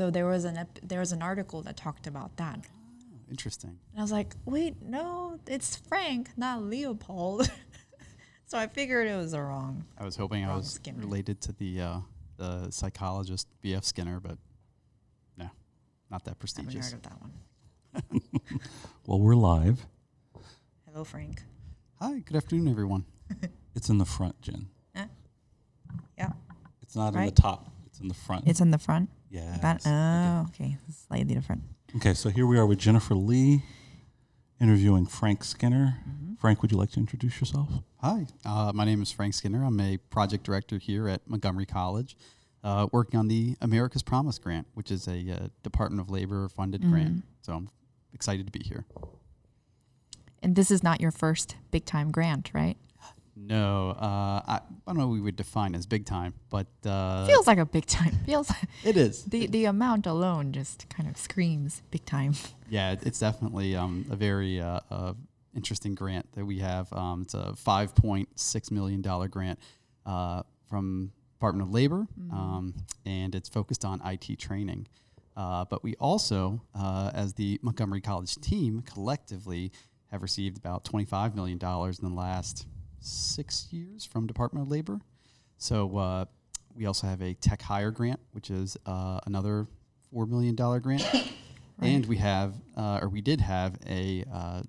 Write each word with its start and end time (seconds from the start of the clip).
So 0.00 0.10
there 0.10 0.24
was 0.24 0.46
an 0.46 0.56
ep- 0.56 0.78
there 0.82 1.00
was 1.00 1.12
an 1.12 1.20
article 1.20 1.60
that 1.60 1.76
talked 1.76 2.06
about 2.06 2.34
that. 2.38 2.60
Interesting. 3.28 3.78
And 3.92 3.98
I 3.98 4.00
was 4.00 4.10
like, 4.10 4.34
wait, 4.46 4.80
no, 4.80 5.38
it's 5.46 5.76
Frank, 5.76 6.30
not 6.38 6.62
Leopold. 6.62 7.50
so 8.46 8.56
I 8.56 8.66
figured 8.66 9.08
it 9.08 9.14
was 9.14 9.32
the 9.32 9.42
wrong. 9.42 9.84
I 9.98 10.04
was 10.06 10.16
hoping 10.16 10.42
I 10.42 10.56
was 10.56 10.70
Skinner. 10.70 11.00
related 11.00 11.42
to 11.42 11.52
the 11.52 11.82
uh, 11.82 11.98
the 12.38 12.70
psychologist 12.70 13.46
B.F. 13.60 13.84
Skinner, 13.84 14.20
but 14.20 14.38
no, 15.36 15.50
not 16.10 16.24
that 16.24 16.30
Haven't 16.30 16.38
prestigious. 16.38 16.92
heard 16.92 16.94
of 16.94 17.02
that 17.02 17.20
one. 17.20 18.22
Well, 19.06 19.20
we're 19.20 19.34
live. 19.34 19.84
Hello, 20.90 21.04
Frank. 21.04 21.42
Hi, 22.00 22.20
good 22.20 22.38
afternoon, 22.38 22.68
everyone. 22.68 23.04
It's 23.74 23.90
in 23.90 23.98
the 23.98 24.06
front, 24.06 24.40
Jen. 24.40 24.68
Yeah, 26.16 26.30
It's 26.80 26.96
not 26.96 27.14
in 27.14 27.26
the 27.26 27.30
top. 27.32 27.70
It's 27.84 28.00
in 28.00 28.08
the 28.08 28.14
front. 28.14 28.48
it's 28.48 28.60
in 28.62 28.70
the 28.70 28.78
front. 28.78 29.10
Yeah. 29.30 29.56
That, 29.62 29.82
oh, 29.86 30.46
okay, 30.48 30.76
slightly 31.06 31.34
different. 31.34 31.62
Okay, 31.96 32.14
so 32.14 32.28
here 32.28 32.46
we 32.46 32.58
are 32.58 32.66
with 32.66 32.78
Jennifer 32.78 33.14
Lee 33.14 33.62
interviewing 34.60 35.06
Frank 35.06 35.42
Skinner. 35.44 35.98
Mm-hmm. 36.08 36.34
Frank, 36.34 36.62
would 36.62 36.70
you 36.70 36.78
like 36.78 36.90
to 36.92 37.00
introduce 37.00 37.40
yourself? 37.40 37.68
Hi, 37.98 38.26
uh, 38.44 38.72
my 38.74 38.84
name 38.84 39.02
is 39.02 39.10
Frank 39.12 39.34
Skinner. 39.34 39.64
I'm 39.64 39.78
a 39.80 39.96
project 39.96 40.44
director 40.44 40.78
here 40.78 41.08
at 41.08 41.28
Montgomery 41.28 41.66
College, 41.66 42.16
uh, 42.64 42.86
working 42.92 43.18
on 43.18 43.28
the 43.28 43.56
America's 43.60 44.02
Promise 44.02 44.38
Grant, 44.38 44.66
which 44.74 44.90
is 44.90 45.06
a 45.08 45.30
uh, 45.32 45.48
Department 45.62 46.00
of 46.00 46.10
Labor 46.10 46.48
funded 46.48 46.82
Mm-hmm. 46.82 46.90
grant. 46.90 47.22
So 47.42 47.52
I'm 47.54 47.68
excited 48.12 48.46
to 48.46 48.52
be 48.52 48.64
here. 48.64 48.84
And 50.42 50.56
this 50.56 50.70
is 50.70 50.82
not 50.82 51.00
your 51.00 51.10
first 51.10 51.56
big 51.70 51.84
time 51.84 52.10
grant, 52.10 52.50
right? 52.54 52.76
No, 53.46 53.90
uh, 53.90 54.42
I, 54.46 54.60
I 54.60 54.60
don't 54.86 54.98
know 54.98 55.06
what 55.08 55.14
we 55.14 55.20
would 55.20 55.36
define 55.36 55.74
as 55.74 55.86
big 55.86 56.04
time, 56.04 56.34
but 56.50 56.66
uh, 56.84 57.26
Feels 57.26 57.46
like 57.46 57.58
a 57.58 57.66
big 57.66 57.86
time. 57.86 58.12
Feels 58.26 58.52
it 58.84 58.96
is. 58.96 59.24
the 59.24 59.46
the 59.46 59.64
amount 59.64 60.06
alone 60.06 60.52
just 60.52 60.88
kind 60.88 61.08
of 61.08 61.16
screams 61.16 61.82
big 61.90 62.04
time. 62.04 62.34
Yeah, 62.72 62.94
it's 63.02 63.18
definitely 63.18 63.74
um, 63.74 64.06
a 64.12 64.14
very 64.14 64.60
uh, 64.60 64.78
interesting 65.56 65.96
grant 65.96 66.30
that 66.34 66.44
we 66.44 66.60
have. 66.60 66.92
Um, 66.92 67.22
it's 67.22 67.34
a 67.34 67.56
five 67.56 67.96
point 67.96 68.28
six 68.38 68.70
million 68.70 69.02
dollar 69.02 69.26
grant 69.26 69.58
uh, 70.06 70.42
from 70.68 71.10
Department 71.34 71.68
of 71.68 71.74
Labor, 71.74 72.06
um, 72.30 72.74
and 73.04 73.34
it's 73.34 73.48
focused 73.48 73.84
on 73.84 74.00
IT 74.04 74.38
training. 74.38 74.86
Uh, 75.36 75.64
but 75.64 75.82
we 75.82 75.94
also, 75.96 76.62
uh, 76.76 77.10
as 77.12 77.32
the 77.34 77.58
Montgomery 77.62 78.00
College 78.00 78.36
team, 78.36 78.82
collectively 78.82 79.72
have 80.12 80.22
received 80.22 80.56
about 80.56 80.84
twenty 80.84 81.04
five 81.06 81.34
million 81.34 81.58
dollars 81.58 81.98
in 81.98 82.08
the 82.08 82.14
last 82.14 82.68
six 83.00 83.68
years 83.70 84.04
from 84.04 84.26
Department 84.26 84.66
of 84.66 84.70
Labor. 84.70 85.00
So 85.58 85.96
uh, 85.96 86.24
we 86.74 86.86
also 86.86 87.06
have 87.06 87.20
a 87.22 87.34
tech 87.34 87.62
hire 87.62 87.90
grant, 87.90 88.20
which 88.32 88.50
is 88.50 88.76
uh, 88.86 89.20
another 89.26 89.66
four 90.12 90.26
million 90.26 90.54
dollar 90.54 90.80
grant, 90.80 91.04
and 91.80 92.06
we 92.06 92.16
have, 92.16 92.54
uh, 92.76 93.00
or 93.02 93.08
we 93.08 93.20
did 93.20 93.40
have 93.40 93.76
a 93.86 94.24
uh, 94.32 94.62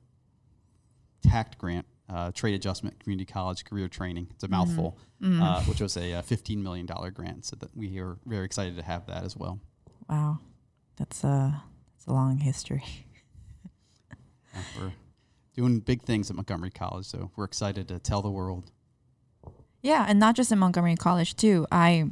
TACT 1.23 1.57
grant, 1.57 1.85
uh, 2.09 2.31
Trade 2.31 2.55
Adjustment 2.55 2.99
Community 2.99 3.31
College 3.31 3.63
Career 3.63 3.87
Training. 3.87 4.27
It's 4.31 4.43
a 4.43 4.47
mouthful, 4.47 4.97
Uh, 5.23 5.61
which 5.63 5.79
was 5.81 5.95
a, 5.97 6.21
fifteen 6.23 6.61
million 6.63 6.85
dollar 6.85 7.11
grant. 7.11 7.45
So 7.45 7.55
that 7.57 7.75
we 7.75 7.99
are 7.99 8.17
very 8.25 8.45
excited 8.45 8.75
to 8.77 8.83
have 8.83 9.05
that 9.07 9.23
as 9.23 9.37
well. 9.37 9.59
Wow, 10.09 10.39
that's 10.97 11.23
a 11.23 11.63
that's 11.93 12.07
a 12.07 12.11
long 12.11 12.37
history. 12.39 12.83
Doing 15.55 15.79
big 15.79 16.03
things 16.03 16.29
at 16.29 16.35
Montgomery 16.35 16.71
College, 16.71 17.05
so 17.05 17.31
we're 17.35 17.45
excited 17.45 17.87
to 17.89 17.99
tell 17.99 18.21
the 18.21 18.29
world. 18.29 18.71
Yeah, 19.81 20.05
and 20.07 20.19
not 20.19 20.35
just 20.35 20.51
at 20.51 20.57
Montgomery 20.57 20.95
College 20.95 21.35
too. 21.35 21.65
I 21.71 22.05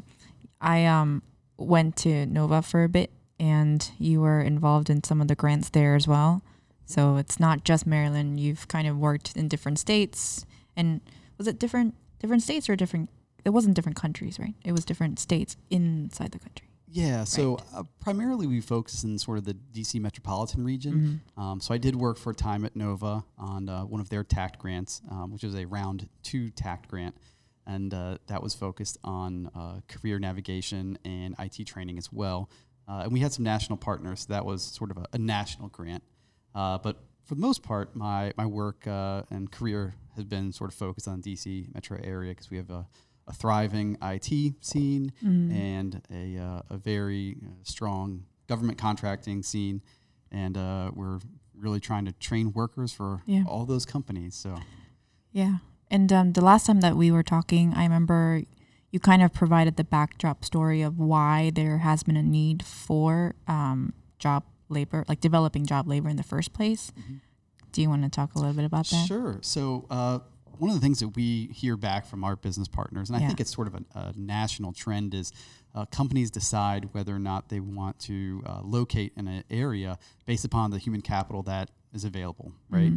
I 0.59 0.86
um 0.86 1.23
went 1.58 1.95
to 1.98 2.26
Nova 2.26 2.62
for 2.62 2.84
a 2.84 2.90
bit 2.90 3.12
and 3.40 3.92
you 3.98 4.22
were 4.22 4.42
involved 4.42 4.90
in 4.90 5.04
some 5.04 5.22
of 5.22 5.28
the 5.28 5.36
grants 5.36 5.70
there 5.70 5.95
as 5.95 6.08
well. 6.08 6.42
So 6.86 7.17
it's 7.17 7.40
not 7.40 7.64
just 7.64 7.86
Maryland. 7.86 8.40
You've 8.40 8.67
kind 8.67 8.88
of 8.88 8.98
worked 8.98 9.36
in 9.36 9.48
different 9.48 9.78
states 9.80 10.45
and 10.76 11.02
was 11.38 11.48
it 11.48 11.60
different 11.60 11.95
different 12.20 12.44
states 12.44 12.70
or 12.70 12.76
different 12.76 13.10
it 13.45 13.52
wasn't 13.52 13.76
different 13.76 13.95
countries, 13.95 14.39
right? 14.39 14.56
It 14.66 14.73
was 14.73 14.83
different 14.83 15.20
states 15.20 15.56
inside 15.70 16.32
the 16.32 16.39
country. 16.39 16.67
Yeah, 16.92 17.23
so 17.23 17.60
uh, 17.76 17.83
primarily 18.00 18.48
we 18.48 18.61
focus 18.61 19.04
in 19.04 19.17
sort 19.20 19.38
of 19.38 19.45
the 19.45 19.54
DC 19.54 20.00
metropolitan 20.02 20.64
region. 20.64 21.22
Um, 21.38 21.60
so 21.61 21.73
I 21.73 21.77
did 21.77 21.95
work 21.95 22.17
for 22.17 22.32
a 22.32 22.36
time 22.36 22.66
at 22.66 22.76
Nova 22.76 23.23
on 23.38 23.70
uh, 23.70 23.82
one 23.83 24.02
of 24.02 24.10
their 24.10 24.23
TACT 24.23 24.58
grants, 24.58 25.02
um, 25.11 25.32
which 25.32 25.44
was 25.44 25.55
a 25.55 25.66
round 25.66 26.10
two 26.23 26.50
TACT 26.50 26.88
grant. 26.88 27.16
And 27.67 27.94
uh, 27.94 28.17
that 28.27 28.42
was 28.42 28.55
focused 28.55 28.98
on 29.04 29.52
uh, 29.55 29.82
career 29.88 30.17
navigation 30.17 30.98
and 31.05 31.36
IT 31.38 31.66
training 31.67 32.00
as 32.00 32.11
well. 32.11 32.50
Uh, 32.88 33.02
and 33.04 33.11
we 33.11 33.20
had 33.20 33.32
some 33.32 33.44
national 33.44 33.77
partners. 33.77 34.21
So 34.21 34.33
that 34.33 34.44
was 34.44 34.64
sort 34.64 34.89
of 34.89 34.98
a, 34.98 35.06
a 35.14 35.20
national 35.20 35.67
grant. 35.67 36.04
Uh, 36.56 36.80
but 36.80 36.98
for 37.23 37.36
the 37.36 37.42
most 37.42 37.61
part, 37.61 37.95
my, 37.95 38.33
my 38.36 38.48
work 38.48 38.88
uh, 38.88 39.21
and 39.30 39.52
career 39.52 39.94
has 40.16 40.26
been 40.26 40.52
sort 40.52 40.71
of 40.71 40.76
focused 40.76 41.08
on 41.08 41.21
DC 41.21 41.71
metro 41.76 42.00
area 42.04 42.32
because 42.32 42.50
we 42.50 42.58
have 42.58 42.71
a, 42.71 42.88
a 43.30 43.34
thriving 43.34 43.95
IT 44.02 44.56
scene 44.60 45.12
and 45.22 46.02
a, 46.12 46.38
uh, 46.38 46.62
a 46.72 46.78
very 46.78 47.38
uh, 47.44 47.50
strong 47.64 48.26
government 48.48 48.78
contracting 48.78 49.44
scene. 49.44 49.82
And 50.32 50.58
uh, 50.58 50.92
we're 50.94 51.20
really 51.56 51.80
trying 51.80 52.06
to 52.06 52.12
train 52.14 52.52
workers 52.54 52.92
for 52.92 53.22
Yeah. 53.26 53.44
all 53.48 53.66
those 53.66 53.86
companies. 53.86 54.36
So, 54.36 54.56
Yeah. 55.32 55.58
And 55.92 56.12
um, 56.12 56.34
the 56.34 56.42
last 56.42 56.66
time 56.68 56.82
that 56.82 56.95
we 56.95 57.12
were 57.12 57.23
talking, 57.23 57.73
I 57.73 57.84
remember 57.84 58.42
you 58.92 59.00
kind 59.00 59.22
of 59.22 59.34
provided 59.34 59.76
the 59.78 59.84
backdrop 59.84 60.44
story 60.44 60.82
of 60.82 60.98
why 61.00 61.52
there 61.54 61.80
has 61.80 62.04
been 62.04 62.16
a 62.18 62.23
need 62.23 62.64
for 62.64 63.36
um, 63.48 63.94
job 64.20 64.44
labor, 64.70 65.04
like 65.08 65.20
developing 65.20 65.66
job 65.66 65.88
labor 65.88 66.10
in 66.10 66.16
the 66.18 66.23
first 66.23 66.54
place. 66.54 66.92
Do 67.72 67.82
you 67.82 67.89
want 67.89 68.04
to 68.04 68.10
talk 68.10 68.34
a 68.36 68.39
little 68.39 68.54
bit 68.54 68.66
about 68.66 68.88
that? 68.88 69.08
Sure. 69.08 69.38
So 69.42 69.86
uh, 69.92 70.20
one 70.59 70.70
of 70.70 70.75
the 70.75 70.81
things 70.81 70.99
that 70.99 71.09
we 71.09 71.47
hear 71.47 71.77
back 71.77 72.05
from 72.05 72.23
our 72.23 72.36
business 72.36 72.67
partners, 72.67 73.09
and 73.09 73.17
I 73.17 73.21
Yeah. 73.21 73.27
think 73.27 73.39
it's 73.39 73.53
sort 73.53 73.67
of 73.67 73.75
a, 73.75 73.83
a 73.99 74.14
national 74.15 74.73
trend, 74.73 75.14
is 75.14 75.31
uh, 75.75 75.86
companies 75.86 76.30
decide 76.31 76.89
whether 76.93 77.15
or 77.15 77.20
not 77.20 77.49
they 77.49 77.59
want 77.59 77.99
to 78.02 78.43
uh, 78.45 78.61
locate 78.64 79.14
in 79.17 79.27
an 79.27 79.43
area 79.49 79.97
based 80.25 80.45
upon 80.45 80.71
the 80.71 80.77
human 80.80 81.02
capital 81.02 81.43
that 81.43 81.70
is 81.93 82.03
available, 82.05 82.52
right? 82.70 82.92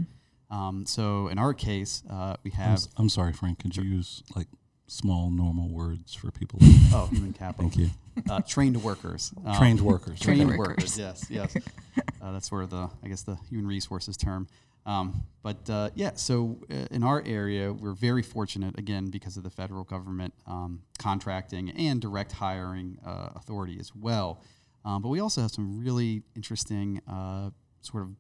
Um, 0.51 0.85
so 0.87 1.29
in 1.29 1.39
our 1.39 1.55
case, 1.55 2.03
uh, 2.11 2.37
we 2.45 2.51
I'm, 2.53 2.57
have 2.59 2.73
s- 2.75 2.89
I'm 2.99 3.09
sorry, 3.09 3.33
Frank. 3.33 3.61
Could 3.61 3.77
you 3.77 3.85
use 3.85 4.23
like 4.37 4.49
small, 4.87 5.31
normal 5.31 5.69
words 5.71 6.15
for 6.15 6.31
people? 6.31 6.59
oh 6.93 7.09
human 7.11 7.33
capital, 7.33 7.71
Thank 7.71 7.77
you. 7.79 7.91
uh, 8.31 8.41
trained 8.43 8.83
workers, 8.83 9.33
Um, 9.47 9.57
Trained 9.57 9.81
workers. 9.81 10.21
trained 10.21 10.41
Trained 10.43 10.59
workers. 10.59 10.77
workers. 10.77 10.99
Yes, 10.99 11.27
yes. 11.31 11.57
uh, 12.23 12.33
that's 12.33 12.51
where 12.53 12.67
the 12.67 12.91
I 13.03 13.09
guess 13.09 13.23
the 13.23 13.37
human 13.49 13.67
resources 13.67 14.17
term. 14.17 14.47
Um, 14.85 15.23
but 15.43 15.69
uh, 15.71 15.91
yeah, 15.95 16.13
so 16.15 16.59
uh, 16.71 16.87
in 16.91 17.03
our 17.03 17.23
area, 17.27 17.73
we're 17.73 17.95
very 17.95 18.23
fortunate 18.23 18.79
again 18.79 19.11
because 19.11 19.37
of 19.37 19.43
the 19.45 19.51
federal 19.51 19.85
government 19.85 20.35
um, 20.47 20.83
contracting 20.99 21.71
and 21.71 22.01
direct 22.01 22.33
hiring 22.33 22.99
uh, 23.07 23.31
authority 23.37 23.79
as 23.81 23.95
well. 23.95 24.41
Um, 24.85 25.01
but 25.03 25.09
we 25.09 25.21
also 25.21 25.41
have 25.41 25.51
some 25.53 25.81
really 25.81 26.23
interesting 26.35 27.01
uh, 27.09 27.51
sort 27.83 28.03
of 28.05 28.11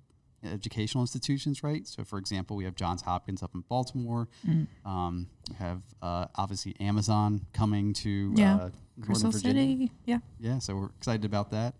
educational 0.44 1.02
institutions, 1.02 1.62
right? 1.62 1.86
So, 1.86 2.04
for 2.04 2.18
example, 2.18 2.56
we 2.56 2.64
have 2.64 2.74
Johns 2.74 3.02
Hopkins 3.02 3.42
up 3.42 3.52
in 3.54 3.62
Baltimore. 3.68 4.28
Um, 4.84 5.28
we 5.48 5.56
have 5.56 5.82
uh, 6.00 6.26
obviously 6.36 6.74
Amazon 6.80 7.46
coming 7.52 7.92
to 7.94 8.32
Yeah. 8.36 8.54
uh, 8.54 8.58
Northern 8.58 8.72
Crystal 9.02 9.30
Virginia. 9.30 9.62
City. 9.62 9.92
Yeah. 10.04 10.18
Yeah, 10.40 10.58
so 10.58 10.74
we're 10.76 10.90
excited 10.98 11.24
about 11.24 11.50
that. 11.52 11.74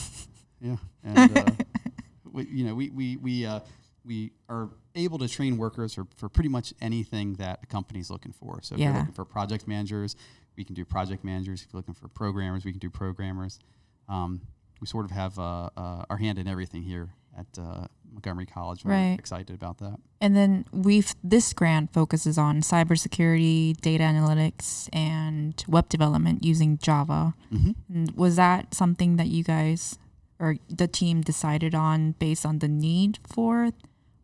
yeah, 0.60 0.76
and 1.04 1.38
uh, 1.38 1.44
we, 2.30 2.46
you 2.46 2.64
know, 2.64 2.74
we 2.74 2.90
we 2.90 3.16
we 3.16 3.46
uh, 3.46 3.60
we 4.06 4.32
are 4.48 4.70
able 4.94 5.18
to 5.18 5.28
train 5.28 5.56
workers 5.56 5.94
for, 5.94 6.06
for 6.16 6.28
pretty 6.28 6.48
much 6.48 6.72
anything 6.80 7.34
that 7.34 7.60
a 7.62 7.66
company's 7.66 8.08
looking 8.10 8.32
for. 8.32 8.60
So 8.62 8.74
if 8.74 8.80
you're 8.80 8.92
looking 8.92 9.12
for 9.14 9.24
project 9.24 9.66
managers, 9.66 10.16
we 10.56 10.64
can 10.64 10.74
do 10.74 10.84
project 10.84 11.24
managers. 11.24 11.62
If 11.62 11.72
you're 11.72 11.78
looking 11.78 11.94
for 11.94 12.08
programmers, 12.08 12.64
we 12.64 12.70
can 12.72 12.78
do 12.78 12.88
programmers. 12.90 13.58
Um, 14.08 14.40
we 14.80 14.86
sort 14.86 15.04
of 15.04 15.10
have 15.10 15.38
uh, 15.38 15.70
uh, 15.76 16.04
our 16.08 16.16
hand 16.16 16.38
in 16.38 16.46
everything 16.46 16.82
here 16.82 17.10
at 17.36 17.46
uh, 17.58 17.86
Montgomery 18.12 18.46
College. 18.46 18.84
We're 18.84 18.92
Right. 18.92 19.18
excited 19.18 19.54
about 19.54 19.78
that. 19.78 19.98
And 20.20 20.34
then 20.36 20.64
we've 20.72 21.14
this 21.22 21.52
grant 21.52 21.92
focuses 21.92 22.38
on 22.38 22.60
cybersecurity, 22.60 23.76
data 23.80 24.04
analytics, 24.04 24.88
and 24.92 25.62
web 25.68 25.88
development 25.88 26.44
using 26.44 26.78
Java. 26.78 27.34
Mm-hmm. 27.52 27.72
And 27.94 28.10
was 28.12 28.36
that 28.36 28.72
something 28.74 29.16
that 29.16 29.26
you 29.26 29.44
guys 29.44 29.98
or 30.38 30.56
the 30.68 30.86
team 30.88 31.20
decided 31.22 31.74
on 31.74 32.12
based 32.12 32.44
on 32.46 32.58
the 32.58 32.68
need 32.68 33.18
for 33.26 33.70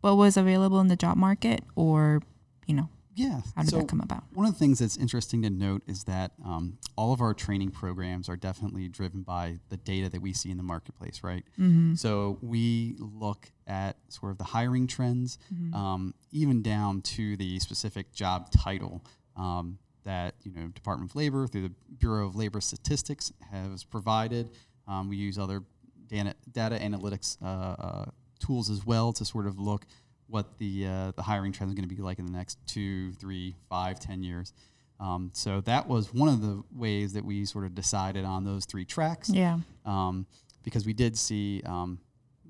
what 0.03 0.17
was 0.17 0.35
available 0.35 0.81
in 0.81 0.89
the 0.89 0.97
job 0.97 1.15
market, 1.15 1.63
or 1.75 2.21
you 2.67 2.75
know, 2.75 2.89
Yeah. 3.15 3.41
how 3.55 3.61
did 3.61 3.71
so 3.71 3.77
that 3.77 3.87
come 3.87 4.01
about? 4.01 4.23
One 4.33 4.45
of 4.45 4.51
the 4.53 4.59
things 4.59 4.79
that's 4.79 4.97
interesting 4.97 5.41
to 5.43 5.49
note 5.49 5.81
is 5.87 6.03
that 6.05 6.33
um, 6.43 6.77
all 6.97 7.13
of 7.13 7.21
our 7.21 7.33
training 7.33 7.71
programs 7.71 8.27
are 8.27 8.35
definitely 8.35 8.89
driven 8.89 9.21
by 9.21 9.59
the 9.69 9.77
data 9.77 10.09
that 10.09 10.21
we 10.21 10.33
see 10.33 10.51
in 10.51 10.57
the 10.57 10.63
marketplace, 10.63 11.23
right? 11.23 11.45
Mm-hmm. 11.57 11.95
So 11.95 12.37
we 12.41 12.95
look 12.99 13.49
at 13.65 13.95
sort 14.09 14.31
of 14.33 14.37
the 14.39 14.43
hiring 14.43 14.87
trends, 14.87 15.37
um, 15.73 16.13
even 16.31 16.61
down 16.61 17.01
to 17.15 17.37
the 17.37 17.59
specific 17.59 18.11
job 18.13 18.51
title 18.51 19.05
um, 19.37 19.77
that 20.03 20.35
you 20.43 20.51
know 20.51 20.67
Department 20.67 21.11
of 21.11 21.15
Labor 21.15 21.47
through 21.47 21.61
the 21.69 21.73
Bureau 21.97 22.27
of 22.27 22.35
Labor 22.35 22.59
Statistics 22.59 23.31
has 23.51 23.85
provided. 23.85 24.49
Um, 24.85 25.07
we 25.07 25.15
use 25.15 25.37
other 25.39 25.63
data, 26.07 26.33
data 26.51 26.75
analytics 26.77 27.37
uh, 27.41 27.45
uh, 27.45 28.05
tools 28.45 28.69
as 28.69 28.85
well 28.85 29.13
to 29.13 29.25
sort 29.25 29.47
of 29.47 29.59
look 29.59 29.85
what 30.27 30.57
the 30.57 30.87
uh, 30.87 31.11
the 31.15 31.21
hiring 31.21 31.51
trend 31.51 31.69
is 31.69 31.75
going 31.75 31.87
to 31.87 31.95
be 31.95 32.01
like 32.01 32.19
in 32.19 32.25
the 32.25 32.31
next 32.31 32.57
two, 32.65 33.11
three, 33.13 33.55
five, 33.69 33.99
ten 33.99 34.23
years. 34.23 34.53
Um, 34.99 35.31
so 35.33 35.61
that 35.61 35.87
was 35.87 36.13
one 36.13 36.29
of 36.29 36.41
the 36.41 36.63
ways 36.73 37.13
that 37.13 37.25
we 37.25 37.45
sort 37.45 37.65
of 37.65 37.75
decided 37.75 38.25
on 38.25 38.43
those 38.43 38.65
three 38.65 38.85
tracks. 38.85 39.29
Yeah. 39.29 39.59
Um, 39.85 40.25
because 40.63 40.85
we 40.85 40.93
did 40.93 41.17
see 41.17 41.61
um, 41.65 41.99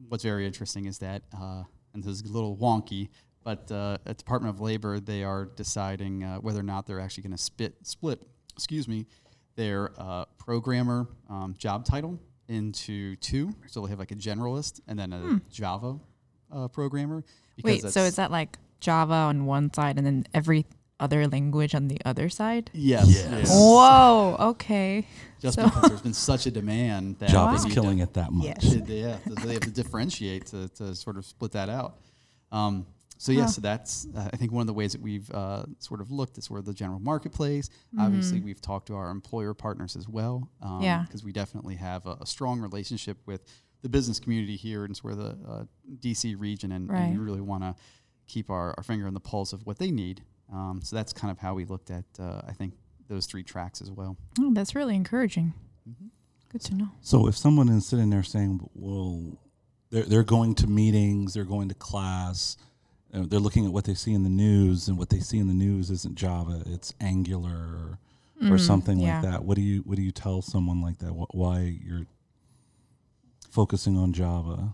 what's 0.08 0.24
very 0.24 0.46
interesting 0.46 0.86
is 0.86 1.00
that, 1.00 1.24
uh, 1.36 1.64
and 1.94 2.04
this 2.04 2.12
is 2.12 2.22
a 2.30 2.32
little 2.32 2.56
wonky, 2.56 3.10
but 3.44 3.72
uh, 3.72 3.98
at 4.06 4.18
Department 4.18 4.54
of 4.54 4.62
Labor, 4.62 5.00
they 5.00 5.24
are 5.24 5.46
deciding 5.46 6.24
uh, 6.24 6.38
whether 6.38 6.60
or 6.60 6.64
not 6.64 6.86
they're 6.86 7.00
actually 7.00 7.24
going 7.24 7.36
to 7.36 7.42
split, 7.42 7.74
split, 7.82 8.22
excuse 8.54 8.88
me, 8.88 9.08
their 9.56 9.92
uh, 9.98 10.26
programmer 10.38 11.08
um, 11.30 11.56
job 11.58 11.86
title 11.86 12.20
into 12.54 13.16
two. 13.18 13.54
So 13.68 13.80
they'll 13.82 13.90
have 13.90 14.00
like 14.00 14.12
a 14.12 14.16
generalist 14.16 14.80
and 14.88 14.98
then 14.98 15.12
a 15.14 15.20
Hmm. 15.20 15.38
Java 15.52 16.00
uh, 16.52 16.68
programmer. 16.70 17.24
Wait, 17.64 17.82
so 17.84 18.02
is 18.02 18.16
that 18.16 18.32
like 18.32 18.58
Java 18.80 19.14
on 19.14 19.46
one 19.46 19.74
side 19.74 19.98
and 19.98 20.06
then 20.06 20.26
every 20.34 20.66
other 21.00 21.28
language 21.28 21.74
on 21.76 21.88
the 21.88 22.00
other 22.06 22.30
side? 22.30 22.70
Yes. 22.74 23.08
Yes. 23.10 23.28
yes. 23.32 23.50
Whoa. 23.52 24.36
Okay. 24.52 25.06
Just 25.42 25.56
So- 25.56 25.64
because 25.66 25.90
there's 25.90 26.02
been 26.02 26.14
such 26.14 26.46
a 26.46 26.52
demand 26.52 27.18
that 27.20 27.30
Java's 27.30 27.64
they 27.66 27.72
killing 27.72 28.00
it 28.00 28.14
that 28.14 28.32
much. 28.32 28.46
Yes. 28.46 28.74
They- 28.74 28.80
they- 28.80 29.02
yeah, 29.02 29.18
they 29.44 29.54
have 29.54 29.62
to 29.64 29.72
differentiate 29.72 30.46
to, 30.48 30.70
to 30.70 30.96
sort 30.96 31.18
of 31.18 31.26
split 31.26 31.52
that 31.54 31.70
out. 31.70 31.98
Um, 32.52 32.86
so 33.24 33.32
yeah, 33.32 33.42
Huh. 33.42 33.48
so 33.48 33.62
that's 33.62 34.08
uh, 34.16 34.30
I 34.34 34.38
think 34.38 34.52
one 34.52 34.62
of 34.62 34.68
the 34.68 34.74
ways 34.74 34.92
that 34.92 35.02
we've 35.02 35.30
uh, 35.32 35.64
sort 35.80 36.02
of 36.02 36.12
looked 36.12 36.38
at 36.38 36.44
sort 36.44 36.60
of 36.60 36.66
the 36.66 36.74
general 36.74 37.00
marketplace. 37.00 37.70
Obviously, 37.98 38.42
we've 38.42 38.62
talked 38.62 38.88
to 38.88 38.96
our 38.96 39.10
employer 39.10 39.54
partners 39.54 39.96
as 39.96 40.08
well. 40.10 40.50
Um, 40.62 40.72
Mm-hmm. 40.74 40.84
Yeah. 40.84 41.04
because 41.06 41.24
we 41.24 41.32
definitely 41.32 41.76
have 41.76 42.06
a, 42.06 42.18
a 42.22 42.26
strong 42.26 42.60
relationship 42.60 43.18
with 43.26 43.42
the 43.82 43.90
business 43.90 44.20
community 44.20 44.56
here 44.56 44.84
in 44.86 44.94
sort 44.94 45.14
of 45.14 45.20
the 45.20 45.32
uh, 45.52 45.64
DC 46.00 46.40
region, 46.40 46.72
and, 46.72 46.90
and 46.90 47.18
we 47.18 47.24
really 47.24 47.42
want 47.42 47.64
to 47.64 47.76
keep 48.28 48.50
our, 48.50 48.74
our 48.78 48.84
finger 48.84 49.08
on 49.08 49.14
the 49.14 49.20
pulse 49.20 49.54
of 49.54 49.66
what 49.66 49.78
they 49.80 49.92
need. 49.92 50.24
Um, 50.52 50.82
so 50.84 50.96
that's 50.96 51.14
kind 51.14 51.32
of 51.32 51.38
how 51.40 51.54
we 51.54 51.66
looked 51.66 51.90
at 51.92 52.06
uh, 52.20 52.42
I 52.48 52.52
think 52.54 52.74
those 53.08 53.26
three 53.26 53.44
tracks 53.44 53.82
as 53.82 53.90
well. 53.92 54.18
Oh, 54.40 54.52
that's 54.54 54.76
really 54.76 54.96
encouraging. 54.96 55.54
Mhm. 55.90 56.10
Good 56.50 56.62
to 56.62 56.76
know. 56.76 56.90
So 57.02 57.28
if 57.28 57.36
someone 57.36 57.68
is 57.70 57.86
sitting 57.88 58.10
there 58.10 58.24
saying, 58.24 58.60
"Well, 58.74 59.38
they're 59.90 60.04
they're 60.04 60.24
going 60.24 60.56
to 60.56 60.68
meetings, 60.68 61.34
they're 61.34 61.44
going 61.56 61.68
to 61.70 61.76
class, 61.76 62.56
uh, 63.14 63.24
they're 63.28 63.40
looking 63.40 63.66
at 63.66 63.72
what 63.72 63.86
they 63.86 63.94
see 63.94 64.14
in 64.14 64.24
the 64.24 64.30
news, 64.30 64.88
and 64.88 64.98
what 64.98 65.10
they 65.10 65.20
see 65.20 65.38
in 65.40 65.48
the 65.48 65.54
news 65.54 65.90
isn't 65.92 66.16
Java, 66.16 66.64
it's 66.66 66.94
Angular 67.00 67.50
or, 67.52 68.00
or 68.42 68.56
Mm, 68.58 68.60
something 68.60 69.00
yeah. 69.00 69.14
like 69.16 69.22
that." 69.32 69.46
What 69.46 69.56
do 69.56 69.62
you 69.62 69.82
what 69.82 69.96
do 69.98 70.02
you 70.04 70.12
tell 70.12 70.42
someone 70.42 70.82
like 70.82 70.98
that? 71.00 71.12
Wh- 71.12 71.34
Why 71.36 71.60
you're 71.84 72.06
focusing 73.50 73.98
on 73.98 74.14
Java? 74.14 74.72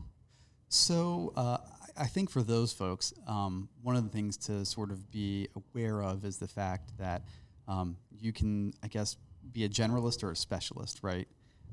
So 0.69 1.33
uh, 1.35 1.57
I 1.97 2.03
I 2.03 2.05
think 2.07 2.29
for 2.29 2.41
those 2.41 2.71
folks, 2.71 3.13
um, 3.27 3.67
one 3.81 3.97
of 3.97 4.03
the 4.03 4.09
things 4.09 4.37
to 4.37 4.63
sort 4.65 4.89
of 4.89 5.11
be 5.11 5.49
aware 5.55 6.01
of 6.01 6.23
is 6.23 6.37
the 6.37 6.47
fact 6.47 6.97
that 6.97 7.23
um, 7.67 7.97
you 8.17 8.31
can, 8.31 8.73
I 8.81 8.87
guess, 8.87 9.17
be 9.51 9.65
a 9.65 9.69
generalist 9.69 10.23
or 10.23 10.31
a 10.31 10.35
specialist, 10.35 10.99
right? 11.03 11.27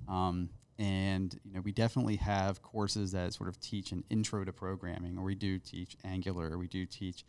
Um, 0.09 0.51
and 0.79 1.39
you 1.45 1.53
know, 1.55 1.61
we 1.61 1.73
definitely 1.73 2.17
have 2.17 2.63
courses 2.63 3.13
that 3.13 3.33
sort 3.35 3.49
of 3.49 3.59
teach 3.61 3.93
an 3.93 4.05
intro 4.11 4.45
to 4.45 4.53
programming, 4.53 5.17
or 5.19 5.25
we 5.25 5.35
do 5.35 5.59
teach 5.59 5.97
Angular, 6.05 6.51
or 6.51 6.59
we 6.59 6.67
do 6.69 6.85
teach, 6.87 7.25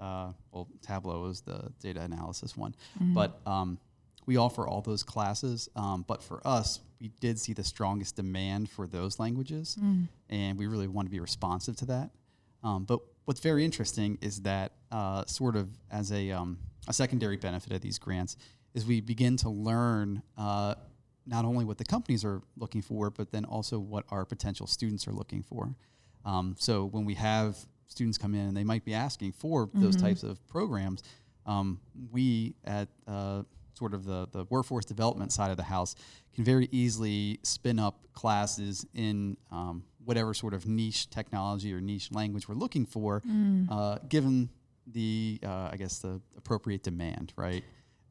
uh, 0.00 0.32
well, 0.52 0.68
Tableau 0.82 1.26
is 1.26 1.40
the 1.40 1.72
data 1.80 2.00
analysis 2.00 2.56
one, 2.56 2.74
Mm-hmm. 3.00 3.14
but 3.14 3.40
um, 3.46 3.78
we 4.26 4.36
offer 4.36 4.66
all 4.68 4.80
those 4.82 5.02
classes. 5.02 5.68
Um, 5.74 6.04
but 6.06 6.22
for 6.22 6.46
us, 6.46 6.78
we 7.00 7.08
did 7.20 7.40
see 7.40 7.52
the 7.52 7.64
strongest 7.64 8.14
demand 8.16 8.70
for 8.70 8.86
those 8.86 9.18
languages 9.18 9.76
Mm. 9.82 10.06
and 10.30 10.56
we 10.58 10.66
really 10.68 10.86
want 10.86 11.06
to 11.06 11.10
be 11.10 11.18
responsive 11.18 11.74
to 11.78 11.86
that. 11.86 12.10
Um, 12.62 12.84
but 12.84 13.00
what's 13.24 13.40
very 13.40 13.64
interesting 13.64 14.18
is 14.20 14.42
that, 14.42 14.70
uh, 14.92 15.24
sort 15.26 15.56
of 15.56 15.68
as 15.90 16.12
a, 16.12 16.30
um, 16.30 16.58
a 16.86 16.92
secondary 16.92 17.36
benefit 17.36 17.72
of 17.72 17.80
these 17.80 17.98
grants, 17.98 18.36
is 18.74 18.86
we 18.86 19.00
begin 19.00 19.36
to 19.38 19.50
learn 19.50 20.22
uh, 20.38 20.76
not 21.26 21.44
only 21.44 21.64
what 21.64 21.78
the 21.78 21.84
companies 21.84 22.24
are 22.24 22.42
looking 22.56 22.82
for, 22.82 23.10
but 23.10 23.30
then 23.30 23.44
also 23.44 23.78
what 23.78 24.04
our 24.10 24.24
potential 24.24 24.66
students 24.66 25.06
are 25.06 25.12
looking 25.12 25.42
for. 25.42 25.74
Um, 26.24 26.54
so 26.58 26.84
when 26.86 27.04
we 27.04 27.14
have 27.14 27.56
students 27.88 28.18
come 28.18 28.34
in 28.34 28.46
and 28.48 28.56
they 28.56 28.64
might 28.64 28.84
be 28.84 28.94
asking 28.94 29.32
for 29.32 29.68
those 29.74 29.96
types 29.96 30.22
of 30.22 30.46
programs, 30.48 31.02
um, 31.46 31.80
we 32.10 32.54
at 32.64 32.88
uh, 33.06 33.42
sort 33.74 33.94
of 33.94 34.04
the, 34.04 34.28
the 34.32 34.44
workforce 34.50 34.84
development 34.84 35.32
side 35.32 35.50
of 35.50 35.56
the 35.56 35.62
house 35.62 35.94
can 36.34 36.44
very 36.44 36.68
easily 36.72 37.38
spin 37.42 37.78
up 37.78 38.06
classes 38.14 38.86
in 38.94 39.36
um, 39.50 39.84
whatever 40.04 40.34
sort 40.34 40.54
of 40.54 40.66
niche 40.66 41.08
technology 41.10 41.72
or 41.74 41.80
niche 41.80 42.10
language 42.12 42.48
we're 42.48 42.54
looking 42.54 42.86
for, 42.86 43.22
uh, 43.70 43.98
given 44.08 44.48
the, 44.86 45.38
uh, 45.44 45.68
I 45.72 45.76
guess, 45.76 45.98
the 45.98 46.20
appropriate 46.36 46.82
demand, 46.82 47.32
right? 47.36 47.62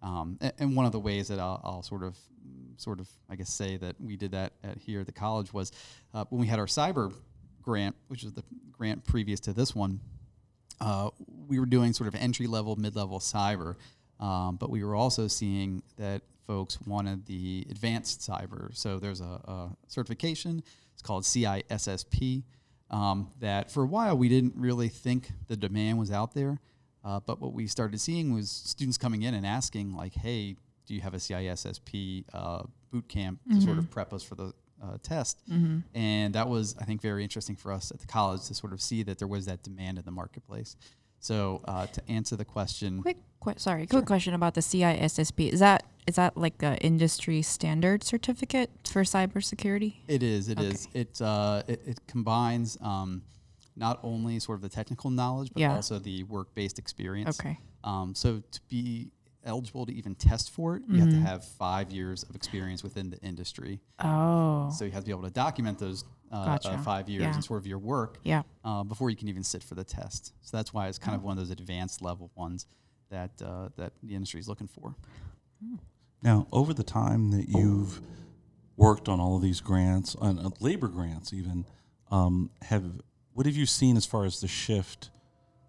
Um, 0.01 0.37
a- 0.41 0.53
and, 0.59 0.75
one 0.75 0.85
of 0.85 0.91
the 0.93 0.99
ways 0.99 1.27
that 1.27 1.39
I'll, 1.39 1.59
I'll 1.63 1.83
sort 1.83 2.03
of, 2.03 2.17
sort 2.81 3.00
of, 3.00 3.07
I 3.30 3.36
guess, 3.36 3.54
say 3.54 3.78
that 3.78 4.00
we 4.01 4.18
did 4.18 4.31
that 4.31 4.54
at 4.63 4.78
here 4.78 5.01
at 5.01 5.06
the 5.06 5.12
college 5.12 5.54
was 5.54 5.72
uh, 6.13 6.25
when 6.30 6.42
we 6.42 6.48
had 6.48 6.60
our 6.60 6.66
cyber 6.66 7.13
grant, 7.62 7.95
which 8.07 8.24
is 8.24 8.33
the 8.33 8.44
grant 8.72 9.06
previous 9.06 9.39
to 9.42 9.54
this 9.54 9.75
one. 9.75 10.00
Uh, 10.80 11.12
we 11.48 11.60
were 11.60 11.66
doing 11.66 11.94
sort 11.94 12.07
of 12.07 12.16
entry 12.16 12.48
level, 12.48 12.75
mid 12.75 12.95
level 12.95 13.19
cyber, 13.19 13.75
um, 14.19 14.56
but 14.56 14.69
we 14.69 14.83
were 14.83 14.95
also 14.95 15.28
seeing 15.28 15.83
that 15.98 16.24
folks 16.48 16.80
wanted 16.86 17.25
the 17.28 17.66
advanced 17.69 18.22
cyber. 18.22 18.75
So 18.75 19.00
there's 19.00 19.22
a, 19.22 19.39
a 19.45 19.69
certification. 19.88 20.63
It's 20.94 21.01
called 21.01 21.24
CISSP. 21.24 22.44
Um, 22.89 23.30
that 23.39 23.72
for 23.72 23.83
a 23.83 23.86
while 23.86 24.18
we 24.18 24.28
didn't 24.28 24.56
really 24.57 24.89
think 24.89 25.31
the 25.48 25.56
demand 25.56 25.98
was 25.98 26.12
out 26.12 26.33
there, 26.33 26.60
uh, 27.06 27.22
but 27.25 27.39
what 27.39 27.54
we 27.54 27.66
started 27.68 28.01
seeing 28.01 28.33
was 28.33 28.51
students 28.51 28.98
coming 28.98 29.22
in 29.22 29.33
and 29.33 29.45
asking 29.45 29.95
like, 29.95 30.13
"Hey, 30.13 30.57
do 30.91 30.95
you 30.95 31.01
have 31.01 31.13
a 31.13 31.17
CISSP 31.17 32.25
uh, 32.33 32.63
boot 32.91 33.07
camp 33.07 33.39
to 33.49 33.61
sort 33.61 33.77
of 33.77 33.89
prep 33.89 34.11
us 34.11 34.23
for 34.23 34.35
the 34.35 34.51
uh, 34.83 34.97
test?" 35.01 35.41
And 35.95 36.35
that 36.35 36.49
was, 36.49 36.75
I 36.81 36.83
think, 36.83 37.01
very 37.01 37.23
interesting 37.23 37.55
for 37.55 37.71
us 37.71 37.91
at 37.91 37.99
the 38.01 38.07
college 38.07 38.43
to 38.47 38.53
sort 38.53 38.73
of 38.73 38.81
see 38.81 39.01
that 39.03 39.17
there 39.17 39.27
was 39.27 39.45
that 39.45 39.63
demand 39.63 39.97
in 39.99 40.03
the 40.03 40.11
marketplace. 40.11 40.75
So 41.21 41.61
uh, 41.65 41.85
to 41.88 42.01
answer 42.09 42.35
the 42.35 42.43
question, 42.43 43.01
Quick, 43.01 43.19
que- 43.41 43.53
sorry, 43.57 43.88
quick 43.88 44.05
question 44.05 44.33
about 44.33 44.53
the 44.55 44.61
CISSP. 44.61 45.49
Is 45.53 45.61
that 45.61 45.83
is 46.07 46.15
that 46.15 46.35
like 46.35 46.61
a 46.61 46.75
industry 46.79 47.41
standard 47.41 48.03
certificate 48.03 48.69
for 48.85 49.03
cybersecurity? 49.03 49.94
It 50.09 50.23
is. 50.23 50.49
It 50.49 50.59
is. 50.59 50.89
It, 50.94 51.21
uh, 51.21 51.63
it 51.69 51.79
it 51.85 51.99
combines 52.07 52.77
um, 52.81 53.21
not 53.77 53.99
only 54.04 54.39
sort 54.39 54.57
of 54.57 54.61
the 54.61 54.69
technical 54.69 55.09
knowledge, 55.09 55.51
but 55.54 55.61
Yeah. 55.61 55.75
also 55.75 55.99
the 55.99 56.23
work-based 56.23 56.77
experience. 56.80 57.39
Okay. 57.39 57.57
Um, 57.85 58.13
so 58.13 58.42
to 58.56 58.59
be 58.68 59.11
eligible 59.45 59.86
to 59.86 59.94
even 59.94 60.16
test 60.16 60.52
for 60.52 60.76
it, 60.76 60.83
you 60.88 61.00
have 61.00 61.10
to 61.10 61.16
have 61.16 61.44
five 61.44 61.92
years 61.92 62.24
of 62.24 62.36
experience 62.36 62.83
within 62.83 63.10
the 63.10 63.18
industry. 63.19 63.80
Oh. 64.00 64.69
So 64.71 64.86
you 64.86 64.92
have 64.92 65.04
to 65.04 65.07
be 65.07 65.12
able 65.12 65.24
to 65.24 65.31
document 65.31 65.80
those 65.80 66.04
uh, 66.31 66.57
uh, 66.64 66.78
five 66.78 67.10
years 67.10 67.24
Yeah. 67.24 67.33
and 67.33 67.44
sort 67.44 67.60
of 67.60 67.68
your 67.68 67.80
work 67.80 68.19
yeah. 68.24 68.44
uh, 68.64 68.83
before 68.83 69.10
you 69.10 69.16
can 69.16 69.28
even 69.28 69.44
sit 69.44 69.64
for 69.64 69.76
the 69.76 69.83
test. 69.83 70.33
So 70.42 70.56
that's 70.56 70.74
why 70.74 70.88
it's 70.88 70.98
kind 70.98 71.16
of 71.16 71.24
one 71.24 71.38
of 71.38 71.44
those 71.44 71.52
advanced 71.52 72.02
level 72.02 72.31
ones 72.36 72.68
that 73.10 73.31
uh, 73.44 73.69
that 73.76 73.94
the 74.02 74.16
industry 74.16 74.40
is 74.40 74.48
looking 74.48 74.68
for. 74.68 74.95
Now, 76.24 76.48
over 76.52 76.74
the 76.74 76.83
time 76.83 77.31
that 77.31 77.50
you've 77.50 78.00
worked 78.78 79.10
on 79.10 79.19
all 79.19 79.36
of 79.36 79.42
these 79.42 79.60
grants, 79.60 80.16
on 80.16 80.40
uh, 80.40 80.50
labor 80.60 80.88
grants, 80.88 81.33
even, 81.33 81.66
um, 82.10 82.50
have 82.64 82.83
what 83.33 83.45
have 83.45 83.56
you 83.56 83.66
seen 83.66 83.98
as 83.98 84.06
far 84.06 84.26
as 84.26 84.40
the 84.42 84.48
shift? 84.48 85.10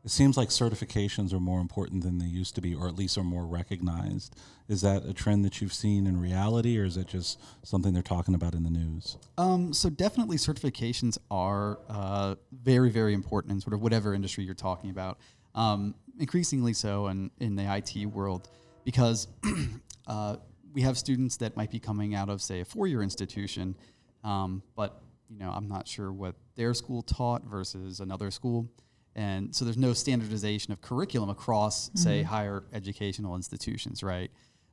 It 0.04 0.10
seems 0.10 0.36
like 0.36 0.48
certifications 0.48 1.32
are 1.32 1.38
more 1.38 1.60
important 1.60 2.02
than 2.02 2.18
they 2.18 2.26
used 2.26 2.56
to 2.56 2.60
be, 2.60 2.74
or 2.74 2.88
at 2.88 2.96
least 2.96 3.16
are 3.16 3.22
more 3.22 3.46
recognized. 3.46 4.34
Is 4.68 4.80
that 4.80 5.04
a 5.04 5.12
trend 5.12 5.44
that 5.44 5.60
you've 5.60 5.72
seen 5.72 6.08
in 6.08 6.20
reality, 6.20 6.76
or 6.76 6.84
is 6.84 6.96
it 6.96 7.06
just 7.06 7.40
something 7.62 7.92
they're 7.92 8.02
talking 8.02 8.34
about 8.34 8.54
in 8.54 8.64
the 8.64 8.70
news? 8.70 9.16
Um, 9.38 9.72
so 9.72 9.88
definitely 9.88 10.38
certifications 10.38 11.18
are 11.30 11.78
uh, 11.88 12.34
very, 12.52 12.90
very 12.90 13.14
important 13.14 13.52
in 13.52 13.60
sort 13.60 13.74
of 13.74 13.80
whatever 13.80 14.12
industry 14.12 14.42
you're 14.42 14.54
talking 14.54 14.90
about. 14.90 15.18
Um, 15.54 15.94
increasingly 16.18 16.72
so 16.72 17.06
in, 17.06 17.30
in 17.38 17.54
the 17.54 17.72
IT 17.76 18.06
world 18.06 18.48
because 18.84 19.28
uh, 20.08 20.36
we 20.72 20.82
have 20.82 20.98
students 20.98 21.36
that 21.38 21.56
might 21.56 21.70
be 21.70 21.78
coming 21.78 22.14
out 22.14 22.28
of, 22.28 22.42
say, 22.42 22.60
a 22.60 22.64
four-year 22.64 23.02
institution, 23.02 23.76
um, 24.24 24.62
but 24.74 25.00
you 25.28 25.38
know 25.38 25.50
I'm 25.50 25.68
not 25.68 25.86
sure 25.86 26.12
what 26.12 26.34
their 26.56 26.74
school 26.74 27.02
taught 27.02 27.44
versus 27.44 28.00
another 28.00 28.30
school, 28.30 28.68
and 29.14 29.54
so 29.54 29.64
there's 29.64 29.76
no 29.76 29.92
standardization 29.92 30.72
of 30.72 30.80
curriculum 30.80 31.30
across, 31.30 31.90
say, 31.94 32.22
higher 32.22 32.64
educational 32.72 33.36
institutions, 33.36 34.02
right? 34.02 34.30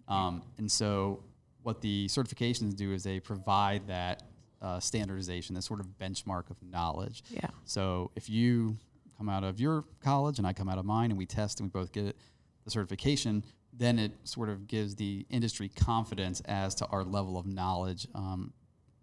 Um, 0.08 0.42
and 0.58 0.72
so 0.72 1.24
what 1.64 1.82
the 1.82 2.08
certifications 2.08 2.76
do 2.76 2.94
is 2.94 3.04
they 3.04 3.20
provide 3.20 3.88
that 3.88 4.24
uh, 4.62 4.80
standardization, 4.80 5.56
that 5.56 5.64
sort 5.64 5.80
of 5.80 5.88
benchmark 6.00 6.50
of 6.50 6.58
knowledge. 6.64 7.24
Yeah. 7.30 7.50
So 7.66 8.12
if 8.16 8.30
you 8.30 8.78
come 9.18 9.30
out 9.30 9.44
of 9.44 9.60
your 9.60 9.84
college 10.02 10.38
and 10.38 10.48
I 10.48 10.54
come 10.54 10.70
out 10.70 10.78
of 10.78 10.86
mine 10.86 11.12
and 11.12 11.18
we 11.18 11.26
test 11.26 11.60
and 11.60 11.68
we 11.68 11.80
both 11.80 11.92
get 11.92 12.16
the 12.64 12.72
certification, 12.72 13.44
then 13.74 14.00
it 14.00 14.12
sort 14.24 14.50
of 14.50 14.68
gives 14.68 14.96
the 14.96 15.26
industry 15.30 15.70
confidence 15.70 16.42
as 16.46 16.76
to 16.76 16.86
our 16.88 17.04
level 17.04 17.38
of 17.38 17.46
knowledge 17.46 18.08
um, 18.16 18.54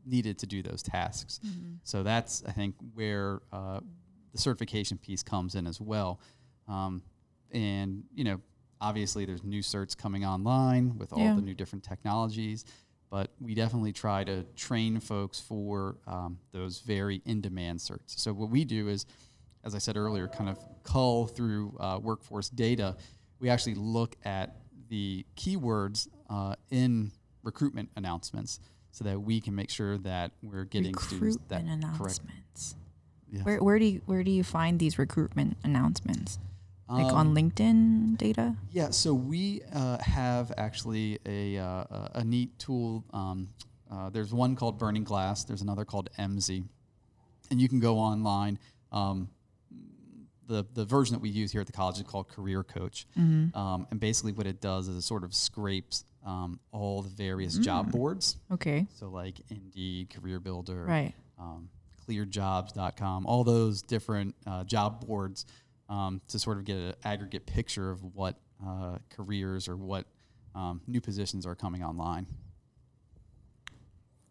needed 0.04 0.38
to 0.38 0.46
do 0.46 0.62
those 0.62 0.82
tasks. 0.82 1.40
So 1.82 2.02
that's 2.02 2.42
I 2.46 2.52
think 2.52 2.74
where 2.94 3.40
uh, 3.52 3.80
the 4.36 4.42
certification 4.42 4.98
piece 4.98 5.22
comes 5.22 5.54
in 5.54 5.66
as 5.66 5.80
well. 5.80 6.20
Um, 6.68 7.02
and 7.50 8.04
you 8.14 8.24
know, 8.24 8.40
obviously 8.80 9.24
there's 9.24 9.42
new 9.42 9.60
certs 9.62 9.96
coming 9.96 10.24
online 10.24 10.96
with 10.98 11.12
all 11.12 11.20
Yeah. 11.20 11.34
the 11.34 11.42
new 11.42 11.54
different 11.54 11.82
technologies, 11.84 12.64
but 13.10 13.30
we 13.40 13.54
definitely 13.54 13.92
try 13.92 14.24
to 14.24 14.44
train 14.54 15.00
folks 15.00 15.40
for 15.40 15.96
um, 16.06 16.38
those 16.52 16.80
very 16.80 17.22
in-demand 17.24 17.78
certs. 17.78 18.18
So 18.18 18.32
what 18.32 18.50
we 18.50 18.64
do 18.64 18.88
is, 18.88 19.06
as 19.64 19.74
I 19.74 19.78
said 19.78 19.96
earlier, 19.96 20.28
kind 20.28 20.50
of 20.50 20.58
cull 20.82 21.26
through 21.26 21.76
uh, 21.80 21.98
workforce 22.02 22.48
data. 22.50 22.96
We 23.40 23.48
actually 23.48 23.74
look 23.74 24.16
at 24.24 24.56
the 24.88 25.24
keywords 25.36 26.08
uh, 26.30 26.54
in 26.70 27.12
recruitment 27.42 27.90
announcements 27.96 28.60
so 28.92 29.04
that 29.04 29.20
we 29.20 29.40
can 29.40 29.54
make 29.54 29.70
sure 29.70 29.98
that 29.98 30.32
we're 30.42 30.64
getting 30.64 30.96
students 30.96 31.36
that 31.48 31.62
recruitment 31.64 31.98
correct. 31.98 32.20
Yeah. 33.30 33.42
Where 33.42 33.62
where 33.62 33.78
do 33.78 33.84
you 33.84 34.00
where 34.06 34.22
do 34.24 34.30
you 34.30 34.44
find 34.44 34.78
these 34.78 34.98
recruitment 34.98 35.56
announcements? 35.64 36.38
Like 36.88 37.06
Um, 37.06 37.16
on 37.16 37.34
LinkedIn 37.34 38.16
data? 38.16 38.54
Yeah, 38.70 38.90
so 38.90 39.12
we 39.12 39.60
uh, 39.72 39.98
have 40.00 40.52
actually 40.56 41.18
a, 41.26 41.58
uh, 41.58 41.84
a- 42.14 42.22
neat 42.24 42.56
tool. 42.60 43.02
Um, 43.12 43.48
uh, 43.90 44.08
there's 44.10 44.32
one 44.32 44.54
called 44.54 44.78
Burning 44.78 45.02
Glass. 45.02 45.42
There's 45.42 45.62
another 45.62 45.84
called 45.84 46.08
EMSI, 46.16 46.62
and 47.50 47.60
you 47.60 47.68
can 47.68 47.80
go 47.80 47.98
online. 47.98 48.60
Um, 48.92 49.28
the 50.46 50.64
the 50.74 50.84
version 50.84 51.14
that 51.14 51.20
we 51.20 51.28
use 51.28 51.50
here 51.50 51.60
at 51.60 51.66
the 51.66 51.72
college 51.72 51.96
is 51.96 52.04
called 52.04 52.28
Career 52.28 52.62
Coach, 52.62 53.06
um, 53.16 53.86
and 53.90 53.98
basically 53.98 54.30
what 54.32 54.46
it 54.46 54.60
does 54.60 54.86
is 54.86 54.96
it 54.96 55.02
sort 55.02 55.24
of 55.24 55.34
scrapes 55.34 56.04
um, 56.24 56.60
all 56.70 57.02
the 57.02 57.08
various 57.10 57.58
job 57.58 57.90
boards. 57.90 58.36
Okay. 58.52 58.86
So 58.94 59.08
like 59.08 59.40
Indeed, 59.50 60.10
Career 60.10 60.38
Builder, 60.38 60.84
Right. 60.84 61.14
um, 61.36 61.68
clearjobs.com, 62.08 63.26
all 63.26 63.44
those 63.44 63.82
different 63.82 64.34
uh, 64.46 64.64
job 64.64 65.06
boards 65.06 65.46
um, 65.88 66.20
to 66.28 66.38
sort 66.38 66.58
of 66.58 66.64
get 66.64 66.76
an 66.76 66.94
aggregate 67.04 67.46
picture 67.46 67.90
of 67.90 68.02
what 68.14 68.36
uh, 68.66 68.98
careers 69.10 69.68
or 69.68 69.76
what 69.76 70.06
um, 70.54 70.80
new 70.86 71.00
positions 71.00 71.46
are 71.46 71.54
coming 71.54 71.82
online. 71.84 72.26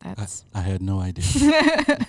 I, 0.02 0.14
That's 0.14 0.46
I 0.54 0.62
had 0.62 0.82
no 0.82 1.00
idea. 1.00 1.24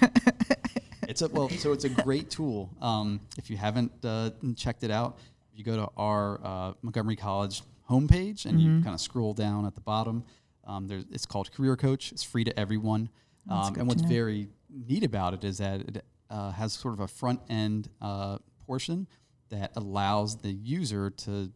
It's 1.08 1.22
a 1.22 1.28
well, 1.28 1.48
so 1.48 1.72
it's 1.72 1.84
a 1.84 1.88
great 1.88 2.30
tool. 2.30 2.70
Um, 2.82 3.20
if 3.38 3.48
you 3.48 3.56
haven't 3.56 3.92
uh, 4.04 4.30
checked 4.56 4.82
it 4.82 4.90
out, 4.90 5.18
you 5.54 5.64
go 5.64 5.76
to 5.76 5.88
our 5.96 6.40
uh, 6.44 6.72
Montgomery 6.82 7.16
College 7.16 7.62
homepage 7.88 8.44
and 8.44 8.60
you 8.60 8.82
kind 8.82 8.94
of 8.94 9.00
scroll 9.00 9.32
down 9.32 9.64
at 9.66 9.74
the 9.74 9.80
bottom. 9.80 10.24
Um, 10.66 10.88
there's, 10.88 11.04
it's 11.10 11.24
called 11.24 11.50
Career 11.52 11.76
Coach. 11.76 12.12
It's 12.12 12.22
free 12.22 12.44
to 12.44 12.58
everyone. 12.58 13.08
Um, 13.48 13.76
and 13.76 13.86
what's 13.86 14.02
very 14.02 14.48
neat 14.70 15.04
about 15.04 15.34
it 15.34 15.44
is 15.44 15.58
that 15.58 15.80
it 15.80 16.04
uh, 16.30 16.50
has 16.52 16.72
sort 16.72 16.94
of 16.94 17.00
a 17.00 17.08
front 17.08 17.40
end 17.48 17.88
uh, 18.00 18.38
portion 18.66 19.06
that 19.48 19.72
allows 19.76 20.38
the 20.38 20.50
user 20.50 21.10
to 21.10 21.50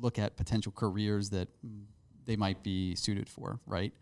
look 0.00 0.18
at 0.18 0.36
potential 0.36 0.72
careers 0.72 1.30
that 1.30 1.48
they 2.24 2.36
might 2.36 2.62
be 2.62 2.94
suited 2.94 3.28
for, 3.28 3.60
right? 3.66 3.92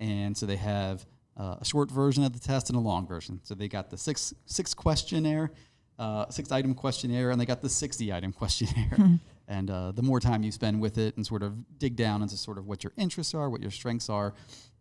And 0.00 0.36
so 0.36 0.46
they 0.46 0.56
have 0.56 1.06
uh, 1.36 1.56
a 1.60 1.64
short 1.64 1.90
version 1.90 2.24
of 2.24 2.32
the 2.32 2.38
test 2.38 2.70
and 2.70 2.76
a 2.76 2.80
long 2.80 3.06
version. 3.06 3.40
So 3.44 3.54
they 3.54 3.68
got 3.68 3.90
the 3.90 3.98
six 3.98 4.34
six 4.46 4.74
questionnaire, 4.74 5.52
uh, 5.98 6.28
six 6.30 6.50
item 6.50 6.74
questionnaire, 6.74 7.30
and 7.30 7.40
they 7.40 7.46
got 7.46 7.62
the 7.62 7.68
sixty 7.68 8.12
item 8.12 8.32
questionnaire. 8.42 9.18
and 9.46 9.70
uh, 9.70 9.92
the 9.92 10.02
more 10.02 10.20
time 10.20 10.42
you 10.42 10.52
spend 10.52 10.80
with 10.80 10.98
it 10.98 11.16
and 11.16 11.26
sort 11.26 11.42
of 11.42 11.78
dig 11.78 11.96
down 11.96 12.22
into 12.22 12.36
sort 12.36 12.58
of 12.58 12.66
what 12.66 12.82
your 12.82 12.92
interests 12.96 13.34
are, 13.34 13.48
what 13.50 13.60
your 13.60 13.70
strengths 13.70 14.08
are, 14.08 14.34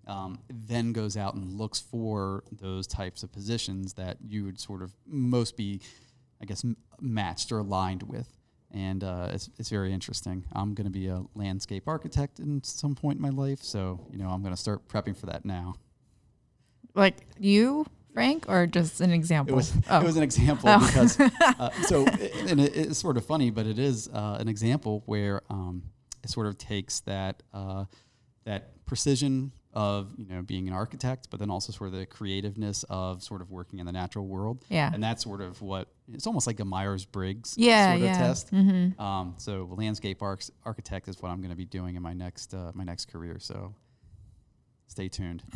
um, 0.08 0.40
then 0.50 0.94
goes 0.94 1.16
out 1.18 1.36
and 1.36 1.54
looks 1.54 1.80
for 1.80 2.44
those 2.52 2.88
types 2.88 3.24
of 3.24 3.32
positions 3.32 3.94
that 3.94 4.18
you 4.26 4.46
would 4.46 4.60
sort 4.60 4.82
of 4.82 4.94
most 5.06 5.58
be, 5.58 5.82
I 6.42 6.46
guess, 6.46 6.64
m- 6.64 6.78
matched 7.00 7.52
or 7.52 7.60
aligned 7.60 8.04
with. 8.04 8.28
And 8.72 9.04
uh, 9.04 9.30
it's, 9.32 9.50
it's 9.58 9.70
very 9.70 9.94
interesting. 9.94 10.44
I'm 10.54 10.74
going 10.74 10.86
to 10.86 10.92
be 10.92 11.08
a 11.08 11.24
landscape 11.36 11.88
architect 11.88 12.40
in 12.40 12.64
some 12.64 12.96
point 12.96 13.18
in 13.18 13.22
my 13.22 13.30
life, 13.30 13.62
so 13.64 14.06
you 14.12 14.18
know 14.18 14.28
I'm 14.30 14.42
going 14.42 14.54
to 14.54 14.60
start 14.60 14.88
prepping 14.90 15.16
for 15.18 15.28
that 15.28 15.46
now. 15.46 15.76
like 16.94 17.18
you, 17.40 17.86
Frank, 18.14 18.46
or 18.50 18.68
just 18.68 19.00
an 19.02 19.12
example? 19.12 19.54
It 19.54 19.56
was 19.56 19.74
oh. 19.90 20.00
it 20.02 20.04
was 20.04 20.18
an 20.18 20.24
example 20.24 20.68
Oh. 20.70 20.86
because 20.86 21.20
uh, 21.60 21.70
so 21.84 22.06
and 22.08 22.60
it, 22.60 22.76
it's 22.76 23.00
sort 23.00 23.16
of 23.18 23.26
funny, 23.26 23.52
but 23.52 23.66
it 23.68 23.80
is 23.80 24.10
uh, 24.14 24.38
an 24.40 24.48
example 24.50 25.04
where 25.06 25.42
um, 25.50 25.84
it 26.24 26.30
sort 26.30 26.48
of 26.48 26.58
takes 26.58 27.00
that 27.02 27.44
uh, 27.54 27.86
that 28.46 28.86
precision 28.86 29.52
of 29.77 30.07
you 30.17 30.25
know 30.25 30.41
being 30.41 30.67
an 30.67 30.74
architect, 30.74 31.27
but 31.29 31.39
then 31.39 31.51
also 31.51 31.72
sort 31.72 31.93
of 31.93 32.00
the 32.00 32.05
creativeness 32.07 32.84
of 32.89 33.22
sort 33.22 33.41
of 33.41 33.51
working 33.51 33.77
in 33.77 33.86
the 33.86 33.91
natural 33.91 34.25
world. 34.25 34.65
Yeah. 34.69 34.89
and 34.93 35.03
that's 35.03 35.24
sort 35.24 35.39
of 35.41 35.62
what 35.62 35.88
it's 36.12 36.25
almost 36.25 36.48
like 36.48 36.60
a 36.60 36.65
Myers 36.65 37.05
Briggs 37.05 37.53
Yeah, 37.57 37.91
sort 37.91 37.96
of 38.01 38.01
yeah. 38.07 38.17
test. 38.17 38.51
Mhm. 38.51 39.00
Um, 39.00 39.36
so 39.38 39.69
landscape 39.77 40.22
arch- 40.24 40.50
architect 40.65 41.07
is 41.07 41.22
what 41.22 41.29
I'm 41.29 41.41
going 41.41 41.51
to 41.51 41.55
be 41.55 41.65
doing 41.65 41.96
in 41.96 42.01
my 42.01 42.13
next 42.13 42.53
uh, 42.55 42.72
my 42.74 42.84
next 42.84 43.05
career. 43.12 43.38
So 43.39 43.75
stay 44.88 45.10
tuned. 45.10 45.43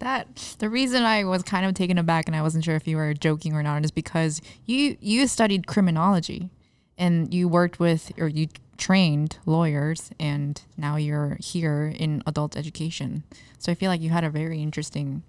that 0.00 0.56
the 0.58 0.68
reason 0.68 1.04
I 1.04 1.24
was 1.24 1.42
kind 1.42 1.64
of 1.66 1.74
taken 1.74 1.98
aback 1.98 2.24
and 2.26 2.34
I 2.36 2.42
wasn't 2.42 2.64
sure 2.64 2.74
if 2.76 2.86
you 2.88 2.96
were 2.96 3.14
joking 3.14 3.54
or 3.54 3.62
not 3.62 3.84
is 3.84 3.90
because 3.90 4.40
you 4.66 4.96
you 5.00 5.26
studied 5.26 5.66
criminology 5.66 6.50
and 6.98 7.32
you 7.32 7.48
worked 7.48 7.78
with 7.80 8.12
or 8.18 8.28
you 8.28 8.48
trained 8.76 9.38
lawyers 9.46 10.10
and 10.18 10.62
now 10.76 10.96
you're 10.96 11.36
here 11.40 11.92
in 11.96 12.22
adult 12.26 12.56
education. 12.56 13.22
So 13.58 13.70
I 13.70 13.74
feel 13.74 13.90
like 13.90 14.00
you 14.00 14.10
had 14.10 14.24
a 14.24 14.30
very 14.30 14.60
interesting 14.60 15.22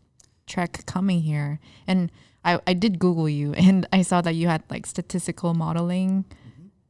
trek 0.47 0.85
coming 0.85 1.21
here. 1.21 1.59
And 1.87 2.11
I, 2.43 2.59
I 2.65 2.73
did 2.73 2.99
Google 2.99 3.29
you 3.29 3.53
and 3.53 3.87
I 3.93 4.01
saw 4.01 4.21
that 4.21 4.35
you 4.35 4.47
had 4.47 4.63
like 4.69 4.85
statistical 4.85 5.53
modeling 5.53 6.25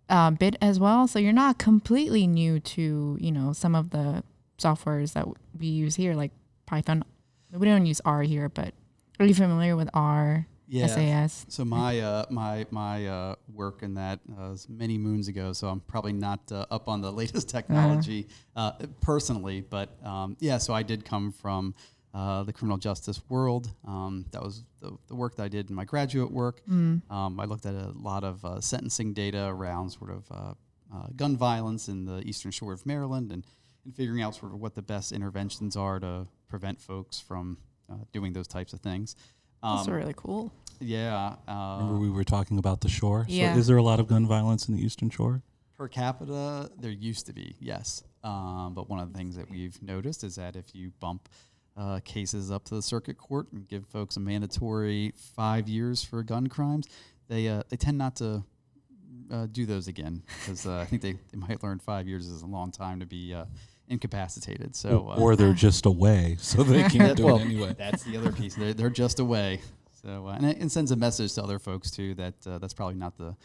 uh, 0.10 0.32
bit 0.32 0.56
as 0.62 0.80
well. 0.80 1.08
So 1.08 1.20
you're 1.20 1.34
not 1.34 1.58
completely 1.58 2.28
new 2.28 2.60
to, 2.60 3.18
you 3.20 3.32
know, 3.32 3.54
some 3.54 3.76
of 3.76 3.90
the 3.92 4.24
softwares 4.58 5.14
that 5.14 5.28
we 5.60 5.68
use 5.68 5.96
here, 5.96 6.14
like 6.14 6.32
Python. 6.66 7.04
We 7.52 7.68
don't 7.68 7.86
use 7.86 8.02
R 8.06 8.24
here, 8.24 8.50
but 8.50 8.74
are 9.20 9.26
you 9.26 9.36
familiar 9.36 9.76
with 9.76 9.90
R, 9.94 10.48
Yeah. 10.68 10.88
SAS? 10.88 11.46
So 11.50 11.66
my 11.66 12.00
uh, 12.00 12.26
my 12.30 12.66
my 12.72 13.08
uh, 13.08 13.36
work 13.54 13.84
in 13.84 13.96
that 13.96 14.20
uh, 14.32 14.52
was 14.52 14.68
many 14.70 14.98
moons 14.98 15.28
ago. 15.28 15.54
So 15.54 15.68
I'm 15.68 15.82
probably 15.82 16.14
not 16.14 16.40
uh, 16.52 16.66
up 16.72 16.88
on 16.88 17.02
the 17.02 17.12
latest 17.22 17.50
technology 17.50 18.28
uh, 18.56 18.72
personally, 19.02 19.62
but 19.62 19.90
um, 20.06 20.38
yeah. 20.40 20.58
So 20.58 20.74
I 20.74 20.84
did 20.84 21.06
come 21.06 21.32
from 21.32 21.76
uh, 22.14 22.44
the 22.44 22.54
criminal 22.54 22.78
justice 22.78 23.22
world. 23.28 23.70
Um, 23.88 24.26
that 24.32 24.42
was 24.42 24.64
the, 24.82 24.96
the 25.08 25.16
work 25.16 25.36
that 25.36 25.44
I 25.44 25.48
did 25.48 25.70
in 25.70 25.76
my 25.76 25.86
graduate 25.86 26.32
work. 26.32 26.62
Um, 27.10 27.40
I 27.40 27.46
looked 27.46 27.66
at 27.66 27.74
a 27.74 27.92
lot 27.96 28.24
of 28.24 28.46
uh, 28.46 28.62
sentencing 28.62 29.14
data 29.14 29.46
around 29.46 29.90
sort 29.90 30.12
of 30.12 30.26
uh, 30.32 30.54
uh, 30.96 31.08
gun 31.16 31.36
violence 31.36 31.88
in 31.90 32.06
the 32.06 32.22
eastern 32.22 32.52
shore 32.52 32.72
of 32.72 32.86
Maryland 32.86 33.32
and, 33.32 33.44
and 33.84 33.96
figuring 33.96 34.22
out 34.22 34.36
sort 34.36 34.54
of 34.54 34.60
what 34.60 34.76
the 34.76 34.82
best 34.82 35.12
interventions 35.12 35.76
are 35.76 36.00
to 36.00 36.28
prevent 36.48 36.80
folks 36.80 37.20
from 37.20 37.58
uh, 37.92 37.96
doing 38.12 38.32
those 38.34 38.48
types 38.48 38.74
of 38.74 38.80
things. 38.80 39.16
That's 39.64 39.88
Um, 39.88 39.94
really 39.94 40.14
cool. 40.16 40.52
yeah. 40.80 41.36
Uh, 41.48 41.78
Remember 41.80 42.00
we 42.00 42.10
were 42.10 42.24
talking 42.26 42.58
about 42.58 42.82
the 42.82 42.90
shore. 42.90 43.26
Yeah. 43.30 43.54
So 43.54 43.60
is 43.60 43.68
there 43.68 43.78
a 43.78 43.84
lot 43.84 44.00
of 44.00 44.08
gun 44.08 44.28
violence 44.28 44.68
in 44.68 44.76
the 44.76 44.84
Eastern 44.84 45.10
Shore? 45.10 45.42
Per 45.78 45.88
capita, 45.88 46.70
there 46.80 46.92
used 46.92 47.26
to 47.28 47.34
be, 47.34 47.56
yes. 47.60 48.04
Um, 48.24 48.74
but 48.76 48.90
one 48.90 49.00
of 49.00 49.12
the 49.12 49.18
things 49.18 49.36
that 49.38 49.50
we've 49.50 49.82
noticed 49.82 50.24
is 50.24 50.36
that 50.36 50.56
if 50.56 50.76
you 50.76 50.92
bump 51.00 51.30
uh, 51.76 52.00
cases 52.06 52.52
up 52.52 52.64
to 52.66 52.76
the 52.76 52.82
circuit 52.82 53.18
court 53.18 53.52
and 53.52 53.68
give 53.68 53.88
folks 53.88 54.16
a 54.18 54.20
mandatory 54.20 55.14
five 55.36 55.68
years 55.68 56.04
for 56.04 56.22
gun 56.24 56.48
crimes, 56.48 56.86
they 57.28 57.48
uh, 57.48 57.64
they 57.70 57.78
tend 57.78 57.98
not 57.98 58.16
to 58.18 58.44
uh, 59.32 59.48
do 59.52 59.66
those 59.66 59.88
again 59.88 60.22
because 60.40 60.66
uh, 60.68 60.80
I 60.80 60.86
think 60.86 61.02
they, 61.02 61.14
they 61.32 61.38
might 61.38 61.64
learn 61.64 61.80
five 61.80 62.08
years 62.08 62.28
is 62.28 62.42
a 62.44 62.46
long 62.46 62.72
time 62.72 63.00
to 63.00 63.06
be 63.06 63.34
uh, 63.34 63.46
incapacitated. 63.90 64.76
So 64.76 65.10
uh, 65.10 65.20
or 65.20 65.36
they're 65.36 65.54
just 65.54 65.86
away, 65.86 66.38
so 66.40 66.64
they 66.64 66.84
can't 66.90 67.18
do 67.18 67.26
well, 67.26 67.38
it 67.38 67.42
anyway. 67.42 67.76
That's 67.78 68.04
the 68.04 68.18
other 68.18 68.32
piece. 68.32 68.56
They're, 68.56 68.74
they're 68.74 68.90
just 68.90 69.20
away. 69.20 69.62
So, 70.04 70.28
uh, 70.28 70.34
and 70.34 70.46
it, 70.46 70.62
it 70.62 70.72
sends 70.72 70.92
a 70.92 70.96
message 70.96 71.34
to 71.36 71.44
other 71.44 71.60
folks 71.60 71.92
too 71.92 72.14
that 72.16 72.36
uh, 72.46 72.58
that's 72.58 72.74
probably 72.74 72.96
not 72.96 73.18
the 73.18 73.36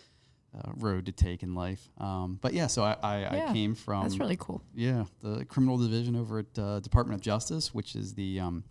uh, 0.56 0.72
road 0.76 1.06
to 1.06 1.12
take 1.12 1.42
in 1.42 1.54
life. 1.54 1.88
Um, 1.98 2.38
but 2.40 2.52
yeah, 2.52 2.66
so 2.66 2.82
I, 2.82 2.96
I, 3.02 3.20
Yeah, 3.20 3.50
I 3.50 3.52
came 3.52 3.74
from 3.74 4.02
That's 4.02 4.18
really 4.18 4.36
cool. 4.38 4.62
yeah 4.74 5.04
the 5.20 5.44
criminal 5.44 5.76
division 5.76 6.16
over 6.16 6.38
at 6.40 6.58
uh, 6.58 6.80
Department 6.80 7.20
of 7.20 7.22
Justice, 7.22 7.74
which 7.74 7.94
is 7.94 8.14
the 8.14 8.40
um, 8.40 8.64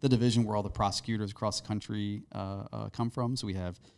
the 0.00 0.08
division 0.08 0.44
where 0.44 0.56
all 0.56 0.62
the 0.62 0.70
prosecutors 0.70 1.30
across 1.32 1.60
the 1.60 1.66
country 1.66 2.22
uh, 2.34 2.64
uh, 2.72 2.88
come 2.90 3.10
from. 3.10 3.36
So 3.36 3.46
we 3.46 3.54
have 3.54 3.78
you 3.84 3.90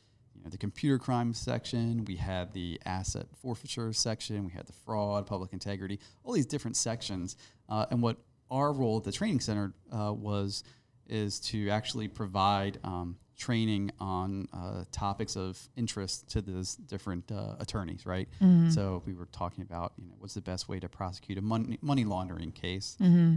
know, 0.47 0.51
the 0.51 0.59
computer 0.59 0.99
crime 0.99 1.35
section, 1.35 2.05
we 2.05 2.17
had 2.17 2.53
the 2.53 2.81
asset 2.87 3.27
forfeiture 3.37 3.93
section, 3.93 4.45
we 4.45 4.53
had 4.53 4.67
the 4.67 4.73
fraud, 4.73 5.27
public 5.27 5.53
integrity, 5.53 5.99
all 6.25 6.33
these 6.33 6.47
different 6.47 6.77
sections. 6.77 7.37
Uh, 7.69 7.87
and 7.91 8.01
what 8.03 8.17
our 8.51 8.73
role 8.73 8.97
at 8.99 9.05
the 9.05 9.13
training 9.13 9.41
center 9.41 9.75
uh, 9.93 10.13
was 10.13 10.63
is 11.09 11.39
to 11.39 11.69
actually 11.71 12.09
provide 12.09 12.79
um, 12.83 13.17
training 13.39 13.91
on 14.01 14.49
uh, 14.53 14.83
topics 14.91 15.37
of 15.37 15.69
interest 15.77 16.29
to 16.31 16.41
those 16.41 16.75
different 16.75 17.31
uh, 17.31 17.55
attorneys, 17.61 18.07
right? 18.07 18.29
So 18.71 19.03
we 19.07 19.15
were 19.15 19.27
talking 19.27 19.63
about, 19.63 19.93
you 19.99 20.09
know, 20.09 20.15
what's 20.19 20.35
the 20.35 20.41
best 20.41 20.69
way 20.69 20.81
to 20.81 20.89
prosecute 20.89 21.39
a 21.39 21.43
money, 21.43 21.79
money 21.83 22.05
laundering 22.05 22.51
case, 22.53 22.97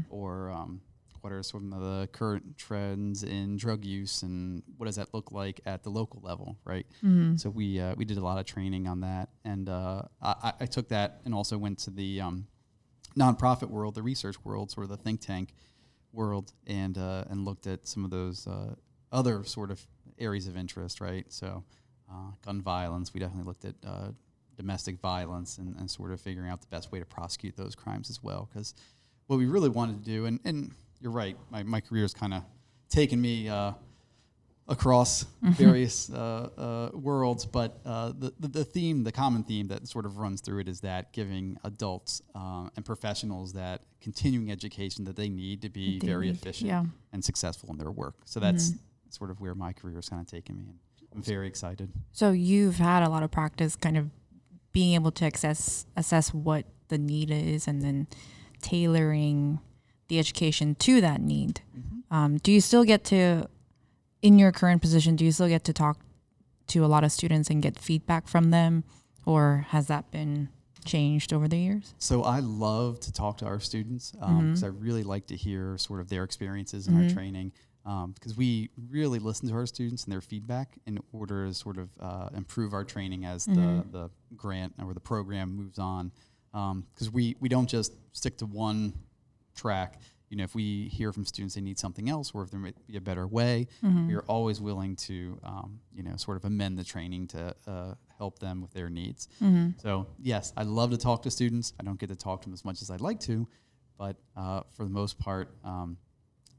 or 0.10 0.50
um, 0.51 0.82
what 1.21 1.33
are 1.33 1.43
some 1.43 1.73
of 1.73 1.81
the 1.81 2.07
current 2.07 2.57
trends 2.57 3.23
in 3.23 3.57
drug 3.57 3.85
use 3.85 4.23
and 4.23 4.63
what 4.77 4.85
does 4.85 4.95
that 4.95 5.13
look 5.13 5.31
like 5.31 5.61
at 5.65 5.83
the 5.83 5.89
local 5.89 6.21
level, 6.21 6.57
right? 6.65 6.85
Mm-hmm. 7.03 7.35
So 7.38 7.49
we 7.49 7.79
uh, 7.79 7.95
we 7.97 8.05
did 8.05 8.17
a 8.17 8.23
lot 8.23 8.39
of 8.39 8.45
training 8.45 8.88
on 8.88 9.01
that, 9.01 9.29
and 9.43 9.69
uh, 9.69 10.03
I, 10.21 10.53
I 10.61 10.65
took 10.65 10.89
that 10.89 11.21
and 11.25 11.33
also 11.33 11.57
went 11.57 11.79
to 11.79 11.91
the 11.91 12.21
um, 12.21 12.47
nonprofit 13.17 13.69
world, 13.69 13.95
the 13.95 14.03
research 14.03 14.43
world, 14.43 14.71
sort 14.71 14.85
of 14.85 14.89
the 14.89 14.97
think 14.97 15.21
tank 15.21 15.53
world, 16.11 16.53
and 16.67 16.97
uh, 16.97 17.25
and 17.29 17.45
looked 17.45 17.67
at 17.67 17.88
some 17.88 18.05
of 18.05 18.11
those 18.11 18.47
uh, 18.47 18.75
other 19.11 19.43
sort 19.43 19.71
of 19.71 19.85
areas 20.17 20.47
of 20.47 20.57
interest, 20.57 21.01
right? 21.01 21.25
So 21.29 21.63
uh, 22.11 22.31
gun 22.45 22.61
violence, 22.61 23.13
we 23.13 23.19
definitely 23.19 23.45
looked 23.45 23.65
at 23.65 23.75
uh, 23.85 24.09
domestic 24.57 24.99
violence 24.99 25.57
and, 25.57 25.75
and 25.77 25.89
sort 25.89 26.11
of 26.11 26.19
figuring 26.19 26.49
out 26.49 26.61
the 26.61 26.67
best 26.67 26.91
way 26.91 26.99
to 26.99 27.05
prosecute 27.05 27.55
those 27.55 27.75
crimes 27.75 28.09
as 28.09 28.21
well, 28.21 28.49
because 28.51 28.73
what 29.27 29.38
we 29.38 29.45
really 29.45 29.69
wanted 29.69 30.03
to 30.03 30.11
do, 30.11 30.25
and, 30.25 30.39
and 30.43 30.71
you're 31.01 31.12
right, 31.12 31.38
my, 31.50 31.63
my 31.63 31.82
career 31.82 32.03
has 32.03 32.13
kind 32.13 32.34
of 32.34 32.44
taken 32.89 33.22
me 33.22 33.48
uh, 33.50 33.74
across 34.68 35.25
various 35.41 36.12
uh, 36.12 36.50
uh, 36.94 36.98
worlds, 36.98 37.46
but 37.46 37.79
uh, 37.86 38.13
the, 38.18 38.34
the, 38.39 38.48
the 38.48 38.63
theme, 38.63 39.03
the 39.03 39.12
common 39.12 39.44
theme 39.44 39.68
that 39.68 39.88
sort 39.88 40.06
of 40.06 40.18
runs 40.18 40.41
through 40.41 40.60
it 40.60 40.68
is 40.68 40.82
that 40.82 41.12
giving 41.13 41.58
adults 41.63 42.22
uh, 42.36 42.70
and 42.75 42.86
professionals 42.86 43.53
that 43.53 43.82
continuing 44.01 44.51
education 44.51 45.03
that 45.06 45.15
they 45.15 45.29
need 45.29 45.62
to 45.62 45.70
be 45.70 46.00
They 46.00 46.08
very 46.08 46.27
need, 46.27 46.36
efficient 46.36 46.70
yeah. 46.70 46.84
and 47.13 47.24
successful 47.24 47.70
in 47.72 47.77
their 47.77 47.91
work. 47.91 48.15
So 48.25 48.39
that's 48.39 48.74
sort 49.10 49.32
of 49.32 49.41
where 49.41 49.56
my 49.56 49.74
career 49.74 49.96
has 49.96 50.08
kind 50.08 50.22
of 50.22 50.27
taken 50.27 50.56
me, 50.56 50.65
and 50.68 50.77
I'm 51.15 51.24
very 51.24 51.48
excited. 51.48 51.91
So 52.12 52.32
you've 52.32 52.77
had 52.77 53.03
a 53.03 53.10
lot 53.10 53.24
of 53.24 53.32
practice 53.32 53.75
kind 53.75 53.98
of 53.98 54.10
being 54.72 54.94
able 54.94 55.12
to 55.12 55.25
access 55.25 55.88
assess 55.98 56.32
what 56.32 56.65
the 56.89 57.00
need 57.00 57.32
is 57.32 57.68
and 57.68 57.82
then 57.82 58.08
tailoring 58.62 59.60
the 60.10 60.20
education 60.20 60.75
to 60.75 61.01
that 61.01 61.22
need. 61.22 61.62
Mm-hmm. 61.78 62.13
Um, 62.13 62.38
do 62.38 62.51
you 62.51 62.60
still 62.60 62.84
get 62.84 63.04
to 63.06 63.48
in 64.22 64.38
your 64.38 64.51
current 64.51 64.82
position, 64.82 65.16
do 65.16 65.25
you 65.25 65.32
still 65.32 65.48
get 65.48 65.63
to 65.66 65.74
talk 65.74 66.00
to 66.68 66.86
a 66.86 66.88
lot 66.88 67.04
of 67.04 67.12
students 67.12 67.50
and 67.50 67.62
get 67.62 67.80
feedback 67.80 68.28
from 68.28 68.51
them 68.51 68.84
or 69.25 69.66
has 69.70 69.88
that 69.88 70.12
been 70.12 70.50
changed 70.86 71.34
over 71.34 71.48
the 71.48 71.58
years? 71.58 71.94
So 72.00 72.24
I 72.24 72.39
love 72.39 73.00
to 73.01 73.13
talk 73.13 73.38
to 73.38 73.46
our 73.46 73.60
students 73.60 74.13
um, 74.22 74.30
mm-hmm. 74.30 74.48
because 74.48 74.63
I 74.63 74.68
really 74.68 75.04
like 75.04 75.28
to 75.28 75.36
hear 75.36 75.78
sort 75.78 76.00
of 76.00 76.10
their 76.10 76.24
experiences 76.24 76.88
in 76.88 76.96
our 76.96 77.04
mm-hmm. 77.04 77.13
training 77.13 77.51
um, 77.86 78.12
because 78.12 78.36
we 78.36 78.70
really 78.89 79.20
listen 79.20 79.48
to 79.50 79.56
our 79.56 79.66
students 79.66 80.04
and 80.04 80.12
their 80.12 80.22
feedback 80.22 80.78
in 80.86 81.00
order 81.12 81.48
to 81.48 81.54
sort 81.54 81.78
of 81.78 81.89
uh, 82.00 82.30
improve 82.36 82.74
our 82.74 82.84
training 82.84 83.25
as 83.25 83.46
the, 83.46 83.84
the 83.92 84.10
grant 84.36 84.74
or 84.84 84.94
the 84.94 85.00
program 85.00 85.56
moves 85.56 85.80
on. 85.80 86.12
Um, 86.54 86.86
because 86.94 87.12
we, 87.12 87.36
we 87.39 87.48
don't 87.48 87.70
just 87.70 87.94
stick 88.13 88.38
to 88.39 88.46
one 88.46 88.94
track. 89.63 89.92
You 90.30 90.38
know, 90.38 90.44
if 90.44 90.54
we 90.54 90.88
hear 91.00 91.12
from 91.12 91.25
students 91.25 91.56
they 91.56 91.62
need 91.62 91.80
something 91.80 92.08
else 92.08 92.32
or 92.36 92.44
if 92.44 92.51
there 92.51 92.60
might 92.60 92.75
be 92.88 92.98
a 92.98 93.01
better 93.01 93.25
way, 93.39 93.68
we 94.08 94.13
are 94.16 94.25
always 94.28 94.62
willing 94.62 94.96
to, 95.08 95.39
um, 95.44 95.80
you 95.92 96.04
know, 96.04 96.16
sort 96.18 96.38
of 96.38 96.46
amend 96.46 96.78
the 96.78 96.84
training 96.84 97.28
to 97.30 97.56
uh, 97.68 97.94
help 98.18 98.38
them 98.39 98.62
with 98.62 98.72
their 98.74 98.89
needs. 98.89 99.28
So, 99.82 100.06
yes, 100.22 100.54
I 100.56 100.63
love 100.63 100.92
to 100.92 100.98
talk 100.98 101.24
to 101.24 101.32
students. 101.32 101.74
I 101.80 101.84
don't 101.84 102.00
get 102.00 102.10
to 102.10 102.16
talk 102.16 102.42
to 102.42 102.46
them 102.48 102.54
as 102.54 102.63
much 102.63 102.82
as 102.84 102.92
I'd 102.92 103.01
like 103.01 103.20
to, 103.22 103.48
but 103.98 104.16
uh, 104.36 104.62
for 104.75 104.84
the 104.84 104.92
most 104.92 105.18
part, 105.18 105.50
um, 105.63 105.98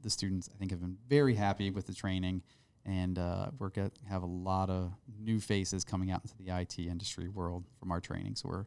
the 0.03 0.09
students 0.09 0.49
I 0.53 0.57
think 0.57 0.71
have 0.71 0.81
been 0.81 0.97
very 1.07 1.35
happy 1.35 1.69
with 1.71 1.85
the 1.87 1.93
training, 1.93 2.41
and 2.85 3.17
uh, 3.19 3.51
we're 3.59 3.69
get, 3.69 3.91
have 4.09 4.23
a 4.23 4.31
lot 4.51 4.69
of 4.69 4.91
new 5.19 5.39
faces 5.39 5.83
coming 5.85 6.11
out 6.11 6.21
into 6.23 6.35
the 6.43 6.49
IT 6.61 6.77
industry 6.79 7.29
world 7.29 7.63
from 7.79 7.91
our 7.91 8.01
training. 8.01 8.35
So 8.35 8.49
we're 8.49 8.65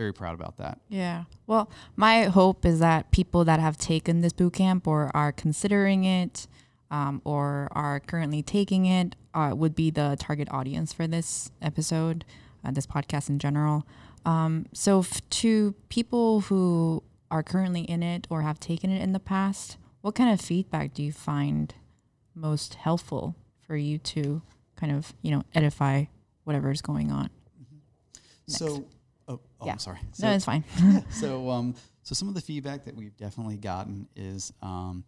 very 0.00 0.14
proud 0.14 0.34
about 0.34 0.56
that. 0.56 0.80
Yeah. 0.88 1.24
Well, 1.46 1.68
my 1.94 2.22
hope 2.24 2.64
is 2.64 2.78
that 2.78 3.10
people 3.10 3.44
that 3.44 3.60
have 3.60 3.76
taken 3.76 4.22
this 4.22 4.32
boot 4.32 4.54
camp 4.54 4.86
or 4.86 5.10
are 5.14 5.30
considering 5.30 6.04
it 6.04 6.46
um, 6.90 7.20
or 7.22 7.68
are 7.72 8.00
currently 8.00 8.42
taking 8.42 8.86
it 8.86 9.14
uh, 9.34 9.52
would 9.54 9.74
be 9.74 9.90
the 9.90 10.16
target 10.18 10.48
audience 10.50 10.94
for 10.94 11.06
this 11.06 11.50
episode, 11.60 12.24
uh, 12.64 12.70
this 12.70 12.86
podcast 12.86 13.28
in 13.28 13.38
general. 13.38 13.86
Um, 14.24 14.64
so, 14.72 15.00
f- 15.00 15.20
to 15.42 15.74
people 15.90 16.40
who 16.40 17.02
are 17.30 17.42
currently 17.42 17.82
in 17.82 18.02
it 18.02 18.26
or 18.30 18.40
have 18.40 18.58
taken 18.58 18.90
it 18.90 19.02
in 19.02 19.12
the 19.12 19.20
past, 19.20 19.76
what 20.00 20.14
kind 20.14 20.32
of 20.32 20.40
feedback 20.40 20.94
do 20.94 21.02
you 21.02 21.12
find 21.12 21.74
most 22.34 22.76
helpful 22.76 23.36
for 23.66 23.76
you 23.76 23.98
to 23.98 24.40
kind 24.76 24.92
of, 24.92 25.12
you 25.20 25.30
know, 25.30 25.42
edify 25.54 26.06
whatever 26.44 26.70
is 26.70 26.80
going 26.80 27.12
on? 27.12 27.28
So, 28.46 28.86
oh, 29.60 29.66
Yeah. 29.66 29.72
I'm 29.72 29.78
sorry. 29.78 29.98
So, 30.12 30.26
no, 30.26 30.34
it's 30.34 30.44
fine. 30.44 30.64
so, 31.10 31.50
um, 31.50 31.74
so 32.02 32.14
some 32.14 32.28
of 32.28 32.34
the 32.34 32.40
feedback 32.40 32.84
that 32.84 32.96
we've 32.96 33.16
definitely 33.16 33.56
gotten 33.56 34.08
is 34.16 34.52
um, 34.62 35.04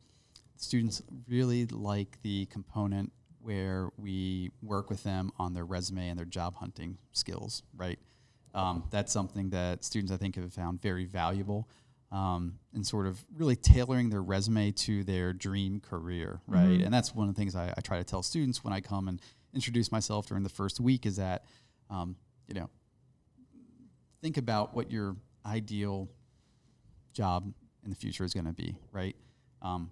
students 0.57 1.03
really 1.29 1.67
like 1.67 2.19
the 2.23 2.47
component 2.47 3.13
where 3.41 3.89
we 3.99 4.51
work 4.63 4.89
with 4.89 5.03
them 5.03 5.33
on 5.39 5.53
their 5.53 5.65
resume 5.65 6.09
and 6.09 6.19
their 6.19 6.27
job 6.27 6.55
hunting 6.57 6.99
skills. 7.13 7.63
Right, 7.77 7.99
um, 8.55 8.85
that's 8.91 9.13
something 9.13 9.51
that 9.51 9.85
students 9.85 10.13
I 10.13 10.17
think 10.17 10.37
have 10.37 10.53
found 10.53 10.81
very 10.81 11.05
valuable. 11.05 11.69
Um, 12.13 12.59
and 12.75 12.87
sort 12.87 13.07
of 13.07 13.25
really 13.35 13.57
tailoring 13.57 14.11
their 14.11 14.21
resume 14.21 14.71
to 14.73 15.03
their 15.03 15.33
dream 15.33 15.81
career, 15.81 16.43
right? 16.47 16.83
And 16.83 16.93
that's 16.93 17.15
one 17.15 17.27
of 17.27 17.35
the 17.35 17.39
things 17.41 17.57
I, 17.57 17.73
I 17.75 17.81
try 17.81 17.97
to 17.97 18.05
tell 18.05 18.23
students 18.23 18.63
when 18.63 18.75
I 18.75 18.83
come 18.83 19.09
and 19.09 19.19
introduce 19.55 19.91
myself 19.91 20.27
during 20.27 20.43
the 20.43 20.51
first 20.51 20.79
week 20.79 21.07
is 21.07 21.17
that, 21.17 21.47
um, 21.89 22.17
you 22.47 22.53
know, 22.53 22.69
think 24.23 24.37
about 24.37 24.75
what 24.75 24.91
your 24.91 25.17
ideal 25.45 26.09
job 27.13 27.53
in 27.85 27.91
the 27.91 27.97
future 27.97 28.25
is 28.25 28.33
going 28.33 28.47
to 28.47 28.53
be, 28.53 28.77
right? 28.93 29.17
Um, 29.61 29.91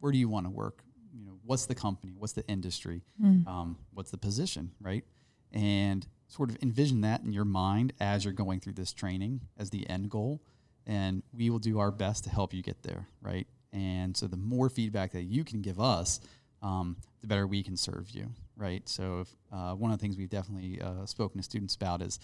where 0.00 0.10
do 0.10 0.18
you 0.18 0.28
want 0.28 0.46
to 0.46 0.50
work? 0.50 0.82
You 1.14 1.26
know, 1.26 1.38
what's 1.44 1.66
the 1.66 1.74
company? 1.74 2.14
What's 2.16 2.32
the 2.32 2.46
industry? 2.48 3.02
Um, 3.46 3.76
what's 3.92 4.10
the 4.10 4.18
position, 4.18 4.72
right? 4.80 5.04
And 5.52 6.06
sort 6.28 6.50
of 6.50 6.58
envision 6.62 7.02
that 7.02 7.22
in 7.22 7.32
your 7.32 7.44
mind 7.44 7.92
as 8.00 8.24
you're 8.24 8.34
going 8.34 8.60
through 8.60 8.74
this 8.74 8.92
training 8.92 9.40
as 9.58 9.70
the 9.70 9.88
end 9.88 10.10
goal. 10.10 10.42
And 10.86 11.22
we 11.32 11.50
will 11.50 11.58
do 11.58 11.78
our 11.78 11.90
best 11.90 12.24
to 12.24 12.30
help 12.30 12.54
you 12.54 12.62
get 12.62 12.82
there, 12.82 13.06
right? 13.20 13.46
And 13.72 14.16
so 14.16 14.26
the 14.26 14.36
more 14.38 14.70
feedback 14.70 15.12
that 15.12 15.24
you 15.24 15.44
can 15.44 15.60
give 15.60 15.78
us, 15.78 16.20
um, 16.62 16.96
the 17.20 17.26
better 17.26 17.46
we 17.46 17.62
can 17.62 17.76
serve 17.76 18.10
you, 18.10 18.30
right? 18.56 18.88
So 18.88 19.20
if, 19.20 19.36
uh, 19.52 19.74
one 19.74 19.90
of 19.90 19.98
the 19.98 20.02
things 20.02 20.16
we've 20.16 20.30
definitely 20.30 20.80
uh, 20.80 21.04
spoken 21.04 21.38
to 21.38 21.42
students 21.44 21.74
about 21.74 22.00
is 22.00 22.18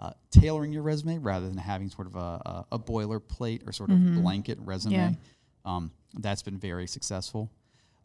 uh, 0.00 0.12
tailoring 0.30 0.72
your 0.72 0.82
resume 0.82 1.18
rather 1.18 1.46
than 1.48 1.58
having 1.58 1.90
sort 1.90 2.06
of 2.06 2.16
a, 2.16 2.18
a, 2.18 2.66
a 2.72 2.78
boilerplate 2.78 3.66
or 3.68 3.72
sort 3.72 3.90
of 3.90 3.96
blanket 4.22 4.58
resume. 4.62 4.92
Yeah. 4.94 5.10
Um, 5.64 5.90
that's 6.18 6.42
been 6.42 6.58
very 6.58 6.86
successful. 6.86 7.50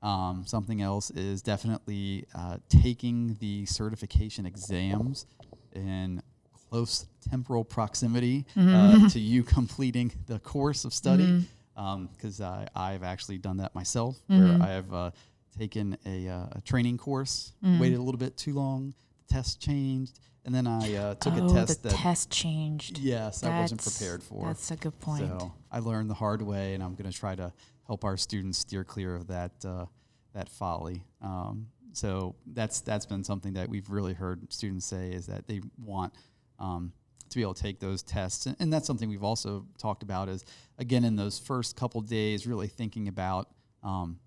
Um, 0.03 0.43
something 0.45 0.81
else 0.81 1.09
is 1.11 1.41
definitely 1.41 2.25
uh, 2.35 2.57
taking 2.69 3.37
the 3.39 3.65
certification 3.65 4.45
exams 4.45 5.25
in 5.73 6.21
close 6.69 7.05
temporal 7.29 7.63
proximity 7.63 8.45
uh, 8.57 9.09
to 9.09 9.19
you 9.19 9.41
completing 9.57 10.11
the 10.27 10.39
course 10.39 10.85
of 10.85 10.93
study. 10.93 11.45
Because 11.75 12.39
I 12.41 12.67
I've 12.75 13.03
actually 13.03 13.37
done 13.37 13.57
that 13.57 13.73
myself, 13.75 14.17
where 14.27 14.57
I 14.61 14.67
have 14.71 14.93
uh, 14.93 15.11
taken 15.57 15.97
a, 16.05 16.27
uh, 16.27 16.45
a 16.53 16.61
training 16.61 16.97
course, 16.97 17.53
waited 17.79 17.97
a 17.97 18.01
little 18.01 18.19
bit 18.19 18.37
too 18.37 18.53
long, 18.53 18.93
the 19.27 19.33
test 19.33 19.61
changed, 19.61 20.19
and 20.43 20.53
then 20.53 20.67
I 20.67 20.95
uh, 20.95 21.15
took 21.15 21.33
oh, 21.35 21.45
a 21.45 21.53
test 21.53 21.83
that 21.83 21.89
the 21.89 21.95
that 21.95 22.01
test 22.01 22.29
changed. 22.29 22.99
yes 22.99 23.43
I 23.43 23.59
wasn't 23.59 23.83
prepared 23.83 24.23
for. 24.23 24.45
That's 24.47 24.71
a 24.71 24.75
good 24.75 24.99
point. 24.99 25.27
So 25.27 25.53
I 25.71 25.79
learned 25.79 26.09
the 26.09 26.15
hard 26.15 26.41
way, 26.41 26.73
and 26.73 26.83
I'm 26.83 26.95
going 26.95 27.09
to 27.09 27.17
try 27.17 27.35
to 27.35 27.51
help 27.87 28.03
our 28.03 28.17
students 28.17 28.59
steer 28.59 28.83
clear 28.83 29.15
of 29.15 29.27
that 29.27 29.51
uh, 29.65 29.85
that 30.33 30.49
folly. 30.49 31.03
Um, 31.21 31.67
so 31.93 32.35
that's 32.45 32.81
that's 32.81 33.05
been 33.05 33.23
something 33.23 33.53
that 33.53 33.69
we've 33.69 33.89
really 33.89 34.13
heard 34.13 34.51
students 34.51 34.85
say 34.85 35.09
is 35.09 35.27
that 35.27 35.47
they 35.47 35.61
want 35.83 36.13
um, 36.59 36.91
to 37.29 37.35
be 37.37 37.41
able 37.41 37.53
to 37.53 37.63
take 37.63 37.79
those 37.79 38.03
tests, 38.03 38.45
and, 38.45 38.55
and 38.59 38.71
that's 38.71 38.85
something 38.85 39.09
we've 39.09 39.23
also 39.23 39.65
talked 39.77 40.03
about. 40.03 40.29
Is 40.29 40.45
again 40.77 41.03
in 41.03 41.15
those 41.15 41.39
first 41.39 41.75
couple 41.75 42.01
days, 42.01 42.45
really 42.45 42.67
thinking 42.67 43.07
about. 43.07 43.49
Um, 43.83 44.19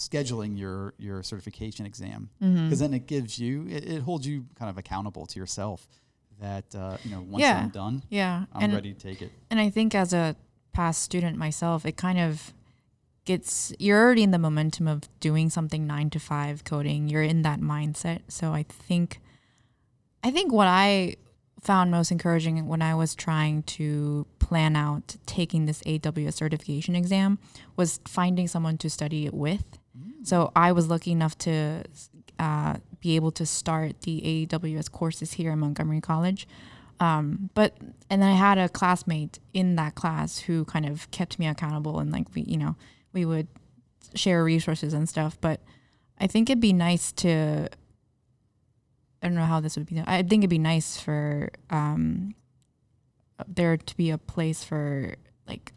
scheduling 0.00 0.58
your 0.58 0.94
your 0.98 1.22
certification 1.22 1.84
exam 1.86 2.30
because 2.40 2.50
Mm-hmm. 2.56 2.74
then 2.74 2.94
it 2.94 3.06
gives 3.06 3.38
you 3.38 3.66
it, 3.68 3.84
it 3.84 4.02
holds 4.02 4.26
you 4.26 4.46
kind 4.58 4.70
of 4.70 4.78
accountable 4.78 5.26
to 5.26 5.38
yourself 5.38 5.86
that 6.40 6.74
uh, 6.74 6.96
you 7.04 7.10
know 7.10 7.20
once 7.20 7.42
Yeah. 7.42 7.60
I'm 7.60 7.68
done 7.68 8.02
yeah, 8.08 8.46
I'm 8.54 8.62
and 8.62 8.72
ready 8.74 8.92
to 8.94 8.98
take 8.98 9.20
it 9.20 9.30
and 9.50 9.60
I 9.60 9.68
think 9.70 9.94
as 9.94 10.12
a 10.14 10.36
past 10.72 11.02
student 11.02 11.36
myself, 11.36 11.84
it 11.84 11.96
kind 11.96 12.18
of 12.18 12.54
gets 13.26 13.72
you're 13.78 14.00
already 14.02 14.22
in 14.22 14.30
the 14.30 14.38
momentum 14.38 14.88
of 14.88 15.02
doing 15.20 15.50
something 15.50 15.86
nine 15.86 16.08
to 16.10 16.18
five 16.18 16.64
coding. 16.64 17.08
You're 17.08 17.22
in 17.22 17.42
that 17.42 17.60
mindset. 17.60 18.20
So 18.28 18.52
I 18.52 18.62
think, 18.62 19.20
I 20.24 20.30
think 20.30 20.52
what 20.52 20.66
I 20.68 21.16
found 21.60 21.90
most 21.90 22.10
encouraging 22.10 22.66
when 22.68 22.80
I 22.80 22.94
was 22.94 23.14
trying 23.14 23.64
to 23.64 24.26
plan 24.38 24.76
out 24.76 25.16
taking 25.26 25.66
this 25.66 25.82
AWS 25.82 26.34
certification 26.34 26.96
exam 26.96 27.38
was 27.76 28.00
finding 28.08 28.48
someone 28.48 28.78
to 28.78 28.88
study 28.88 29.26
it 29.26 29.34
with. 29.34 29.64
So 30.22 30.52
I 30.54 30.72
was 30.72 30.88
lucky 30.88 31.12
enough 31.12 31.36
to 31.38 31.84
uh, 32.38 32.76
be 33.00 33.16
able 33.16 33.30
to 33.32 33.46
start 33.46 34.02
the 34.02 34.46
AWS 34.50 34.90
courses 34.90 35.32
here 35.34 35.52
at 35.52 35.58
Montgomery 35.58 36.00
College. 36.00 36.46
Um, 36.98 37.48
but 37.54 37.76
and 38.10 38.22
I 38.22 38.32
had 38.32 38.58
a 38.58 38.68
classmate 38.68 39.38
in 39.54 39.76
that 39.76 39.94
class 39.94 40.38
who 40.38 40.66
kind 40.66 40.86
of 40.86 41.10
kept 41.10 41.38
me 41.38 41.46
accountable 41.46 41.98
and 41.98 42.12
like 42.12 42.26
we, 42.34 42.42
you 42.42 42.58
know, 42.58 42.76
we 43.12 43.24
would 43.24 43.48
share 44.14 44.44
resources 44.44 44.92
and 44.92 45.08
stuff. 45.08 45.38
But 45.40 45.60
I 46.18 46.26
think 46.26 46.50
it'd 46.50 46.60
be 46.60 46.74
nice 46.74 47.12
to. 47.12 47.68
I 49.22 49.26
don't 49.26 49.34
know 49.34 49.44
how 49.44 49.60
this 49.60 49.76
would 49.76 49.86
be. 49.86 50.02
I 50.06 50.22
think 50.22 50.42
it'd 50.42 50.50
be 50.50 50.58
nice 50.58 50.98
for 50.98 51.50
um, 51.68 52.34
there 53.46 53.76
to 53.76 53.96
be 53.96 54.10
a 54.10 54.18
place 54.18 54.64
for 54.64 55.14
like 55.46 55.72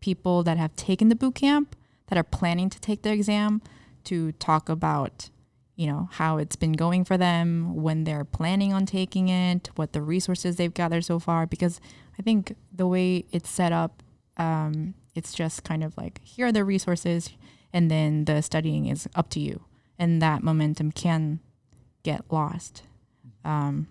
people 0.00 0.42
that 0.42 0.56
have 0.56 0.74
taken 0.76 1.08
the 1.08 1.14
boot 1.14 1.34
camp 1.34 1.76
that 2.10 2.18
are 2.18 2.22
planning 2.22 2.68
to 2.68 2.78
take 2.80 3.02
the 3.02 3.10
exam 3.10 3.62
to 4.04 4.32
talk 4.32 4.68
about 4.68 5.30
you 5.76 5.86
know 5.86 6.10
how 6.12 6.36
it's 6.36 6.56
been 6.56 6.72
going 6.72 7.04
for 7.04 7.16
them 7.16 7.74
when 7.74 8.04
they're 8.04 8.24
planning 8.24 8.74
on 8.74 8.84
taking 8.84 9.28
it 9.28 9.70
what 9.76 9.94
the 9.94 10.02
resources 10.02 10.56
they've 10.56 10.74
gathered 10.74 11.04
so 11.04 11.18
far 11.18 11.46
because 11.46 11.80
i 12.18 12.22
think 12.22 12.54
the 12.70 12.86
way 12.86 13.24
it's 13.32 13.48
set 13.48 13.72
up 13.72 14.02
um, 14.36 14.94
it's 15.14 15.32
just 15.32 15.64
kind 15.64 15.82
of 15.82 15.96
like 15.96 16.20
here 16.24 16.46
are 16.46 16.52
the 16.52 16.64
resources 16.64 17.30
and 17.72 17.90
then 17.90 18.24
the 18.24 18.40
studying 18.42 18.86
is 18.86 19.08
up 19.14 19.28
to 19.30 19.40
you. 19.40 19.64
And 19.98 20.20
that 20.22 20.42
momentum 20.42 20.92
can 20.92 21.40
get 22.02 22.24
lost. 22.30 22.82
Um, 23.44 23.88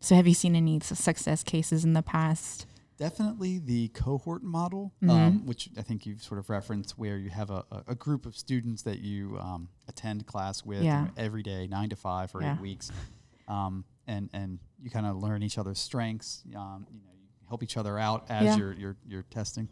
so 0.00 0.14
have 0.14 0.28
you 0.28 0.34
seen 0.34 0.54
any 0.54 0.78
success 0.80 1.42
cases 1.42 1.84
in 1.84 1.92
the 1.92 2.02
past 2.02 2.66
Definitely 2.98 3.58
the 3.60 3.88
cohort 3.88 4.42
model, 4.42 4.92
Mhm. 5.00 5.10
um, 5.10 5.46
which 5.46 5.70
I 5.78 5.82
think 5.82 6.04
you've 6.04 6.22
sort 6.22 6.38
of 6.40 6.50
referenced, 6.50 6.98
where 6.98 7.16
you 7.16 7.30
have 7.30 7.48
a, 7.48 7.64
a- 7.70 7.84
a 7.88 7.94
group 7.94 8.26
of 8.26 8.36
students 8.36 8.82
that 8.82 8.98
you 8.98 9.38
um, 9.38 9.68
attend 9.86 10.26
class 10.26 10.64
with 10.64 10.82
Yeah. 10.82 11.08
every 11.16 11.44
day, 11.44 11.68
nine 11.68 11.90
to 11.90 11.96
five 11.96 12.30
for 12.32 12.42
Yeah. 12.42 12.54
eight 12.56 12.60
weeks, 12.60 12.90
um, 13.46 13.84
and 14.08 14.28
and 14.32 14.58
you 14.82 14.90
kind 14.90 15.06
of 15.06 15.16
learn 15.16 15.42
each 15.44 15.58
other's 15.58 15.78
strengths. 15.78 16.42
Um, 16.56 16.86
you 16.90 16.98
know, 17.00 17.12
you 17.40 17.46
help 17.48 17.62
each 17.62 17.76
other 17.76 17.98
out 17.98 18.26
as 18.28 18.44
Yeah. 18.46 18.56
you're 18.56 18.72
you're 18.72 18.96
you're 19.06 19.22
testing. 19.22 19.68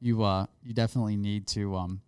You 0.00 0.22
uh 0.22 0.46
you 0.62 0.74
definitely 0.74 1.16
need 1.16 1.46
to 1.48 1.76
um, 1.76 2.02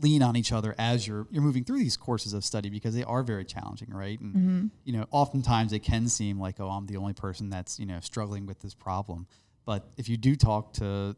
lean 0.00 0.22
on 0.22 0.36
each 0.36 0.52
other 0.52 0.74
as 0.78 1.06
you're 1.06 1.26
you're 1.30 1.42
moving 1.42 1.64
through 1.64 1.78
these 1.78 1.96
courses 1.96 2.32
of 2.32 2.44
study 2.44 2.68
because 2.68 2.94
they 2.94 3.04
are 3.04 3.22
very 3.22 3.44
challenging, 3.44 3.90
right? 3.90 4.20
And 4.20 4.34
mm-hmm. 4.34 4.66
you 4.84 4.92
know, 4.92 5.06
oftentimes 5.10 5.72
it 5.72 5.80
can 5.80 6.08
seem 6.08 6.38
like, 6.38 6.60
oh, 6.60 6.68
I'm 6.68 6.86
the 6.86 6.96
only 6.96 7.14
person 7.14 7.50
that's, 7.50 7.78
you 7.78 7.86
know, 7.86 8.00
struggling 8.00 8.46
with 8.46 8.60
this 8.60 8.74
problem. 8.74 9.26
But 9.64 9.88
if 9.96 10.08
you 10.08 10.16
do 10.16 10.36
talk 10.36 10.74
to 10.74 11.16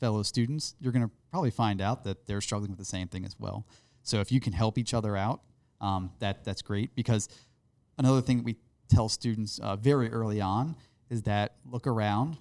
fellow 0.00 0.22
students, 0.22 0.74
you're 0.80 0.92
going 0.92 1.06
to 1.06 1.10
probably 1.30 1.50
find 1.50 1.80
out 1.80 2.04
that 2.04 2.26
they're 2.26 2.40
struggling 2.40 2.70
with 2.70 2.78
the 2.78 2.84
same 2.84 3.08
thing 3.08 3.24
as 3.24 3.36
well. 3.38 3.66
So 4.02 4.20
if 4.20 4.30
you 4.30 4.40
can 4.40 4.52
help 4.52 4.78
each 4.78 4.94
other 4.94 5.16
out, 5.16 5.40
um, 5.80 6.10
that 6.20 6.44
that's 6.44 6.62
great. 6.62 6.94
Because 6.94 7.28
another 7.98 8.20
thing 8.20 8.38
that 8.38 8.44
we 8.44 8.56
tell 8.88 9.08
students 9.08 9.58
uh, 9.58 9.76
very 9.76 10.10
early 10.10 10.40
on 10.40 10.76
is 11.10 11.22
that 11.22 11.56
look 11.64 11.86
around 11.86 12.36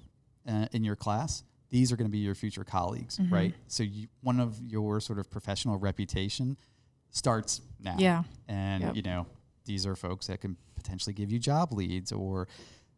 uh, 0.47 0.67
in 0.71 0.84
your 0.84 0.95
class. 0.95 1.43
These 1.69 1.91
are 1.91 1.97
going 1.97 2.08
to 2.08 2.12
be 2.12 2.19
your 2.19 2.36
future 2.36 2.63
colleagues, 2.63 3.17
Mhm. 3.17 3.32
right? 3.32 3.56
So 3.67 3.84
you, 3.84 4.08
one 4.21 4.39
of 4.39 4.60
your 4.63 4.99
sort 5.01 5.19
of 5.19 5.30
professional 5.30 5.77
reputation 5.77 6.58
starts 7.10 7.62
now 7.80 7.95
yeah 7.97 8.23
and 8.49 8.84
Yep. 8.84 8.95
you 8.97 9.01
know 9.01 9.25
these 9.65 9.86
are 9.86 9.95
folks 9.95 10.27
that 10.27 10.41
can 10.41 10.58
potentially 10.75 11.13
give 11.13 11.32
you 11.32 11.39
job 11.39 11.71
leads 11.71 12.12
or 12.12 12.47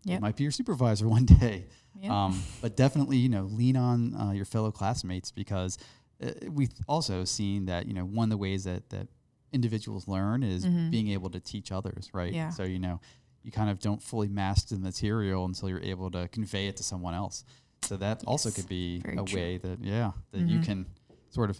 Yep. 0.04 0.18
it 0.18 0.22
might 0.22 0.36
be 0.36 0.44
your 0.44 0.52
supervisor 0.52 1.08
one 1.18 1.26
day 1.26 1.66
yeah 2.02 2.26
um, 2.26 2.42
but 2.60 2.76
definitely 2.76 3.18
you 3.18 3.30
know 3.30 3.44
lean 3.44 3.78
on 3.78 4.16
uh, 4.16 4.32
your 4.32 4.46
fellow 4.46 4.72
classmates 4.72 5.32
because 5.32 5.78
uh, 6.24 6.32
we've 6.50 6.72
also 6.88 7.24
seen 7.24 7.66
that 7.68 7.86
you 7.88 7.94
know 7.94 8.04
one 8.04 8.26
of 8.26 8.30
the 8.32 8.38
ways 8.38 8.64
that 8.64 8.90
that 8.90 9.08
individuals 9.54 10.08
learn 10.08 10.42
is 10.44 10.66
Mhm. 10.66 10.90
being 10.92 11.10
able 11.10 11.30
to 11.30 11.40
teach 11.40 11.72
others 11.72 12.10
right 12.14 12.34
Yeah. 12.34 12.50
so 12.50 12.64
you 12.64 12.80
know 12.80 13.00
you 13.44 13.52
kind 13.52 13.70
of 13.70 13.80
don't 13.80 14.02
fully 14.02 14.28
master 14.28 14.76
the 14.76 14.82
material 14.82 15.46
until 15.46 15.70
you're 15.70 15.80
able 15.82 16.10
to 16.12 16.28
convey 16.30 16.68
it 16.68 16.76
to 16.78 16.84
someone 16.84 17.14
else 17.14 17.46
so 17.84 17.98
that 17.98 18.24
also 18.26 18.52
could 18.52 18.68
be 18.68 19.00
very 19.00 19.18
a 19.18 19.24
true. 19.24 19.40
way 19.40 19.58
that 19.58 19.80
yeah 19.84 20.12
that 20.32 20.42
you 20.48 20.60
Mhm. 20.60 20.64
can 20.64 20.86
sort 21.30 21.50
of 21.50 21.60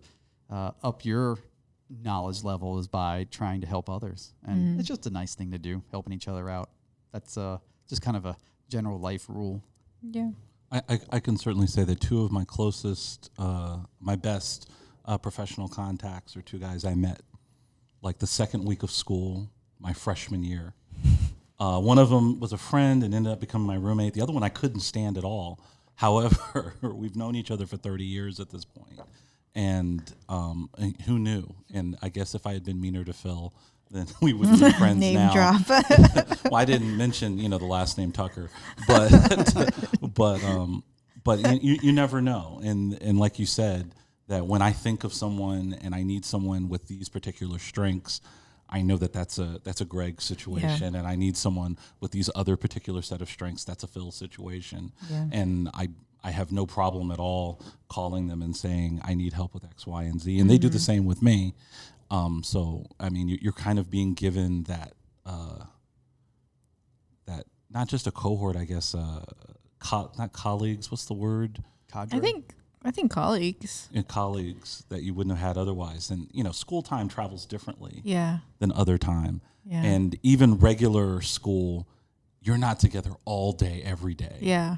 uh, 0.50 0.72
up 0.84 1.06
your 1.06 1.38
knowledge 2.04 2.44
level 2.44 2.78
is 2.80 2.88
by 2.88 3.26
trying 3.32 3.62
to 3.62 3.68
help 3.68 3.90
others 3.90 4.34
and 4.46 4.76
Mhm. 4.76 4.80
it's 4.80 4.88
just 4.88 5.06
a 5.08 5.10
nice 5.10 5.36
thing 5.36 5.52
to 5.52 5.58
do 5.58 5.82
helping 5.92 6.14
each 6.14 6.28
other 6.28 6.50
out 6.50 6.70
that's 7.12 7.38
uh 7.38 7.58
just 7.88 8.02
kind 8.02 8.16
of 8.18 8.26
a 8.26 8.38
general 8.68 9.00
life 9.00 9.28
rule 9.30 9.62
yeah 10.04 10.32
I, 10.72 10.82
I, 10.88 11.00
I 11.14 11.20
can 11.20 11.36
certainly 11.38 11.66
say 11.66 11.84
that 11.84 12.00
two 12.00 12.22
of 12.22 12.32
my 12.32 12.46
closest, 12.46 13.32
uh, 13.40 13.78
my 14.00 14.16
best 14.16 14.70
uh, 15.04 15.18
professional 15.18 15.68
contacts 15.68 16.38
are 16.38 16.44
two 16.44 16.60
guys 16.60 16.86
I 16.86 16.94
met 16.94 17.22
like 18.04 18.20
the 18.20 18.28
second 18.28 18.66
week 18.66 18.84
of 18.84 18.92
school, 18.92 19.50
my 19.80 19.94
freshman 19.94 20.44
year. 20.44 20.74
Uh, 21.62 21.78
one 21.78 21.98
of 22.00 22.10
them 22.10 22.40
was 22.40 22.54
a 22.54 22.58
friend 22.58 23.04
and 23.04 23.14
ended 23.14 23.34
up 23.34 23.38
becoming 23.42 23.68
my 23.68 23.76
roommate. 23.76 24.14
The 24.14 24.22
other 24.22 24.32
one 24.32 24.44
I 24.44 24.48
couldn't 24.50 24.80
stand 24.80 25.18
at 25.18 25.26
all. 25.26 25.60
However, 26.00 26.76
we've 26.82 27.18
known 27.18 27.36
each 27.36 27.52
other 27.52 27.66
for 27.66 27.76
30 27.76 28.06
years 28.06 28.40
at 28.40 28.50
this 28.50 28.64
point. 28.64 29.02
And, 29.54 30.02
um, 30.30 30.70
and 30.78 30.96
who 31.02 31.20
knew? 31.20 31.54
And 31.74 31.98
I 32.02 32.08
guess 32.08 32.34
if 32.36 32.48
I 32.48 32.54
had 32.54 32.64
been 32.64 32.80
meaner 32.80 33.04
to 33.04 33.12
Phil, 33.12 33.54
then 33.92 34.08
we 34.22 34.32
would 34.32 34.50
be 34.50 34.72
friends 34.78 35.02
name 35.02 35.16
now 35.16 35.34
drop 35.34 35.68
well, 36.46 36.56
I 36.56 36.64
didn't 36.64 36.96
mention 36.96 37.38
you 37.40 37.50
know 37.50 37.58
the 37.58 37.66
last 37.66 37.98
name 37.98 38.12
Tucker, 38.12 38.50
but 38.88 39.10
but 40.14 40.44
um, 40.44 40.84
but 41.24 41.64
you, 41.64 41.80
you 41.82 41.92
never 41.92 42.22
know, 42.22 42.62
and 42.64 43.02
and 43.02 43.20
like 43.20 43.40
you 43.40 43.48
said, 43.48 43.96
that 44.28 44.46
when 44.46 44.62
I 44.62 44.72
think 44.72 45.04
of 45.04 45.12
someone 45.12 45.76
and 45.82 45.96
I 45.96 46.04
need 46.04 46.24
someone 46.24 46.70
with 46.70 46.88
these 46.88 47.10
particular 47.10 47.58
strengths, 47.58 48.22
I 48.70 48.82
know 48.82 48.98
that 48.98 49.14
that's 49.14 49.40
a 49.40 49.60
that's 49.64 49.82
a 49.82 49.86
Greg 49.86 50.22
situation, 50.22 50.96
and 50.96 51.08
I 51.08 51.16
need 51.16 51.36
someone 51.38 51.78
with 52.00 52.12
these 52.12 52.30
other 52.36 52.56
particular 52.56 53.02
set 53.02 53.22
of 53.22 53.30
strengths. 53.30 53.64
That's 53.66 53.84
a 53.84 53.88
Phil 53.88 54.12
situation, 54.12 54.92
Yeah. 55.10 55.28
and 55.32 55.70
I. 55.74 55.90
I 56.22 56.32
have 56.32 56.52
no 56.52 56.66
problem 56.66 57.12
at 57.12 57.20
all 57.20 57.62
calling 57.88 58.28
them 58.28 58.42
and 58.42 58.54
saying 58.54 59.00
I 59.06 59.14
need 59.14 59.32
help 59.32 59.54
with 59.54 59.64
X, 59.64 59.88
Y, 59.88 60.04
and 60.04 60.20
Z, 60.20 60.38
and 60.38 60.50
they 60.50 60.58
do 60.58 60.68
the 60.68 60.78
same 60.78 61.06
with 61.06 61.22
me. 61.22 61.54
Um, 62.12 62.44
so 62.44 62.88
I 63.00 63.08
mean, 63.08 63.30
you- 63.30 63.40
you're 63.42 63.54
kind 63.54 63.80
of 63.80 63.90
being 63.90 64.16
given 64.16 64.64
that 64.64 64.96
uh, 65.26 65.64
that 67.26 67.46
not 67.70 67.88
just 67.88 68.06
a 68.06 68.12
cohort, 68.12 68.58
I 68.58 68.66
guess, 68.66 68.94
uh, 68.94 69.24
co- 69.80 70.12
not 70.18 70.34
colleagues. 70.34 70.92
What's 70.92 71.06
the 71.06 71.14
word? 71.14 71.64
cadre 71.92 72.18
i 72.18 72.22
think 72.22 72.54
i 72.84 72.92
think 72.92 73.12
colleagues 73.12 73.90
and 73.94 74.08
colleagues 74.08 74.84
that 74.90 75.04
you 75.04 75.14
wouldn't 75.14 75.38
have 75.38 75.48
had 75.48 75.58
otherwise. 75.58 76.10
And 76.10 76.28
you 76.32 76.44
know, 76.44 76.52
school 76.52 76.82
time 76.82 77.08
travels 77.08 77.46
differently 77.46 78.02
yeah 78.04 78.40
than 78.60 78.72
other 78.72 78.98
time, 78.98 79.42
yeah 79.66 79.84
and 79.84 80.18
even 80.24 80.58
regular 80.60 81.22
school, 81.22 81.88
you're 82.42 82.58
not 82.58 82.80
together 82.80 83.12
all 83.26 83.52
day 83.52 83.82
every 83.86 84.14
day 84.16 84.38
yeah 84.40 84.78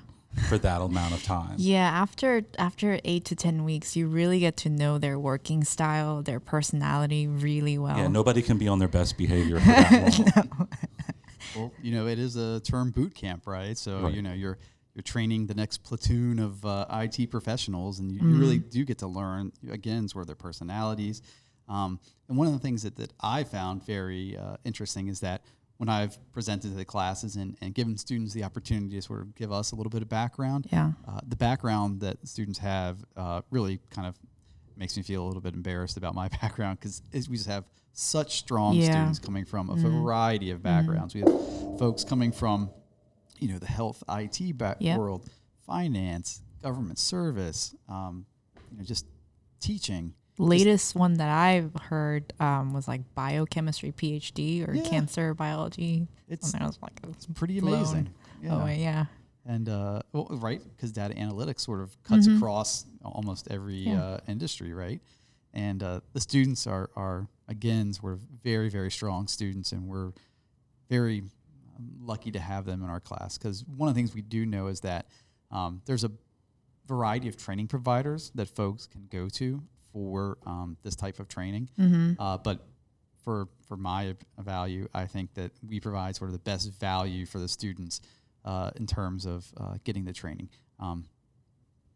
for 0.49 0.57
that 0.57 0.79
amount 0.81 1.13
of 1.13 1.21
time. 1.23 1.55
Yeah, 1.57 1.89
after 2.03 2.43
after 2.57 2.99
eight 3.03 3.25
to 3.25 3.35
ten 3.35 3.65
weeks, 3.65 3.95
you 3.97 4.07
really 4.07 4.39
get 4.39 4.55
to 4.57 4.69
know 4.69 4.97
their 4.97 5.19
working 5.19 5.63
style, 5.65 6.21
their 6.23 6.39
personality 6.39 7.27
really 7.27 7.77
well. 7.77 7.97
Yeah, 7.97 8.07
nobody 8.07 8.41
can 8.41 8.57
be 8.57 8.67
on 8.69 8.79
their 8.79 8.87
best 8.87 9.17
behavior 9.17 9.59
for 9.59 9.65
that 9.67 10.47
long. 10.57 10.67
well 11.55 11.71
you 11.81 11.91
know 11.91 12.07
it 12.07 12.17
is 12.17 12.35
a 12.37 12.61
term 12.61 12.91
boot 12.91 13.13
camp 13.13 13.45
right 13.45 13.77
so 13.77 13.91
Right. 14.03 14.13
you 14.13 14.21
know 14.21 14.31
you're 14.33 14.57
you're 14.93 15.03
training 15.03 15.47
the 15.47 15.53
next 15.53 15.83
platoon 15.83 16.39
of 16.39 16.65
uh, 16.65 16.85
IT 16.91 17.31
professionals, 17.31 17.99
and 17.99 18.11
you, 18.11 18.19
you 18.27 18.35
really 18.37 18.57
do 18.59 18.83
get 18.83 18.97
to 18.99 19.07
learn 19.07 19.51
again 19.69 20.07
sort 20.07 20.23
of 20.23 20.27
their 20.27 20.35
personalities. 20.35 21.21
Um, 21.69 21.99
and 22.27 22.37
one 22.37 22.47
of 22.47 22.53
the 22.53 22.59
things 22.59 22.83
that, 22.83 22.97
that 22.97 23.13
I 23.21 23.43
found 23.45 23.85
very 23.85 24.35
uh, 24.37 24.57
interesting 24.65 25.07
is 25.07 25.21
that 25.21 25.41
when 25.77 25.87
I've 25.89 26.17
presented 26.33 26.69
to 26.71 26.75
the 26.77 26.85
classes 26.85 27.37
and, 27.37 27.57
and 27.61 27.73
given 27.73 27.97
students 27.97 28.33
the 28.33 28.43
opportunity 28.43 28.95
to 28.97 29.01
sort 29.01 29.21
of 29.21 29.33
give 29.35 29.51
us 29.51 29.71
a 29.71 29.75
little 29.75 29.89
bit 29.89 30.01
of 30.01 30.09
background, 30.09 30.67
Yeah. 30.71 30.91
uh, 31.07 31.21
the 31.25 31.35
background 31.37 32.01
that 32.01 32.17
students 32.27 32.59
have 32.59 32.97
uh, 33.15 33.41
really 33.49 33.79
kind 33.89 34.07
of 34.07 34.15
makes 34.75 34.95
me 34.97 35.03
feel 35.03 35.23
a 35.23 35.27
little 35.27 35.41
bit 35.41 35.53
embarrassed 35.53 35.97
about 35.97 36.13
my 36.13 36.27
background 36.41 36.79
because 36.79 37.01
we 37.29 37.35
just 37.37 37.47
have 37.49 37.63
such 37.93 38.37
strong 38.37 38.75
Yeah. 38.75 38.91
students 38.91 39.19
coming 39.19 39.45
from 39.45 39.69
a 39.69 39.75
variety 39.75 40.51
of 40.51 40.61
backgrounds. 40.61 41.13
We 41.15 41.21
have 41.21 41.31
folks 41.79 42.03
coming 42.03 42.31
from, 42.31 42.69
you 43.41 43.49
know, 43.49 43.59
the 43.59 43.65
health 43.67 44.03
IT 44.07 44.57
back 44.57 44.77
Yep. 44.79 44.97
world, 44.97 45.29
finance, 45.65 46.41
government 46.61 46.99
service, 46.99 47.75
um, 47.89 48.25
you 48.69 48.77
know, 48.77 48.83
just 48.83 49.05
teaching. 49.59 50.13
Latest 50.37 50.95
one 50.95 51.15
that 51.15 51.29
I've 51.29 51.73
heard 51.75 52.33
um, 52.39 52.73
was 52.73 52.87
like 52.87 53.01
biochemistry 53.15 53.91
PhD 53.91 54.67
or 54.67 54.73
Yeah. 54.75 54.83
cancer 54.83 55.33
biology. 55.33 56.07
It's 56.27 56.55
I 56.55 56.65
was 56.65 56.79
like, 56.81 56.99
it's 57.03 57.25
pretty 57.33 57.57
amazing. 57.57 58.09
oh 58.49 58.65
yeah, 58.67 59.05
and 59.45 59.67
uh, 59.67 60.01
well, 60.13 60.27
right 60.31 60.61
because 60.75 60.91
data 60.91 61.13
analytics 61.15 61.59
sort 61.61 61.81
of 61.81 62.01
cuts 62.03 62.27
Mhm. 62.27 62.37
across 62.37 62.85
almost 63.03 63.47
every 63.51 63.75
Yeah. 63.89 64.01
uh, 64.01 64.19
industry, 64.27 64.73
right? 64.73 65.01
And 65.53 65.83
uh, 65.83 65.99
the 66.13 66.21
students 66.21 66.65
are 66.65 66.89
are 66.95 67.27
again 67.47 67.93
sort 67.93 68.13
of 68.13 68.21
very 68.43 68.69
very 68.69 68.89
strong 68.89 69.27
students, 69.27 69.71
and 69.73 69.87
we're 69.87 70.13
very 70.89 71.23
lucky 71.99 72.31
to 72.31 72.39
have 72.39 72.65
them 72.65 72.83
in 72.83 72.89
our 72.89 72.99
class 72.99 73.37
because 73.37 73.63
one 73.65 73.89
of 73.89 73.95
the 73.95 73.99
things 73.99 74.13
we 74.13 74.21
do 74.21 74.45
know 74.45 74.67
is 74.67 74.81
that 74.81 75.07
um, 75.51 75.81
there's 75.85 76.03
a 76.03 76.11
variety 76.87 77.27
of 77.27 77.37
training 77.37 77.67
providers 77.67 78.31
that 78.35 78.47
folks 78.47 78.87
can 78.87 79.07
go 79.09 79.29
to 79.29 79.61
for 79.93 80.37
um, 80.45 80.77
this 80.83 80.95
type 80.95 81.19
of 81.19 81.27
training. 81.27 81.69
mm-hmm. 81.79 82.13
Uh, 82.19 82.37
but 82.37 82.65
for 83.23 83.47
for 83.67 83.77
my 83.77 84.15
value, 84.39 84.87
I 84.93 85.05
think 85.05 85.33
that 85.35 85.51
we 85.67 85.79
provide 85.79 86.15
sort 86.15 86.29
of 86.29 86.33
the 86.33 86.39
best 86.39 86.71
value 86.79 87.25
for 87.25 87.39
the 87.39 87.47
students 87.47 88.01
uh, 88.45 88.71
in 88.75 88.87
terms 88.87 89.25
of 89.25 89.45
uh, 89.57 89.75
getting 89.83 90.05
the 90.05 90.13
training. 90.13 90.49
Um, 90.79 91.05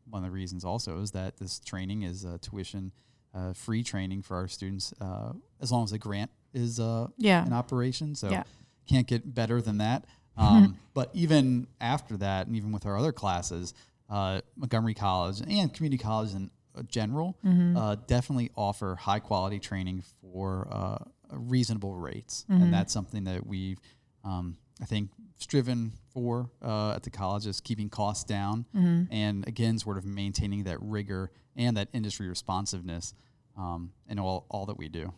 one 0.08 0.24
of 0.24 0.30
the 0.30 0.34
reasons 0.34 0.64
also 0.64 1.02
is 1.02 1.12
that 1.12 1.38
this 1.38 1.60
training 1.60 2.04
is 2.04 2.26
tuition 2.42 2.92
uh, 3.36 3.54
free 3.54 3.84
training 3.84 4.22
for 4.22 4.38
our 4.38 4.48
students 4.48 4.94
uh, 5.02 5.34
as 5.62 5.72
long 5.72 5.84
as 5.84 5.92
the 5.92 5.98
grant 5.98 6.32
is 6.54 6.80
uh, 6.80 7.08
Yeah. 7.18 7.46
in 7.46 7.54
operation. 7.54 8.16
So 8.16 8.30
Yeah. 8.30 8.44
Can't 8.88 9.08
get 9.08 9.34
better 9.34 9.62
than 9.62 9.78
that. 9.80 10.06
Um, 10.38 10.78
but 10.94 11.10
even 11.14 11.68
after 11.80 12.18
that, 12.18 12.48
and 12.48 12.56
even 12.58 12.72
with 12.74 12.86
our 12.86 12.98
other 12.98 13.12
classes, 13.14 13.74
uh, 14.10 14.42
Montgomery 14.58 14.94
College 14.94 15.40
and 15.48 15.74
community 15.74 15.98
college 16.02 16.34
in 16.34 16.52
uh, 16.78 16.82
general 16.84 17.38
Mm-hmm. 17.46 17.78
uh, 17.78 17.96
definitely 18.08 18.52
offer 18.56 18.96
high 18.96 19.20
quality 19.20 19.60
training 19.60 20.04
for 20.22 20.68
uh, 20.70 20.98
reasonable 21.32 21.96
rates, 21.96 22.46
Mm-hmm. 22.50 22.64
and 22.64 22.74
that's 22.74 22.92
something 22.94 23.24
that 23.24 23.48
we've, 23.48 23.80
um, 24.26 24.58
I 24.82 24.86
think, 24.86 25.10
striven 25.38 25.94
for 26.14 26.50
uh, 26.62 26.94
at 26.96 27.04
the 27.04 27.10
college 27.10 27.46
is 27.48 27.62
keeping 27.62 27.90
costs 27.90 28.26
down, 28.26 28.66
Mm-hmm. 28.76 29.14
and 29.14 29.48
again, 29.48 29.80
sort 29.80 29.98
of 29.98 30.06
maintaining 30.06 30.66
that 30.66 30.82
rigor 30.82 31.32
and 31.56 31.78
that 31.78 31.88
industry 31.94 32.28
responsiveness 32.28 33.14
um, 33.58 33.94
in 34.10 34.20
all 34.20 34.46
all 34.50 34.66
that 34.66 34.78
we 34.78 34.90
do. 34.90 35.14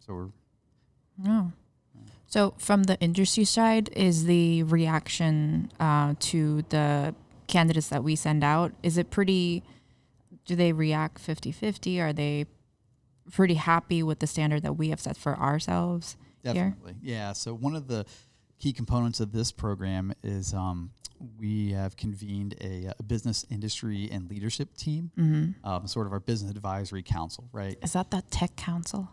So 0.00 0.12
we're 0.14 0.28
Oh. 1.26 1.52
So 2.26 2.54
from 2.58 2.84
the 2.84 2.98
industry 3.00 3.44
side, 3.44 3.88
is 3.96 4.24
the 4.26 4.62
reaction 4.64 5.70
uh, 5.80 6.14
to 6.20 6.62
the 6.68 7.14
candidates 7.46 7.88
that 7.88 8.04
we 8.04 8.16
send 8.16 8.44
out, 8.44 8.72
is 8.82 8.98
it 8.98 9.10
pretty, 9.10 9.62
do 10.44 10.54
they 10.54 10.72
react 10.72 11.26
50-50? 11.26 11.98
Are 12.00 12.12
they 12.12 12.44
pretty 13.32 13.54
happy 13.54 14.02
with 14.02 14.18
the 14.18 14.26
standard 14.26 14.62
that 14.62 14.74
we 14.74 14.90
have 14.90 15.00
set 15.00 15.16
for 15.16 15.38
ourselves? 15.38 16.16
here? 16.42 16.52
Definitely. 16.70 16.96
Yeah. 17.02 17.32
So 17.32 17.54
one 17.54 17.74
of 17.74 17.88
the 17.88 18.04
key 18.58 18.72
components 18.72 19.20
of 19.20 19.32
this 19.32 19.50
program 19.52 20.12
is 20.22 20.52
um, 20.52 20.90
we 21.38 21.70
have 21.72 21.96
convened 21.96 22.54
a, 22.60 22.92
a 22.98 23.02
business 23.02 23.46
industry 23.50 24.08
and 24.12 24.28
leadership 24.30 24.76
team, 24.76 25.10
Mm-hmm. 25.18 25.66
um, 25.66 25.86
sort 25.86 26.06
of 26.06 26.12
our 26.12 26.20
business 26.20 26.50
advisory 26.50 27.02
council, 27.02 27.48
right? 27.52 27.78
Is 27.82 27.94
that 27.94 28.10
the 28.10 28.22
tech 28.30 28.54
council? 28.56 29.08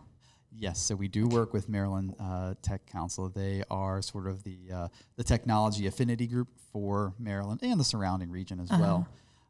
Yes. 0.58 0.80
So 0.80 0.94
we 0.94 1.08
do 1.08 1.26
work 1.28 1.52
with 1.52 1.68
Maryland 1.68 2.14
uh, 2.18 2.54
Tech 2.62 2.86
Council. 2.86 3.28
They 3.28 3.62
are 3.70 4.00
sort 4.02 4.26
of 4.26 4.42
the 4.42 4.58
uh, 4.72 4.88
the 5.16 5.24
technology 5.24 5.86
affinity 5.86 6.26
group 6.26 6.48
for 6.72 7.12
Maryland 7.18 7.60
and 7.62 7.78
the 7.78 7.84
surrounding 7.84 8.30
region 8.30 8.60
as 8.60 8.70
well. 8.80 9.08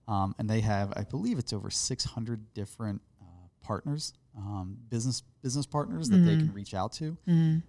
Um, 0.09 0.35
and 0.38 0.49
they 0.49 0.61
have, 0.61 0.92
I 0.97 1.03
believe, 1.03 1.38
it's 1.38 1.53
over 1.53 1.69
600 1.71 2.55
different 2.55 3.03
uh, 3.21 3.25
partners, 3.62 4.14
um, 4.37 4.77
business 4.88 5.23
business 5.42 5.66
partners 5.66 6.09
that 6.11 6.19
they 6.19 6.37
can 6.37 6.53
reach 6.53 6.75
out 6.75 6.92
to. 6.95 7.16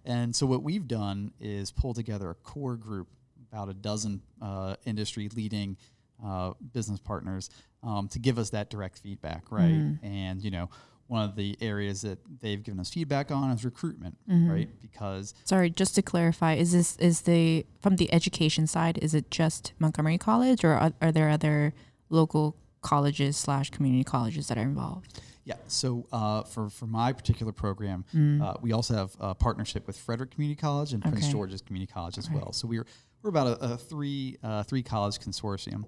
And 0.06 0.36
so 0.36 0.45
what 0.45 0.62
we've 0.63 0.88
done 0.88 1.32
is 1.39 1.71
pull 1.71 1.93
together 1.93 2.30
a 2.30 2.36
core 2.36 2.76
group, 2.76 3.08
about 3.52 3.69
a 3.69 3.73
dozen 3.73 4.21
uh, 4.41 4.76
industry 4.86 5.30
leading 5.36 5.78
uh, 6.23 6.54
business 6.73 7.00
partners, 7.00 7.50
um, 7.84 8.08
to 8.10 8.19
give 8.19 8.38
us 8.39 8.50
that 8.52 8.69
direct 8.69 8.97
feedback, 9.00 9.52
right? 9.52 9.71
And 10.04 10.43
you 10.43 10.52
know, 10.52 10.69
one 11.08 11.24
of 11.24 11.36
the 11.36 11.58
areas 11.62 12.02
that 12.02 12.20
they've 12.41 12.62
given 12.62 12.80
us 12.80 12.89
feedback 12.89 13.32
on 13.32 13.50
is 13.52 13.63
recruitment, 13.63 14.17
right? 14.28 14.70
Because 14.82 15.34
Sorry, 15.46 15.70
just 15.70 15.96
to 15.96 16.02
clarify, 16.02 16.54
is 16.54 16.72
this 16.74 16.98
is 16.98 17.22
the 17.22 17.65
from 17.82 17.96
the 17.96 18.12
education 18.13 18.67
side? 18.67 18.98
Is 19.02 19.13
it 19.13 19.32
just 19.32 19.74
Montgomery 19.80 20.17
College, 20.17 20.63
or 20.63 20.74
are, 20.74 20.91
are 21.02 21.12
there 21.12 21.30
other 21.30 21.74
local 22.10 22.56
colleges 22.82 23.38
slash 23.38 23.70
community 23.70 24.04
colleges 24.04 24.48
that 24.48 24.58
are 24.58 24.62
involved? 24.62 25.22
Yeah. 25.46 25.56
So 25.67 26.06
uh, 26.12 26.43
for 26.43 26.70
for 26.70 26.88
my 26.88 27.13
particular 27.13 27.54
program, 27.54 28.04
uh, 28.43 28.56
we 28.62 28.74
also 28.74 28.93
have 28.96 29.15
a 29.20 29.34
partnership 29.34 29.88
with 29.88 29.98
Frederick 29.98 30.32
Community 30.32 30.60
College 30.60 30.91
and 30.93 31.02
Prince 31.02 31.20
Okay. 31.26 31.32
George's 31.32 31.62
Community 31.62 31.89
College 31.91 32.17
as 32.17 32.26
Okay. 32.28 32.36
well. 32.36 32.52
So 32.52 32.67
we're 32.67 32.86
we're 33.24 33.30
about 33.30 33.48
a, 33.62 33.74
a 33.74 33.78
three 33.78 34.38
uh, 34.43 34.63
three 34.63 34.84
college 34.84 35.20
consortium. 35.20 35.86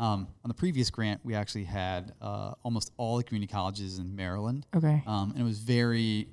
Um, 0.00 0.28
on 0.44 0.48
the 0.48 0.54
previous 0.54 0.88
grant, 0.90 1.20
we 1.24 1.34
actually 1.34 1.64
had 1.64 2.14
uh, 2.22 2.52
almost 2.62 2.90
all 2.96 3.18
the 3.18 3.22
community 3.24 3.52
colleges 3.52 3.98
in 3.98 4.16
Maryland, 4.16 4.66
Okay. 4.74 5.02
um, 5.06 5.30
and 5.32 5.40
it 5.40 5.44
was 5.44 5.58
very 5.58 6.28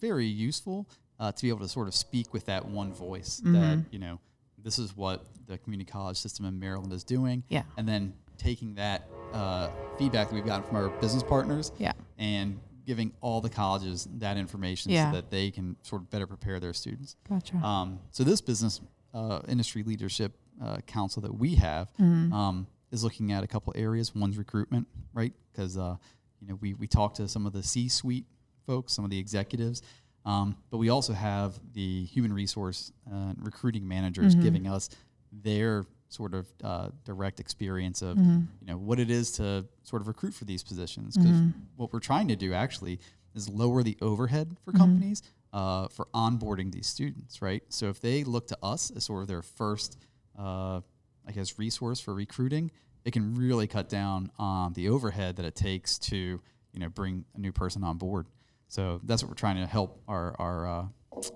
very 0.00 0.26
useful 0.26 0.88
uh, 1.20 1.30
to 1.30 1.42
be 1.42 1.48
able 1.48 1.60
to 1.60 1.68
sort 1.68 1.86
of 1.86 1.94
speak 1.94 2.32
with 2.32 2.46
that 2.46 2.64
one 2.66 2.92
voice 2.92 3.36
that 3.44 3.48
Mm-hmm. 3.48 3.80
you 3.92 3.98
know 4.00 4.18
this 4.58 4.78
is 4.78 4.96
what 4.96 5.26
the 5.46 5.58
community 5.58 5.88
college 5.90 6.16
system 6.16 6.44
in 6.46 6.58
Maryland 6.58 6.92
is 6.92 7.04
doing 7.04 7.44
Yeah. 7.48 7.62
and 7.76 7.86
then 7.88 8.14
taking 8.38 8.74
that 8.76 9.06
uh, 9.32 9.68
feedback 9.98 10.28
that 10.28 10.34
we've 10.34 10.46
gotten 10.46 10.64
from 10.66 10.76
our 10.76 10.88
business 11.00 11.22
partners 11.22 11.70
Yeah. 11.78 11.92
and 12.18 12.58
giving 12.86 13.12
all 13.20 13.40
the 13.40 13.50
colleges 13.50 14.08
that 14.18 14.36
information 14.36 14.90
Yeah. 14.90 15.10
so 15.10 15.16
that 15.16 15.30
they 15.30 15.50
can 15.52 15.76
sort 15.82 16.02
of 16.02 16.10
better 16.10 16.26
prepare 16.26 16.58
their 16.58 16.72
students. 16.72 17.14
Gotcha. 17.28 17.56
Um, 17.58 18.00
so 18.10 18.24
this 18.24 18.40
business 18.40 18.80
uh, 19.14 19.40
industry 19.46 19.82
leadership 19.84 20.32
uh, 20.60 20.78
council 20.86 21.22
that 21.22 21.34
we 21.34 21.54
have 21.56 21.92
Mm-hmm. 22.00 22.32
um, 22.32 22.66
is 22.92 23.02
looking 23.02 23.32
at 23.32 23.42
a 23.42 23.46
couple 23.46 23.72
areas. 23.76 24.14
One's 24.14 24.38
recruitment, 24.38 24.86
right? 25.12 25.32
Because 25.52 25.76
uh, 25.76 25.96
you 26.40 26.46
know 26.48 26.58
we 26.60 26.74
we 26.74 26.86
talk 26.86 27.14
to 27.14 27.26
some 27.28 27.46
of 27.46 27.52
the 27.52 27.62
C-suite 27.62 28.26
folks, 28.66 28.92
some 28.92 29.04
of 29.04 29.10
the 29.10 29.18
executives, 29.18 29.82
um, 30.24 30.56
but 30.70 30.78
we 30.78 30.88
also 30.88 31.12
have 31.12 31.58
the 31.72 32.04
human 32.04 32.32
resource 32.32 32.92
uh, 33.12 33.32
recruiting 33.38 33.88
managers 33.88 34.34
Mm-hmm. 34.34 34.42
giving 34.44 34.66
us 34.68 34.88
their 35.32 35.84
sort 36.08 36.34
of 36.34 36.46
uh, 36.62 36.88
direct 37.04 37.40
experience 37.40 38.02
of 38.02 38.16
Mm-hmm. 38.18 38.40
you 38.60 38.66
know 38.66 38.76
what 38.76 39.00
it 39.00 39.10
is 39.10 39.32
to 39.32 39.66
sort 39.82 40.02
of 40.02 40.08
recruit 40.08 40.34
for 40.34 40.44
these 40.44 40.62
positions. 40.62 41.16
Because 41.16 41.40
what 41.76 41.92
we're 41.92 42.00
trying 42.00 42.28
to 42.28 42.36
do 42.36 42.52
actually 42.52 43.00
is 43.34 43.48
lower 43.48 43.82
the 43.82 43.96
overhead 44.02 44.56
for 44.64 44.72
companies 44.72 45.22
uh, 45.54 45.88
for 45.88 46.06
onboarding 46.14 46.70
these 46.70 46.86
students, 46.86 47.40
right? 47.40 47.62
So 47.70 47.88
if 47.88 47.98
they 48.00 48.24
look 48.24 48.46
to 48.48 48.58
us 48.62 48.90
as 48.94 49.04
sort 49.04 49.22
of 49.22 49.28
their 49.28 49.40
first, 49.42 49.96
uh, 50.38 50.80
I 51.26 51.32
guess, 51.32 51.58
resource 51.58 52.00
for 52.00 52.14
recruiting, 52.14 52.70
it 53.04 53.12
can 53.12 53.34
really 53.34 53.66
cut 53.66 53.88
down 53.88 54.30
on 54.38 54.72
the 54.74 54.88
overhead 54.88 55.36
that 55.36 55.44
it 55.44 55.54
takes 55.54 55.98
to 55.98 56.16
you 56.16 56.80
know 56.80 56.88
bring 56.88 57.24
a 57.34 57.38
new 57.40 57.52
person 57.52 57.84
on 57.84 57.98
board. 57.98 58.26
So 58.68 59.00
that's 59.04 59.22
what 59.22 59.28
we're 59.28 59.34
trying 59.34 59.56
to 59.56 59.66
help 59.66 60.00
our 60.08 60.34
our 60.38 60.66
uh, 60.66 60.84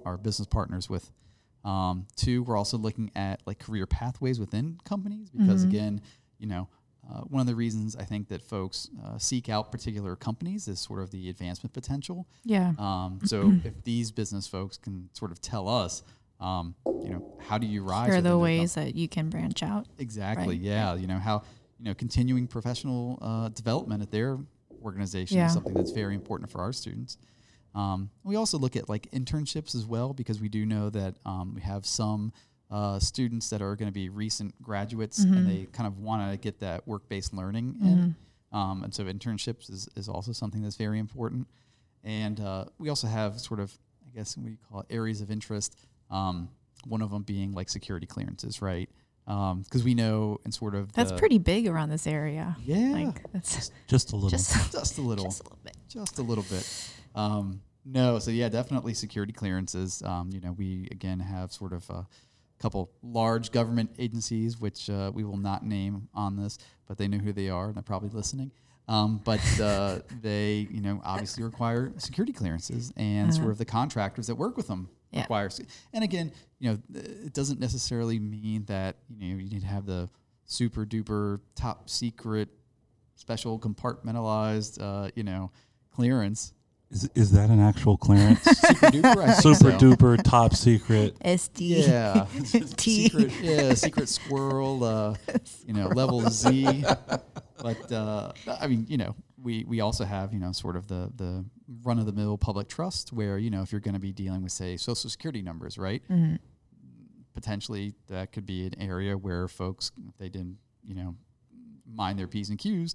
our 0.05 0.17
business 0.17 0.47
partners 0.47 0.89
with. 0.89 1.11
Um, 1.65 2.07
two, 2.15 2.45
we're 2.45 2.57
also 2.57 2.79
looking 2.79 3.11
at 3.17 3.43
like 3.45 3.59
career 3.59 3.87
pathways 3.87 4.39
within 4.39 4.79
companies 4.85 5.31
because 5.31 5.65
again, 5.65 6.01
you 6.39 6.47
know, 6.47 6.69
uh, 7.11 7.21
one 7.23 7.41
of 7.41 7.47
the 7.47 7.55
reasons 7.55 7.97
I 7.97 8.05
think 8.05 8.29
that 8.29 8.43
folks 8.43 8.89
uh, 9.05 9.19
seek 9.19 9.49
out 9.49 9.71
particular 9.71 10.17
companies 10.17 10.69
is 10.69 10.81
sort 10.81 11.01
of 11.01 11.11
the 11.11 11.29
advancement 11.29 11.73
potential. 11.73 12.27
yeah. 12.45 12.73
Um, 12.79 13.21
so 13.25 13.53
if 13.65 13.83
these 13.85 14.11
business 14.11 14.47
folks 14.47 14.77
can 14.77 15.09
sort 15.13 15.31
of 15.31 15.41
tell 15.41 15.69
us, 15.69 16.03
um, 16.41 16.75
you 17.03 17.11
know, 17.11 17.37
how 17.41 17.59
do 17.59 17.67
you 17.67 17.83
rise? 17.83 18.09
Here 18.09 18.19
are 18.19 18.21
the 18.23 18.37
ways 18.39 18.75
that 18.75 18.95
you 18.95 19.09
can 19.09 19.31
branch 19.31 19.63
out. 19.63 19.87
Exactly. 19.99 20.49
Right. 20.49 20.61
Yeah. 20.61 20.95
You 20.95 21.07
know 21.07 21.19
how 21.19 21.43
you 21.79 21.85
know 21.87 21.95
continuing 21.95 22.47
professional 22.47 23.19
uh, 23.23 23.49
development 23.51 24.03
at 24.03 24.11
their 24.11 24.39
organization 24.83 25.37
Yeah. 25.39 25.47
is 25.47 25.53
something 25.53 25.75
that's 25.75 25.93
very 25.93 26.15
important 26.15 26.51
for 26.51 26.61
our 26.61 26.73
students. 26.73 27.17
Um, 27.75 28.11
we 28.25 28.37
also 28.37 28.59
look 28.59 28.77
at 28.77 28.89
like 28.89 29.11
internships 29.11 29.75
as 29.75 29.85
well 29.85 30.15
because 30.15 30.41
we 30.41 30.49
do 30.49 30.65
know 30.65 30.89
that 30.91 31.15
um, 31.27 31.55
we 31.55 31.61
have 31.61 31.85
some 31.85 32.33
uh, 32.71 32.99
students 32.99 33.51
that 33.51 33.61
are 33.63 33.77
going 33.77 33.89
to 33.89 33.93
be 33.95 34.09
recent 34.09 34.61
graduates 34.63 35.25
Mm-hmm. 35.25 35.35
and 35.37 35.51
they 35.51 35.67
kind 35.73 35.87
of 35.87 35.99
want 35.99 36.31
to 36.33 36.37
get 36.39 36.61
that 36.61 36.87
work-based 36.89 37.33
learning 37.35 37.77
in. 37.83 38.15
Um, 38.53 38.83
and 38.85 38.95
so 38.95 39.05
internships 39.05 39.71
is, 39.71 39.89
is 39.97 40.09
also 40.09 40.33
something 40.33 40.63
that's 40.63 40.77
very 40.77 40.99
important. 40.99 41.47
And 42.03 42.41
uh, 42.41 42.65
we 42.79 42.89
also 42.89 43.07
have 43.09 43.39
sort 43.41 43.61
of, 43.61 43.77
I 44.07 44.17
guess, 44.17 44.37
we 44.39 44.57
call 44.71 44.81
it, 44.81 44.87
areas 44.89 45.21
of 45.21 45.31
interest. 45.31 45.77
Um, 46.11 46.49
one 46.87 47.03
of 47.03 47.11
them 47.11 47.23
being 47.23 47.53
like 47.53 47.69
security 47.69 48.07
clearances, 48.07 48.63
right? 48.63 48.89
Because 49.27 49.83
we 49.83 49.95
know 49.95 50.39
and 50.45 50.55
sort 50.55 50.75
of 50.77 50.93
That's 50.93 51.11
the- 51.11 51.19
pretty 51.19 51.39
big 51.39 51.67
around 51.67 51.89
this 51.91 52.07
area. 52.07 52.57
yeah, 52.65 52.93
Like 52.93 53.33
that's 53.33 53.71
Just 53.89 54.13
a 54.13 54.17
little. 54.17 54.31
just 54.31 54.53
just 54.73 54.99
a 54.99 55.03
little, 55.03 55.25
just 55.25 55.41
a 55.41 55.45
little 55.45 55.59
bit. 55.65 55.77
just 55.89 56.19
a 56.19 56.23
little 56.23 56.45
bit. 56.45 56.91
Um, 57.17 57.61
no, 57.85 58.19
so 58.21 58.31
yeah, 58.31 58.49
definitely 58.49 58.95
security 58.95 59.33
clearances. 59.33 60.03
Um, 60.05 60.31
you 60.33 60.41
know, 60.41 60.53
we 60.53 60.87
again 60.93 61.19
have 61.21 61.53
sort 61.53 61.73
of 61.73 61.89
a 61.91 62.07
couple 62.61 62.91
large 63.03 63.51
government 63.53 63.91
agencies, 63.99 64.61
which 64.61 64.89
uh, 64.91 65.11
we 65.15 65.25
will 65.25 65.37
not 65.37 65.65
name 65.65 66.09
on 66.15 66.37
this, 66.37 66.57
but 66.87 66.97
they 66.99 67.09
know 67.09 67.19
who 67.19 67.33
they 67.33 67.49
are 67.49 67.67
and 67.67 67.75
they're 67.75 67.83
probably 67.83 68.09
listening. 68.11 68.51
Um, 68.89 69.21
but 69.25 69.41
uh, 69.61 69.99
they, 70.23 70.69
you 70.71 70.81
know, 70.81 71.01
obviously 71.05 71.43
require 71.43 71.93
security 71.99 72.33
clearances, 72.33 72.93
and 72.97 73.35
sort 73.35 73.51
of 73.51 73.59
the 73.59 73.65
contractors 73.65 74.29
that 74.29 74.37
work 74.37 74.57
with 74.57 74.69
them 74.69 74.89
Yeah. 75.17 75.23
require. 75.23 75.51
And 75.93 76.05
again, 76.05 76.33
you 76.59 76.71
know, 76.71 76.79
it 76.95 77.33
doesn't 77.33 77.61
necessarily 77.61 78.19
mean 78.19 78.65
that 78.67 78.97
you 79.09 79.35
know 79.35 79.43
you 79.43 79.51
need 79.51 79.63
to 79.63 79.67
have 79.67 79.87
the 79.87 80.09
super 80.45 80.85
duper 80.87 81.41
top 81.55 81.91
secret, 81.91 82.49
special 83.15 83.59
compartmentalized, 83.59 84.81
uh, 84.81 85.11
you 85.15 85.23
know, 85.23 85.51
clearance. 85.91 86.53
Is, 86.89 87.11
is 87.17 87.31
that 87.33 87.51
an 87.51 87.59
actual 87.61 87.97
clearance? 87.97 88.43
Super 88.45 88.87
duper, 88.87 89.35
Super 89.43 89.73
so. 89.73 89.79
duper 89.79 90.23
top 90.23 90.55
secret. 90.55 91.19
SD. 91.19 91.89
Yeah, 91.89 92.27
T. 92.77 93.09
secret, 93.09 93.33
yeah, 93.43 93.75
secret 93.75 94.09
squirrel, 94.09 94.85
uh, 94.85 95.17
you 95.67 95.73
know, 95.75 95.89
level 95.89 96.21
Z. 96.31 96.85
But 97.59 97.91
uh, 97.91 98.33
I 98.61 98.67
mean, 98.67 98.85
you 98.89 98.99
know, 98.99 99.17
we 99.43 99.65
we 99.65 99.81
also 99.81 100.05
have 100.05 100.33
you 100.33 100.39
know 100.39 100.53
sort 100.53 100.77
of 100.77 100.87
the 100.87 101.11
the 101.17 101.45
run 101.83 101.99
of 101.99 102.07
the 102.07 102.13
mill 102.13 102.39
public 102.39 102.69
trust 102.69 103.13
where 103.13 103.39
you 103.39 103.51
know 103.51 103.63
if 103.63 103.73
you're 103.73 103.81
going 103.81 103.95
to 103.95 104.01
be 104.01 104.13
dealing 104.13 104.43
with 104.43 104.53
say 104.53 104.77
social 104.77 105.11
security 105.11 105.43
numbers, 105.43 105.77
right? 105.79 106.03
Mm-hmm. 106.11 106.37
Potentially 107.35 107.95
that 108.09 108.33
could 108.33 108.47
be 108.47 108.67
an 108.67 108.81
area 108.81 109.17
where 109.17 109.47
folks 109.47 109.93
if 110.09 110.17
they 110.17 110.29
didn't 110.29 110.57
you 110.85 110.95
know 110.95 111.15
mind 111.87 112.19
their 112.19 112.27
p's 112.27 112.49
and 112.51 112.59
q's 112.59 112.95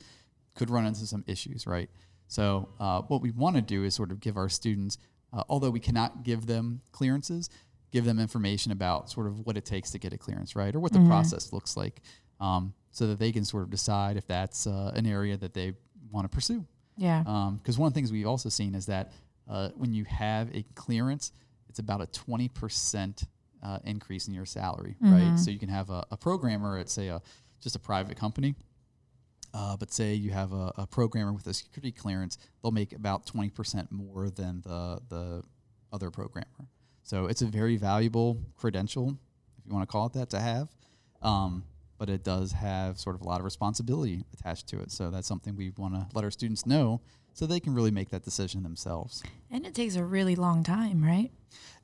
could 0.55 0.69
run 0.69 0.85
into 0.85 1.05
some 1.05 1.23
issues, 1.27 1.67
right? 1.67 1.89
So 2.27 2.69
uh, 2.79 3.01
what 3.03 3.21
we 3.21 3.31
want 3.31 3.55
to 3.57 3.61
do 3.61 3.83
is 3.83 3.93
sort 3.93 4.11
of 4.11 4.19
give 4.19 4.35
our 4.37 4.49
students, 4.49 4.97
uh, 5.31 5.43
although 5.47 5.69
we 5.69 5.79
cannot 5.79 6.23
give 6.23 6.45
them 6.45 6.81
clearances, 6.91 7.49
give 7.91 8.03
them 8.05 8.19
information 8.19 8.71
about 8.71 9.09
sort 9.09 9.27
of 9.27 9.45
what 9.45 9.57
it 9.57 9.65
takes 9.65 9.91
to 9.91 9.99
get 9.99 10.11
a 10.13 10.17
clearance, 10.17 10.55
right, 10.55 10.75
or 10.75 10.79
what 10.79 10.91
the 10.91 10.99
Mhm. 10.99 11.07
process 11.07 11.53
looks 11.53 11.77
like, 11.77 12.01
um, 12.39 12.73
so 12.91 13.07
that 13.07 13.19
they 13.19 13.31
can 13.31 13.45
sort 13.45 13.63
of 13.63 13.69
decide 13.69 14.17
if 14.17 14.27
that's 14.27 14.65
uh, 14.67 14.91
an 14.95 15.05
area 15.05 15.37
that 15.37 15.53
they 15.53 15.73
want 16.09 16.25
to 16.25 16.29
pursue. 16.29 16.65
Yeah. 16.97 17.51
Because 17.57 17.77
one 17.77 17.87
of 17.87 17.93
the 17.93 17.97
things 17.97 18.11
we've 18.11 18.27
also 18.27 18.49
seen 18.49 18.75
is 18.75 18.85
that 18.87 19.11
uh, 19.49 19.69
when 19.75 19.93
you 19.93 20.05
have 20.05 20.53
a 20.55 20.63
clearance, 20.75 21.31
it's 21.69 21.79
about 21.79 22.01
a 22.01 22.05
20% 22.05 23.25
uh, 23.63 23.79
increase 23.83 24.27
in 24.27 24.33
your 24.33 24.45
salary, 24.45 24.95
right? 25.01 25.21
Mhm. 25.23 25.39
So 25.39 25.51
you 25.51 25.59
can 25.59 25.69
have 25.69 25.89
a, 25.89 26.05
a 26.11 26.17
programmer 26.17 26.77
at, 26.77 26.89
say, 26.89 27.07
a, 27.07 27.21
just 27.59 27.75
a 27.75 27.79
private 27.79 28.17
company. 28.17 28.55
Uh, 29.53 29.75
but 29.77 29.91
say 29.91 30.13
you 30.13 30.31
have 30.31 30.53
a, 30.53 30.71
a 30.77 30.87
programmer 30.87 31.33
with 31.33 31.45
a 31.47 31.53
security 31.53 31.91
clearance, 31.91 32.37
they'll 32.61 32.71
make 32.71 32.93
about 32.93 33.25
20% 33.25 33.91
more 33.91 34.29
than 34.29 34.61
the, 34.61 34.99
the 35.09 35.43
other 35.91 36.09
programmer. 36.09 36.67
So 37.03 37.25
it's 37.25 37.41
a 37.41 37.45
very 37.47 37.75
valuable 37.77 38.37
credential, 38.55 39.09
if 39.57 39.65
you 39.67 39.73
want 39.73 39.87
to 39.87 39.91
call 39.91 40.05
it 40.07 40.13
that, 40.13 40.29
to 40.29 40.39
have. 40.39 40.69
Um, 41.21 41.63
but 42.01 42.09
it 42.09 42.23
does 42.23 42.51
have 42.51 42.97
sort 42.97 43.15
of 43.15 43.21
a 43.21 43.25
lot 43.25 43.39
of 43.39 43.45
responsibility 43.45 44.25
attached 44.33 44.65
to 44.65 44.79
it. 44.79 44.89
So 44.91 45.11
that's 45.11 45.27
something 45.27 45.55
we 45.55 45.71
want 45.77 45.93
to 45.93 46.07
let 46.15 46.23
our 46.23 46.31
students 46.31 46.65
know 46.65 46.99
so 47.35 47.45
they 47.45 47.59
can 47.59 47.75
really 47.75 47.91
make 47.91 48.09
that 48.09 48.23
decision 48.23 48.63
themselves. 48.63 49.21
And 49.51 49.67
it 49.67 49.75
takes 49.75 49.95
a 49.95 50.03
really 50.03 50.35
long 50.35 50.63
time, 50.63 51.03
right? 51.03 51.29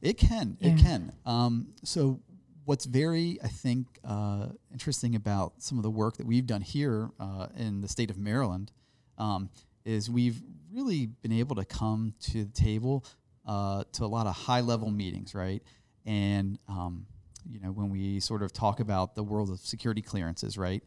It 0.01 0.17
can. 0.17 0.57
It 0.59 0.79
can. 0.79 1.11
Um, 1.27 1.67
so, 1.83 2.19
what's 2.65 2.85
very, 2.85 3.37
I 3.43 3.47
think, 3.47 3.85
uh, 4.03 4.47
interesting 4.71 5.13
about 5.13 5.61
some 5.61 5.77
of 5.77 5.83
the 5.83 5.91
work 5.91 6.17
that 6.17 6.25
we've 6.25 6.47
done 6.47 6.61
here 6.61 7.11
uh, 7.19 7.49
in 7.55 7.81
the 7.81 7.87
state 7.87 8.09
of 8.09 8.17
Maryland 8.17 8.71
um, 9.19 9.51
is 9.85 10.09
we've 10.09 10.41
really 10.73 11.05
been 11.05 11.31
able 11.31 11.57
to 11.57 11.65
come 11.65 12.15
to 12.21 12.43
the 12.43 12.53
table 12.53 13.05
uh, 13.45 13.83
to 13.91 14.03
a 14.03 14.07
lot 14.07 14.25
of 14.25 14.35
high 14.35 14.61
level 14.61 14.89
meetings, 14.89 15.35
right? 15.35 15.61
And, 16.07 16.57
um, 16.67 17.05
you 17.49 17.59
know, 17.59 17.69
when 17.69 17.89
we 17.89 18.19
sort 18.19 18.43
of 18.43 18.51
talk 18.51 18.79
about 18.79 19.15
the 19.15 19.23
world 19.23 19.49
of 19.49 19.59
security 19.59 20.01
clearances, 20.01 20.57
right? 20.57 20.83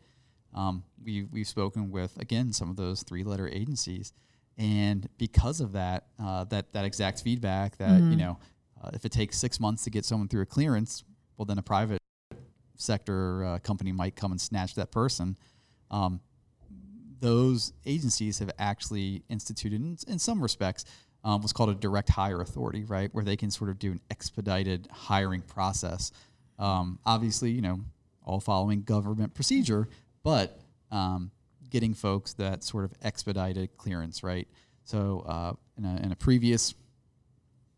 Um, 0.55 0.83
we, 1.05 1.25
we've 1.25 1.49
spoken 1.49 1.91
with, 1.91 2.17
again, 2.19 2.53
some 2.53 2.71
of 2.71 2.77
those 2.77 3.03
three 3.03 3.25
letter 3.25 3.49
agencies. 3.49 4.13
And 4.59 5.09
because 5.17 5.61
of 5.61 5.73
that, 5.73 6.07
uh, 6.23 6.45
that, 6.45 6.73
that 6.73 6.85
exact 6.85 7.23
feedback 7.23 7.77
that, 7.79 8.01
you 8.03 8.17
know, 8.17 8.39
uh, 8.83 8.91
if 8.93 9.05
it 9.05 9.13
takes 9.13 9.39
six 9.39 9.61
months 9.61 9.85
to 9.85 9.91
get 9.91 10.05
someone 10.05 10.29
through 10.29 10.43
a 10.43 10.47
clearance, 10.47 11.05
well, 11.37 11.47
then 11.47 11.59
a 11.59 11.63
private 11.63 12.01
sector 12.77 13.45
uh, 13.45 13.59
company 13.61 13.93
might 13.93 14.17
come 14.17 14.33
and 14.33 14.41
snatch 14.41 14.75
that 14.75 14.91
person. 14.91 15.37
Um, 15.91 16.21
those 17.21 17.73
agencies 17.87 18.39
have 18.39 18.51
actually 18.59 19.23
instituted, 19.29 19.81
in, 19.81 19.97
in 20.09 20.19
some 20.19 20.43
respects, 20.43 20.85
um, 21.25 21.41
what's 21.41 21.53
called 21.53 21.71
a 21.71 21.75
direct 21.75 22.09
hire 22.09 22.41
authority, 22.41 22.85
right, 22.85 23.09
where 23.15 23.25
they 23.25 23.37
can 23.37 23.51
sort 23.51 23.71
of 23.71 23.79
do 23.79 23.93
an 23.93 24.01
expedited 24.11 24.89
hiring 24.91 25.43
process. 25.43 26.13
Um, 26.61 26.99
obviously, 27.05 27.51
you 27.51 27.63
know, 27.63 27.81
all 28.25 28.39
following 28.39 28.83
government 28.83 29.35
procedure, 29.35 29.89
but 30.23 30.61
um, 30.93 31.33
getting 31.71 31.95
folks 31.95 32.35
that 32.35 32.63
sort 32.63 32.85
of 32.85 32.93
expedited 33.03 33.77
clearance, 33.77 34.23
right? 34.23 34.47
So, 34.85 35.25
uh, 35.27 35.53
in, 35.79 35.85
a, 35.85 35.97
in 36.05 36.13
a 36.13 36.17
previous 36.17 36.75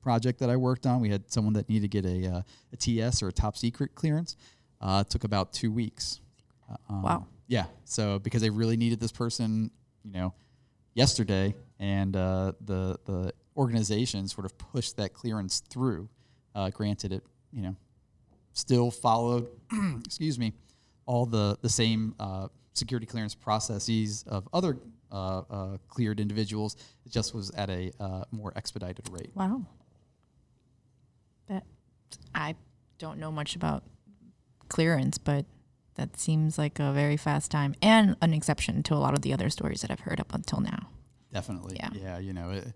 project 0.02 0.40
that 0.40 0.50
I 0.50 0.56
worked 0.56 0.86
on, 0.86 1.00
we 1.00 1.08
had 1.08 1.30
someone 1.30 1.54
that 1.54 1.68
needed 1.68 1.90
to 1.90 2.02
get 2.02 2.04
a, 2.04 2.26
uh, 2.36 2.42
a 2.72 2.76
TS 2.76 3.22
or 3.22 3.28
a 3.28 3.32
top 3.32 3.56
secret 3.56 3.94
clearance. 3.94 4.36
Uh, 4.80 5.04
it 5.06 5.10
took 5.10 5.24
about 5.24 5.52
two 5.52 5.70
weeks. 5.70 6.20
Uh, 6.70 6.76
um, 6.92 7.02
Wow. 7.02 7.26
Yeah. 7.46 7.66
So 7.84 8.18
because 8.18 8.42
they 8.42 8.50
really 8.50 8.76
needed 8.76 8.98
this 8.98 9.12
person, 9.12 9.70
you 10.04 10.12
know, 10.12 10.34
yesterday, 10.94 11.54
and 11.78 12.16
uh, 12.16 12.52
the 12.64 12.98
the 13.04 13.32
organization 13.56 14.26
sort 14.28 14.44
of 14.44 14.56
pushed 14.58 14.96
that 14.96 15.12
clearance 15.12 15.60
through. 15.60 16.08
Uh, 16.54 16.70
granted, 16.70 17.12
it 17.12 17.22
you 17.52 17.62
know 17.62 17.76
still 18.52 18.90
followed, 18.90 19.48
excuse 20.04 20.38
me, 20.38 20.52
all 21.06 21.26
the 21.26 21.58
the 21.62 21.68
same 21.68 22.14
uh, 22.18 22.48
security 22.74 23.06
clearance 23.06 23.34
processes 23.34 24.24
of 24.26 24.48
other 24.52 24.78
uh, 25.10 25.42
uh, 25.50 25.76
cleared 25.88 26.20
individuals. 26.20 26.76
It 27.04 27.12
just 27.12 27.34
was 27.34 27.50
at 27.52 27.70
a 27.70 27.92
uh, 28.00 28.24
more 28.30 28.52
expedited 28.56 29.08
rate. 29.10 29.30
Wow. 29.34 29.66
That 31.48 31.64
I 32.34 32.54
don't 32.98 33.18
know 33.18 33.30
much 33.32 33.56
about 33.56 33.84
clearance, 34.68 35.18
but 35.18 35.44
that 35.94 36.18
seems 36.18 36.56
like 36.56 36.78
a 36.78 36.92
very 36.92 37.16
fast 37.16 37.50
time 37.50 37.74
and 37.82 38.16
an 38.22 38.32
exception 38.32 38.82
to 38.84 38.94
a 38.94 38.96
lot 38.96 39.12
of 39.12 39.22
the 39.22 39.32
other 39.32 39.50
stories 39.50 39.82
that 39.82 39.90
I've 39.90 40.00
heard 40.00 40.20
up 40.20 40.34
until 40.34 40.60
now. 40.60 40.88
Definitely. 41.32 41.76
Yeah. 41.76 41.90
Yeah. 41.92 42.18
You 42.18 42.32
know, 42.32 42.50
it, 42.50 42.72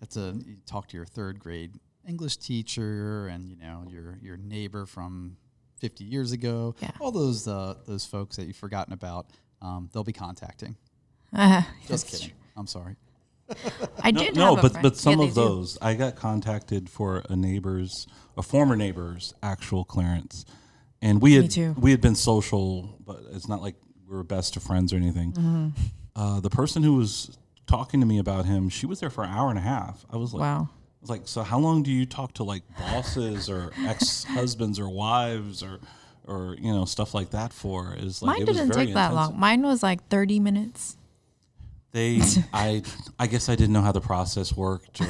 that's 0.00 0.16
a 0.16 0.34
you 0.44 0.56
talk 0.66 0.88
to 0.88 0.96
your 0.96 1.06
third 1.06 1.38
grade 1.38 1.72
English 2.08 2.38
teacher 2.38 3.26
and 3.28 3.48
you 3.50 3.56
know 3.56 3.84
your 3.88 4.18
your 4.22 4.36
neighbor 4.36 4.86
from 4.86 5.36
50 5.80 6.04
years 6.04 6.32
ago. 6.32 6.74
Yeah. 6.80 6.90
All 7.00 7.12
those 7.12 7.46
uh, 7.46 7.74
those 7.86 8.04
folks 8.06 8.36
that 8.36 8.46
you've 8.46 8.56
forgotten 8.56 8.92
about, 8.92 9.26
um, 9.62 9.88
they'll 9.92 10.04
be 10.04 10.12
contacting. 10.12 10.76
Uh, 11.30 11.60
Just 11.86 12.06
that's 12.06 12.20
kidding. 12.22 12.32
I'm 12.56 12.66
sorry. 12.66 12.96
I 14.02 14.10
no, 14.12 14.20
did 14.20 14.34
no, 14.34 14.54
have 14.54 14.58
a 14.60 14.62
but 14.62 14.72
friend- 14.72 14.82
but 14.82 14.96
some 14.96 15.12
yeah, 15.12 15.16
they 15.18 15.24
of 15.24 15.34
do. 15.34 15.40
those 15.42 15.78
I 15.82 15.92
got 15.92 16.16
contacted 16.16 16.88
for 16.88 17.22
a 17.28 17.36
neighbor's, 17.36 18.06
a 18.38 18.42
former 18.42 18.76
neighbor's 18.76 19.34
actual 19.42 19.84
clearance, 19.84 20.46
and 21.02 21.20
we 21.20 21.30
Me 21.30 21.36
had 21.42 21.50
too. 21.50 21.74
we 21.78 21.90
had 21.90 22.00
been 22.00 22.14
social, 22.14 22.96
but 23.04 23.20
it's 23.32 23.46
not 23.46 23.60
like 23.60 23.74
we 24.08 24.16
were 24.16 24.24
best 24.24 24.56
of 24.56 24.62
friends 24.62 24.90
or 24.94 24.96
anything. 24.96 25.32
Mm-hmm. 25.32 25.68
Uh, 26.16 26.40
the 26.40 26.48
person 26.48 26.82
who 26.82 26.94
was 26.94 27.36
talking 27.66 28.00
to 28.00 28.06
me 28.06 28.18
about 28.18 28.46
him, 28.46 28.70
she 28.70 28.86
was 28.86 29.00
there 29.00 29.10
for 29.10 29.22
an 29.22 29.28
hour 29.30 29.50
and 29.50 29.58
a 29.58 29.62
half. 29.62 30.06
I 30.10 30.16
was 30.16 30.32
like, 30.32 30.40
Wow. 30.40 30.70
I 30.98 31.00
was 31.02 31.10
like, 31.10 31.22
so 31.28 31.42
how 31.42 31.58
long 31.58 31.82
do 31.82 31.90
you 31.92 32.06
talk 32.06 32.34
to 32.34 32.44
like 32.44 32.62
bosses 32.76 33.48
or 33.48 33.70
ex 33.86 34.24
husbands 34.24 34.78
or 34.80 34.88
wives 34.88 35.62
or 35.62 35.78
or 36.26 36.56
you 36.60 36.72
know 36.72 36.84
stuff 36.84 37.14
like 37.14 37.30
that 37.30 37.52
for? 37.52 37.94
Is 37.96 38.20
like 38.20 38.38
Mine 38.38 38.42
it 38.42 38.48
was 38.48 38.56
didn't 38.56 38.72
very 38.74 38.86
take 38.86 38.94
that 38.94 39.10
intensive. 39.12 39.32
long. 39.32 39.40
Mine 39.40 39.62
was 39.62 39.82
like 39.82 40.06
30 40.08 40.40
minutes. 40.40 40.96
They, 41.92 42.20
I, 42.52 42.82
I 43.18 43.26
guess 43.28 43.48
I 43.48 43.54
didn't 43.54 43.72
know 43.72 43.80
how 43.80 43.92
the 43.92 44.00
process 44.00 44.54
worked, 44.54 45.00
or 45.00 45.06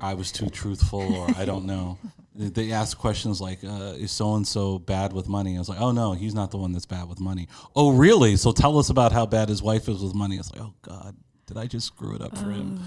I 0.00 0.14
was 0.14 0.32
too 0.32 0.48
truthful, 0.50 1.00
or 1.14 1.28
I 1.36 1.44
don't 1.44 1.64
know. 1.64 1.96
They- 2.34 2.72
asked 2.72 2.98
questions 2.98 3.40
like, 3.40 3.62
uh, 3.64 3.94
"Is 3.98 4.10
so 4.12 4.34
and 4.34 4.46
so 4.46 4.78
bad 4.80 5.12
with 5.12 5.28
money?" 5.28 5.54
I 5.56 5.58
was 5.60 5.68
like, 5.68 5.80
"Oh 5.80 5.92
no, 5.92 6.12
he's 6.14 6.34
not 6.34 6.50
the 6.50 6.56
one 6.56 6.72
that's 6.72 6.86
bad 6.86 7.08
with 7.08 7.20
money." 7.20 7.48
Oh 7.76 7.90
really? 7.92 8.36
So 8.36 8.50
tell 8.52 8.78
us 8.78 8.90
about 8.90 9.12
how 9.12 9.26
bad 9.26 9.48
his 9.48 9.62
wife 9.62 9.88
is 9.88 10.02
with 10.02 10.14
money. 10.14 10.36
I 10.36 10.38
was 10.38 10.52
like, 10.54 10.62
"Oh 10.62 10.74
God, 10.82 11.16
did 11.46 11.56
I 11.56 11.66
just 11.66 11.86
screw 11.88 12.14
it 12.16 12.22
up 12.22 12.36
for 12.36 12.50
him?" 12.50 12.80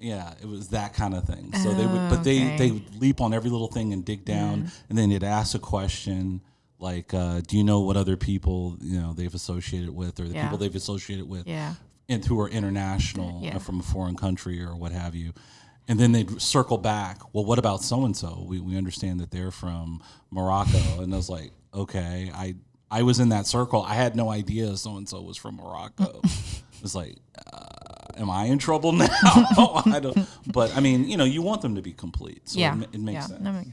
Yeah, 0.00 0.34
it 0.42 0.46
was 0.46 0.68
that 0.68 0.94
kind 0.94 1.14
of 1.14 1.24
thing. 1.24 1.52
So 1.62 1.72
they 1.72 1.86
would, 1.86 2.08
but 2.10 2.24
they 2.24 2.44
Okay. 2.44 2.56
they 2.58 2.70
would 2.72 2.96
leap 3.00 3.20
on 3.20 3.32
every 3.32 3.50
little 3.50 3.68
thing 3.68 3.92
and 3.92 4.04
dig 4.04 4.24
down, 4.24 4.70
and 4.88 4.98
then 4.98 5.08
they'd 5.10 5.24
ask 5.24 5.54
a 5.54 5.58
question 5.58 6.40
like, 6.78 7.14
uh, 7.14 7.40
"Do 7.46 7.56
you 7.56 7.64
know 7.64 7.80
what 7.80 7.96
other 7.96 8.16
people 8.16 8.76
you 8.82 9.00
know 9.00 9.12
they've 9.14 9.34
associated 9.34 9.90
with, 9.94 10.20
or 10.20 10.28
the 10.28 10.34
Yeah. 10.34 10.42
people 10.44 10.58
they've 10.58 10.74
associated 10.74 11.28
with?" 11.28 11.46
Yeah. 11.46 11.74
and 12.06 12.22
who 12.26 12.38
are 12.38 12.50
international 12.50 13.40
Yeah. 13.42 13.56
uh, 13.56 13.58
from 13.58 13.80
a 13.80 13.82
foreign 13.82 14.14
country 14.14 14.62
or 14.62 14.76
what 14.76 14.92
have 14.92 15.14
you. 15.14 15.32
And 15.88 15.98
then 15.98 16.12
they'd 16.12 16.38
circle 16.40 16.76
back. 16.76 17.22
Well, 17.32 17.46
what 17.46 17.58
about 17.58 17.82
so 17.82 18.04
and 18.04 18.14
so? 18.14 18.44
We 18.46 18.60
we 18.60 18.76
understand 18.76 19.20
that 19.20 19.30
they're 19.30 19.50
from 19.50 20.02
Morocco, 20.30 21.00
and 21.02 21.14
I 21.14 21.16
was 21.16 21.30
like, 21.30 21.52
okay, 21.72 22.30
I 22.34 22.56
I 22.90 23.02
was 23.02 23.18
in 23.20 23.30
that 23.30 23.46
circle. 23.46 23.82
I 23.82 23.94
had 23.94 24.14
no 24.16 24.30
idea 24.30 24.76
so 24.76 24.96
and 24.98 25.08
so 25.08 25.22
was 25.22 25.36
from 25.38 25.56
Morocco. 25.56 26.20
it's 26.82 26.94
like, 26.94 27.16
uh, 27.52 27.83
am 28.18 28.30
I 28.30 28.44
in 28.44 28.58
trouble 28.58 28.92
now? 28.92 29.06
I 29.86 30.00
don't. 30.00 30.16
But 30.46 30.76
I 30.76 30.80
mean, 30.80 31.08
you 31.08 31.16
know, 31.16 31.24
you 31.24 31.42
want 31.42 31.62
them 31.62 31.74
to 31.74 31.82
be 31.82 31.92
complete, 31.92 32.48
so 32.48 32.58
yeah. 32.58 32.78
it, 32.80 32.88
it 32.92 33.00
makes 33.00 33.14
yeah. 33.14 33.20
sense. 33.26 33.42
That 33.42 33.52
make- 33.52 33.66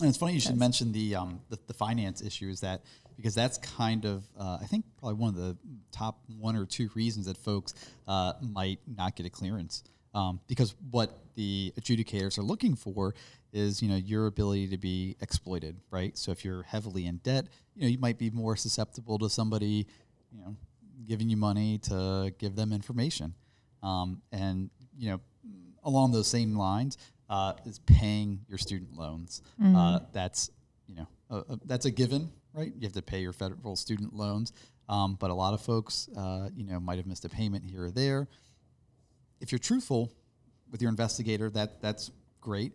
And 0.00 0.08
it's 0.08 0.18
funny 0.18 0.34
you 0.34 0.40
should 0.40 0.58
mention 0.58 0.92
the, 0.92 1.14
um, 1.16 1.40
the 1.48 1.58
the 1.66 1.74
finance 1.74 2.22
issue 2.22 2.48
is 2.48 2.60
that 2.60 2.82
because 3.16 3.34
that's 3.34 3.58
kind 3.58 4.04
of 4.04 4.24
uh, 4.38 4.58
I 4.60 4.66
think 4.66 4.84
probably 4.98 5.16
one 5.16 5.30
of 5.30 5.36
the 5.36 5.56
top 5.90 6.20
one 6.38 6.56
or 6.56 6.66
two 6.66 6.90
reasons 6.94 7.26
that 7.26 7.36
folks 7.38 7.74
uh, 8.06 8.34
might 8.40 8.78
not 8.86 9.16
get 9.16 9.26
a 9.26 9.30
clearance 9.30 9.82
um, 10.14 10.40
because 10.48 10.74
what 10.90 11.18
the 11.34 11.72
adjudicators 11.78 12.38
are 12.38 12.42
looking 12.42 12.74
for 12.74 13.14
is 13.52 13.82
you 13.82 13.88
know 13.88 13.96
your 13.96 14.26
ability 14.26 14.68
to 14.68 14.76
be 14.76 15.16
exploited 15.20 15.76
right 15.90 16.16
so 16.18 16.30
if 16.30 16.44
you're 16.44 16.62
heavily 16.62 17.06
in 17.06 17.16
debt 17.18 17.46
you 17.74 17.82
know 17.82 17.88
you 17.88 17.98
might 17.98 18.18
be 18.18 18.30
more 18.30 18.56
susceptible 18.56 19.18
to 19.18 19.30
somebody 19.30 19.86
you 20.32 20.40
know 20.40 20.56
giving 21.06 21.28
you 21.28 21.36
money 21.36 21.78
to 21.78 22.32
give 22.38 22.56
them 22.56 22.72
information 22.72 23.34
um, 23.86 24.20
and 24.32 24.70
you 24.98 25.10
know 25.10 25.20
along 25.84 26.12
those 26.12 26.26
same 26.26 26.56
lines 26.56 26.98
uh, 27.30 27.54
is 27.64 27.78
paying 27.80 28.40
your 28.48 28.58
student 28.58 28.96
loans. 28.96 29.42
Uh, 29.76 30.00
that's 30.12 30.50
you 30.88 30.96
know 30.96 31.06
uh, 31.30 31.42
uh, 31.48 31.56
that's 31.64 31.86
a 31.86 31.90
given, 31.90 32.30
right? 32.52 32.72
You 32.74 32.82
have 32.82 32.92
to 32.92 33.02
pay 33.02 33.20
your 33.20 33.32
federal 33.32 33.76
student 33.76 34.14
loans, 34.14 34.52
um, 34.88 35.16
but 35.18 35.30
a 35.30 35.34
lot 35.34 35.54
of 35.54 35.60
folks 35.60 36.08
uh, 36.16 36.48
you 36.54 36.64
know 36.64 36.80
might 36.80 36.98
have 36.98 37.06
missed 37.06 37.24
a 37.24 37.28
payment 37.28 37.64
here 37.64 37.84
or 37.84 37.90
there. 37.90 38.28
If 39.40 39.52
you're 39.52 39.58
truthful 39.58 40.12
with 40.70 40.82
your 40.82 40.88
investigator, 40.88 41.50
that 41.50 41.80
that's 41.80 42.10
great, 42.40 42.72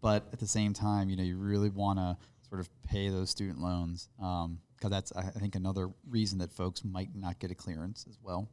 but 0.00 0.26
at 0.32 0.38
the 0.38 0.46
same 0.46 0.72
time, 0.72 1.10
you 1.10 1.16
know 1.16 1.22
you 1.22 1.36
really 1.36 1.70
want 1.70 1.98
to 1.98 2.16
sort 2.48 2.60
of 2.60 2.68
pay 2.84 3.08
those 3.08 3.30
student 3.30 3.60
loans 3.60 4.08
because 4.16 4.90
that's 4.90 5.12
I 5.14 5.20
I 5.20 5.38
think 5.40 5.54
another 5.56 5.90
reason 6.08 6.38
that 6.38 6.52
folks 6.52 6.84
might 6.84 7.14
not 7.14 7.38
get 7.38 7.50
a 7.50 7.54
clearance 7.54 8.06
as 8.08 8.18
well. 8.22 8.48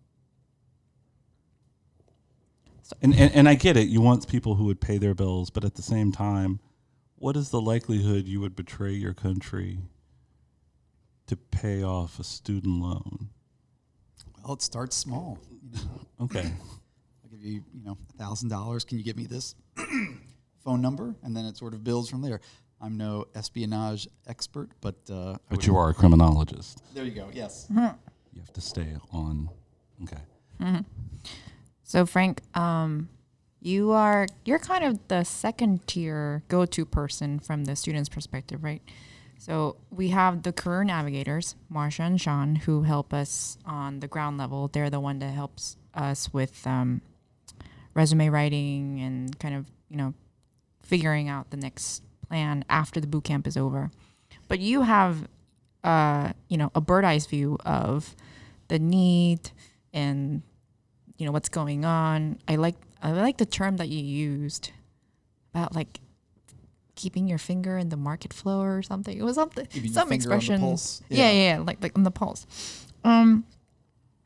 And, 3.02 3.14
and 3.16 3.34
and 3.34 3.50
I 3.50 3.56
get 3.56 3.78
it. 3.78 3.88
You 3.88 4.02
want 4.02 4.28
people 4.28 4.56
who 4.56 4.66
would 4.66 4.82
pay 4.82 4.98
their 4.98 5.14
bills, 5.14 5.50
but 5.50 5.64
at 5.66 5.76
the 5.76 5.82
same 5.82 6.12
time, 6.12 6.60
what 7.16 7.36
is 7.38 7.50
the 7.50 7.62
likelihood 7.62 8.26
you 8.28 8.40
would 8.42 8.56
betray 8.56 8.92
your 8.94 9.14
country 9.14 9.80
to 11.28 11.36
pay 11.38 11.84
off 11.84 12.20
a 12.20 12.24
student 12.24 12.82
loan? 12.82 13.30
Well, 14.44 14.54
it 14.54 14.62
starts 14.62 14.96
small. 14.96 15.38
You 15.62 15.78
know, 15.78 16.26
Okay. 16.26 16.52
I'll 17.24 17.30
give 17.30 17.42
you, 17.44 17.64
you 17.74 17.84
know, 17.84 17.98
a 18.10 18.18
thousand 18.18 18.50
dollars. 18.50 18.84
Can 18.84 18.98
you 18.98 19.04
give 19.04 19.16
me 19.18 19.26
this 19.28 19.56
phone 20.64 20.82
number? 20.82 21.16
And 21.24 21.36
then 21.36 21.46
it 21.46 21.58
sort 21.58 21.74
of 21.74 21.84
builds 21.84 22.10
from 22.10 22.22
there. 22.22 22.42
I'm 22.82 22.98
no 22.98 23.26
espionage 23.36 24.08
expert, 24.26 24.70
but 24.82 24.96
uh, 25.12 25.36
But 25.50 25.68
you 25.68 25.78
are 25.78 25.90
a 25.90 25.94
criminologist. 25.94 26.82
There 26.96 27.06
you 27.06 27.12
go. 27.12 27.30
Yes. 27.32 27.68
You 27.70 28.40
have 28.40 28.54
to 28.54 28.62
stay 28.62 28.88
on. 29.12 29.50
Okay. 30.04 30.82
So 31.92 32.06
Frank, 32.06 32.42
um, 32.56 33.10
you 33.60 33.92
are 33.92 34.26
you're 34.46 34.60
kind 34.60 34.86
of 34.86 35.06
the 35.10 35.26
second 35.26 35.86
tier 35.88 36.42
go-to 36.48 36.86
person 36.86 37.38
from 37.38 37.66
the 37.66 37.76
student's 37.76 38.08
perspective, 38.08 38.64
right? 38.64 38.82
So 39.38 39.76
we 39.90 40.08
have 40.08 40.44
the 40.44 40.54
career 40.54 40.86
navigators, 40.86 41.56
Marsha 41.70 42.08
and 42.08 42.22
Sean, 42.22 42.56
who 42.56 42.84
help 42.84 43.14
us 43.14 43.58
on 43.66 44.00
the 44.00 44.08
ground 44.08 44.38
level. 44.38 44.70
They're 44.70 44.90
the 44.90 45.02
one 45.02 45.20
that 45.20 45.34
helps 45.34 45.76
us 45.94 46.34
with 46.34 46.66
um, 46.66 47.02
resume 47.94 48.30
writing 48.30 49.02
and 49.02 49.38
kind 49.38 49.56
of 49.56 49.66
you 49.90 49.98
know 49.98 50.14
figuring 50.82 51.28
out 51.28 51.50
the 51.50 51.58
next 51.58 52.04
plan 52.26 52.64
after 52.70 53.02
the 53.02 53.08
boot 53.08 53.26
camp 53.26 53.46
is 53.46 53.58
over. 53.58 53.92
But 54.48 54.62
you 54.62 54.84
have 54.84 55.28
uh, 55.84 56.32
you 56.48 56.56
know 56.56 56.72
a 56.74 56.80
bird 56.80 57.04
eyes 57.04 57.26
view 57.26 57.58
of 57.66 58.16
the 58.70 58.80
need 58.80 59.52
and 59.92 60.44
you 61.22 61.28
know 61.28 61.32
what's 61.32 61.50
going 61.50 61.86
on. 61.86 62.40
I 62.48 62.56
like 62.56 62.74
I 63.04 63.12
like 63.12 63.38
the 63.38 63.46
term 63.46 63.78
that 63.78 63.90
you 63.90 64.04
used 64.04 64.72
about 65.54 65.76
like 65.76 66.00
keeping 66.96 67.28
your 67.28 67.38
finger 67.38 67.78
in 67.78 67.90
the 67.90 67.96
market 67.96 68.34
flow 68.34 68.62
or 68.62 68.82
something. 68.82 69.16
It 69.16 69.22
was 69.24 69.36
something 69.36 69.68
Keeping 69.68 69.92
some 69.92 70.12
expression. 70.12 70.60
Yeah. 70.62 70.76
Yeah. 71.10 71.32
yeah, 71.32 71.54
yeah, 71.54 71.60
like 71.60 71.78
like 71.84 71.96
on 71.96 72.02
the 72.02 72.10
pulse. 72.10 72.48
Um, 73.04 73.46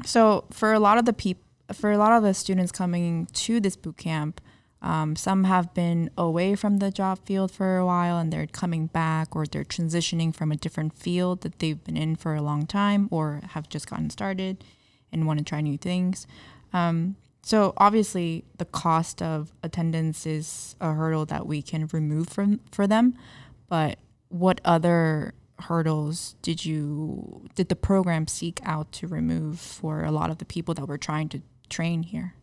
so 0.06 0.46
for 0.52 0.72
a 0.72 0.80
lot 0.80 0.98
of 0.98 1.04
the 1.04 1.12
people, 1.12 1.44
for 1.74 1.92
a 1.92 1.98
lot 1.98 2.14
of 2.14 2.24
the 2.24 2.34
students 2.34 2.72
coming 2.72 3.28
to 3.34 3.60
this 3.60 3.76
boot 3.76 3.98
camp, 3.98 4.40
um, 4.82 5.18
some 5.18 5.44
have 5.44 5.74
been 5.74 6.10
away 6.18 6.56
from 6.56 6.78
the 6.78 6.92
job 6.92 7.20
field 7.26 7.52
for 7.52 7.76
a 7.76 7.86
while 7.86 8.18
and 8.20 8.32
they're 8.32 8.48
coming 8.48 8.88
back, 8.88 9.36
or 9.36 9.46
they're 9.46 9.66
transitioning 9.66 10.34
from 10.34 10.50
a 10.50 10.56
different 10.56 10.98
field 10.98 11.42
that 11.42 11.60
they've 11.60 11.84
been 11.84 11.98
in 11.98 12.16
for 12.16 12.36
a 12.36 12.42
long 12.42 12.66
time, 12.66 13.10
or 13.12 13.42
have 13.50 13.68
just 13.68 13.90
gotten 13.90 14.10
started 14.10 14.64
and 15.12 15.28
want 15.28 15.40
to 15.40 15.46
try 15.46 15.60
new 15.60 15.78
things. 15.78 16.26
Um, 16.74 17.16
so 17.42 17.74
obviously, 17.78 18.44
the 18.58 18.66
cost 18.66 19.22
of 19.22 19.54
attendance 19.62 20.26
is 20.26 20.76
a 20.82 20.94
hurdle 20.94 21.26
that 21.28 21.46
we 21.46 21.62
can 21.62 21.88
remove 21.94 22.28
from 22.28 22.60
for 22.72 22.88
them. 22.88 23.16
But 23.70 24.00
what 24.30 24.62
other 24.66 25.36
hurdles 25.60 26.36
did 26.42 26.66
you 26.66 27.48
did 27.56 27.70
the 27.70 27.76
program 27.76 28.28
seek 28.28 28.60
out 28.64 28.92
to 28.92 29.08
remove 29.08 29.60
for 29.60 30.04
a 30.04 30.12
lot 30.12 30.30
of 30.30 30.40
the 30.40 30.46
people 30.46 30.74
that 30.74 30.88
we're 30.88 30.98
trying 30.98 31.30
to 31.30 31.42
train 31.70 32.04
here? 32.04 32.34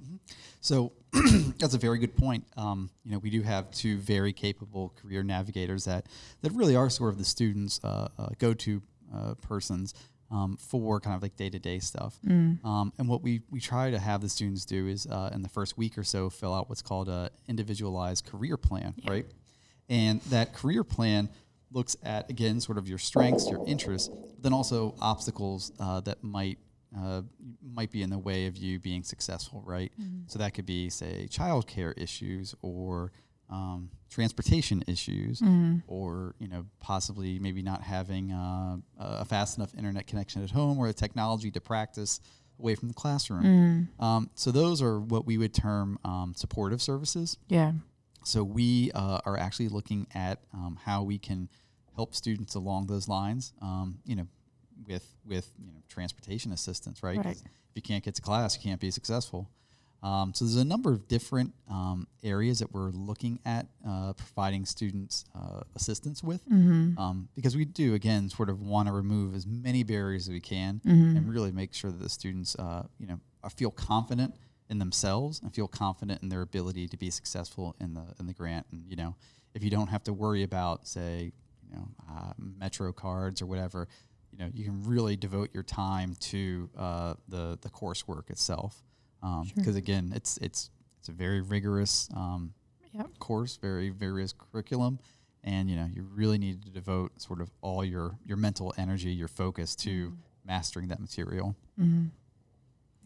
So 0.61 0.93
that's 1.59 1.75
a 1.75 1.79
very 1.79 1.99
good 1.99 2.17
point. 2.17 2.45
Um, 2.57 2.89
you 3.05 3.11
know, 3.11 3.19
we 3.19 3.31
do 3.31 3.43
have 3.43 3.71
two 3.73 3.99
very 3.99 4.33
capable 4.33 4.95
career 5.01 5.23
navigators 5.23 5.85
that 5.85 6.07
that 6.43 6.53
really 6.53 6.77
are 6.77 6.89
sort 6.89 7.11
of 7.11 7.19
the 7.19 7.25
students' 7.25 7.81
uh, 7.83 8.09
uh, 8.19 8.29
go-to 8.39 8.81
uh, 9.13 9.35
persons 9.35 9.95
um, 10.33 10.57
for 10.57 10.99
kind 10.99 11.15
of 11.15 11.23
like 11.23 11.37
day-to-day 11.37 11.79
stuff. 11.81 12.19
Um, 12.65 12.93
and 12.99 13.07
what 13.09 13.23
we 13.23 13.43
we 13.51 13.61
try 13.61 13.91
to 13.91 13.99
have 13.99 14.21
the 14.23 14.29
students 14.29 14.65
do 14.65 14.87
is 14.89 15.07
uh, 15.07 15.31
in 15.35 15.43
the 15.43 15.49
first 15.49 15.77
week 15.79 15.99
or 15.99 16.05
so 16.05 16.31
fill 16.31 16.55
out 16.55 16.69
what's 16.69 16.83
called 16.83 17.09
a 17.09 17.31
individualized 17.49 18.25
career 18.27 18.57
plan, 18.57 18.95
right? 19.09 19.27
And 19.89 20.21
that 20.31 20.55
career 20.55 20.85
plan 20.85 21.29
looks 21.71 21.97
at 22.03 22.31
again 22.31 22.61
sort 22.61 22.79
of 22.79 22.89
your 22.89 22.99
strengths, 22.99 23.49
your 23.51 23.63
interests, 23.67 24.09
but 24.09 24.43
then 24.43 24.53
also 24.53 24.95
obstacles 25.01 25.71
uh, 25.79 26.01
that 26.01 26.23
might 26.25 26.59
uh, 26.97 27.23
might 27.63 27.91
be 27.91 28.03
in 28.03 28.11
the 28.11 28.19
way 28.19 28.47
of 28.47 28.57
you 28.57 28.79
being 28.79 29.03
successful, 29.03 29.63
right? 29.67 29.93
So 30.27 30.39
that 30.39 30.53
could 30.55 30.67
be, 30.67 30.91
say, 30.91 31.27
childcare 31.31 31.95
issues 31.97 32.55
or 32.63 33.13
um, 33.53 33.91
transportation 34.11 34.83
issues, 34.89 35.43
or 35.87 36.35
you 36.39 36.49
know, 36.49 36.65
possibly 36.81 37.39
maybe 37.39 37.63
not 37.63 37.83
having 37.83 38.33
uh, 38.33 38.77
a 38.99 39.25
fast 39.25 39.59
enough 39.59 39.75
internet 39.77 40.07
connection 40.07 40.43
at 40.43 40.51
home 40.51 40.79
or 40.79 40.87
the 40.89 40.95
technology 40.95 41.51
to 41.51 41.61
practice 41.61 42.21
away 42.59 42.75
from 42.75 42.89
the 42.89 42.95
classroom. 42.95 43.45
Um, 44.01 44.31
so 44.35 44.51
those 44.51 44.81
are 44.83 44.99
what 45.01 45.27
we 45.27 45.39
would 45.39 45.55
term 45.55 45.99
um, 46.05 46.33
supportive 46.35 46.81
services. 46.81 47.37
Yeah. 47.49 47.73
So 48.25 48.45
we 48.45 48.91
uh, 48.95 49.21
are 49.27 49.37
actually 49.37 49.69
looking 49.69 50.07
at 50.15 50.39
um, 50.55 50.79
how 50.83 51.03
we 51.03 51.19
can 51.19 51.49
help 51.97 52.15
students 52.15 52.55
along 52.55 52.87
those 52.87 53.09
lines. 53.09 53.53
Um, 53.61 53.99
you 54.05 54.17
know, 54.17 54.27
with 54.87 55.07
with 55.27 55.51
you 55.59 55.73
know 55.73 55.81
transportation 55.89 56.53
assistance, 56.53 57.03
right? 57.03 57.19
Right. 57.19 57.37
If 57.37 57.77
you 57.77 57.83
can't 57.83 58.05
get 58.05 58.15
to 58.15 58.23
class, 58.23 58.57
you 58.57 58.63
can't 58.63 58.81
be 58.81 58.91
successful. 58.91 59.49
Um, 60.03 60.35
so 60.35 60.45
there's 60.45 60.57
a 60.57 60.65
number 60.65 60.91
of 60.93 61.07
different 61.07 61.53
um, 61.71 62.09
areas 62.25 62.59
that 62.59 62.73
we're 62.73 62.91
looking 62.91 63.39
at 63.45 63.69
uh, 63.87 64.13
providing 64.15 64.65
students 64.65 65.25
uh, 65.35 65.61
assistance 65.77 66.25
with, 66.25 66.41
um, 66.99 67.29
because 67.37 67.55
we 67.57 67.65
do 67.65 67.95
again 67.95 68.29
sort 68.29 68.51
of 68.51 68.61
want 68.61 68.89
to 68.89 68.93
remove 68.93 69.35
as 69.35 69.47
many 69.47 69.85
barriers 69.85 70.27
as 70.29 70.33
we 70.33 70.41
can, 70.41 70.81
and 71.17 71.29
really 71.29 71.53
make 71.53 71.73
sure 71.73 71.91
that 71.93 72.01
the 72.01 72.09
students, 72.09 72.57
uh, 72.59 72.83
you 72.99 73.07
know, 73.07 73.21
are, 73.45 73.51
feel 73.51 73.71
confident 73.71 74.35
in 74.69 74.79
themselves 74.79 75.41
and 75.41 75.55
feel 75.55 75.69
confident 75.69 76.21
in 76.23 76.29
their 76.31 76.43
ability 76.43 76.89
to 76.89 76.97
be 76.97 77.11
successful 77.11 77.77
in 77.81 77.95
the 77.95 78.03
in 78.19 78.27
the 78.27 78.33
grant. 78.33 78.67
And 78.73 78.85
you 78.89 78.97
know, 78.97 79.15
if 79.55 79.63
you 79.63 79.71
don't 79.71 79.89
have 79.89 80.03
to 80.05 80.13
worry 80.13 80.43
about, 80.43 80.89
say, 80.89 81.31
you 81.69 81.77
know, 81.77 81.89
uh, 82.11 82.33
Metro 82.39 82.93
cards 82.93 83.41
or 83.41 83.47
whatever, 83.47 83.87
you 84.33 84.39
know, 84.39 84.51
you 84.53 84.65
can 84.65 84.83
really 84.85 85.15
devote 85.15 85.51
your 85.55 85.63
time 85.63 86.17
to 86.33 86.69
uh, 86.77 87.15
the 87.29 87.57
the 87.61 87.69
coursework 87.71 88.31
itself. 88.31 88.83
Um, 89.23 89.51
because 89.55 89.77
again, 89.77 90.13
it's 90.15 90.37
it's 90.39 90.71
it's 90.99 91.09
a 91.09 91.13
very 91.13 91.41
rigorous 91.41 92.09
um, 92.15 92.55
Yep. 92.93 93.19
course, 93.19 93.57
very 93.57 93.89
various 93.89 94.35
curriculum, 94.35 94.99
and 95.43 95.71
you 95.71 95.77
know, 95.77 95.89
you 95.91 96.03
really 96.15 96.37
need 96.39 96.63
to 96.65 96.71
devote 96.71 97.21
sort 97.21 97.41
of 97.41 97.51
all 97.63 97.85
your 97.85 98.19
your 98.27 98.37
mental 98.37 98.75
energy, 98.77 99.11
your 99.11 99.29
focus 99.29 99.75
to 99.77 99.91
mm-hmm. 100.09 100.15
mastering 100.45 100.89
that 100.89 101.01
material. 101.01 101.57
Mm-hmm. 101.81 102.09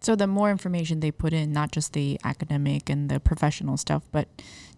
So 0.01 0.17
the 0.17 0.27
more 0.27 0.51
information 0.51 1.01
they 1.01 1.11
put 1.11 1.33
in, 1.33 1.53
not 1.53 1.73
just 1.73 1.93
the 1.93 2.21
academic 2.25 2.91
and 2.91 3.09
the 3.09 3.19
professional 3.21 3.77
stuff, 3.77 4.03
but 4.13 4.29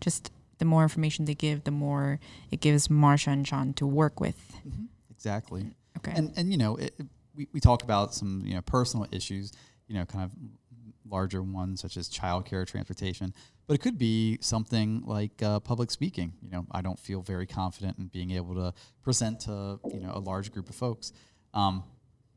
just 0.01 0.31
the 0.59 0.65
more 0.65 0.83
information 0.83 1.25
they 1.25 1.35
give, 1.35 1.65
the 1.65 1.71
more 1.71 2.21
it 2.51 2.61
gives 2.61 2.89
Marsha 2.89 3.29
and 3.29 3.47
Sean 3.47 3.73
to 3.75 3.87
work 3.87 4.21
with. 4.21 4.53
Mm-hmm. 4.67 4.85
Exactly. 5.11 5.73
Okay. 5.99 6.13
And 6.15 6.33
and 6.37 6.53
you 6.53 6.59
know, 6.59 6.77
it- 6.77 6.95
we 7.35 7.47
we 7.53 7.61
talk 7.61 7.83
about 7.85 8.13
some 8.15 8.43
you 8.45 8.55
know 8.55 8.61
personal 8.63 9.07
issues, 9.13 9.53
you 9.87 9.95
know, 9.95 10.05
kind 10.05 10.25
of 10.25 10.31
larger 11.11 11.43
ones 11.43 11.81
such 11.81 11.97
as 11.97 12.09
childcare, 12.09 12.67
transportation, 12.67 13.33
but 13.67 13.75
it 13.75 13.79
could 13.79 13.99
be 13.99 14.39
something 14.41 15.03
like 15.05 15.43
uh, 15.43 15.61
public 15.61 15.91
speaking. 15.91 16.33
You 16.43 16.51
know, 16.51 16.67
I 16.71 16.81
don't 16.81 16.99
feel 16.99 17.23
very 17.23 17.47
confident 17.47 17.99
in 17.99 18.07
being 18.07 18.31
able 18.33 18.55
to 18.55 18.75
present 19.03 19.41
to 19.41 19.81
you 19.93 20.01
know 20.01 20.13
a 20.15 20.21
large 20.21 20.53
group 20.53 20.69
of 20.69 20.75
folks. 20.75 21.13
Um, 21.55 21.85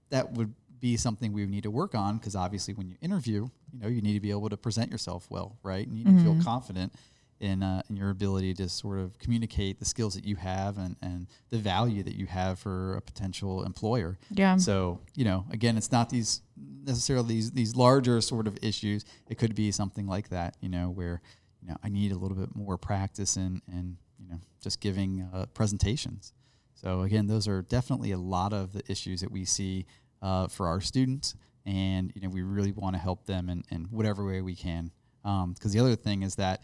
that 0.09 0.33
would 0.33 0.53
be 0.79 0.97
something 0.97 1.31
we 1.31 1.41
would 1.41 1.51
need 1.51 1.63
to 1.63 1.71
work 1.71 1.95
on 1.95 2.17
because 2.17 2.35
obviously 2.35 2.73
when 2.73 2.89
you 2.89 2.95
interview, 3.01 3.47
you 3.71 3.79
know, 3.79 3.87
you 3.87 4.01
need 4.01 4.13
to 4.13 4.19
be 4.19 4.31
able 4.31 4.49
to 4.49 4.57
present 4.57 4.91
yourself 4.91 5.27
well, 5.29 5.57
right? 5.63 5.87
And 5.87 5.97
you 5.97 6.03
need 6.03 6.17
to 6.17 6.23
feel 6.23 6.43
confident 6.43 6.93
in, 7.41 7.63
uh, 7.63 7.81
in 7.89 7.97
your 7.97 8.11
ability 8.11 8.53
to 8.53 8.69
sort 8.69 8.99
of 8.99 9.17
communicate 9.17 9.79
the 9.79 9.85
skills 9.85 10.13
that 10.13 10.23
you 10.23 10.35
have 10.35 10.77
and, 10.77 10.95
and 11.01 11.27
the 11.49 11.57
value 11.57 12.03
that 12.03 12.15
you 12.15 12.27
have 12.27 12.59
for 12.59 12.93
a 12.95 13.01
potential 13.01 13.63
employer. 13.63 14.17
yeah. 14.29 14.55
So, 14.57 15.01
you 15.15 15.25
know, 15.25 15.45
again, 15.51 15.75
it's 15.75 15.91
not 15.91 16.09
these 16.09 16.41
necessarily 16.83 17.27
these, 17.27 17.51
these 17.51 17.75
larger 17.75 18.21
sort 18.21 18.47
of 18.47 18.57
issues. 18.61 19.03
It 19.27 19.39
could 19.39 19.55
be 19.55 19.71
something 19.71 20.07
like 20.07 20.29
that, 20.29 20.55
you 20.61 20.69
know, 20.69 20.89
where, 20.89 21.21
you 21.61 21.67
know, 21.67 21.77
I 21.83 21.89
need 21.89 22.11
a 22.11 22.15
little 22.15 22.37
bit 22.37 22.55
more 22.55 22.77
practice 22.77 23.35
in, 23.37 23.61
in 23.67 23.97
you 24.19 24.29
know, 24.29 24.39
just 24.61 24.79
giving 24.79 25.27
uh, 25.33 25.47
presentations. 25.53 26.33
So 26.75 27.01
again, 27.01 27.27
those 27.27 27.47
are 27.47 27.63
definitely 27.63 28.11
a 28.11 28.17
lot 28.17 28.53
of 28.53 28.73
the 28.73 28.83
issues 28.87 29.21
that 29.21 29.31
we 29.31 29.45
see 29.45 29.85
uh, 30.21 30.47
for 30.47 30.67
our 30.67 30.81
students, 30.81 31.35
and 31.65 32.11
you 32.15 32.21
know 32.21 32.29
we 32.29 32.41
really 32.41 32.71
want 32.71 32.95
to 32.95 32.99
help 32.99 33.25
them 33.25 33.49
in, 33.49 33.63
in 33.69 33.85
whatever 33.85 34.25
way 34.25 34.41
we 34.41 34.55
can. 34.55 34.91
Because 35.23 35.73
the 35.73 35.79
other 35.79 35.95
thing 35.95 36.23
is 36.23 36.35
that 36.35 36.61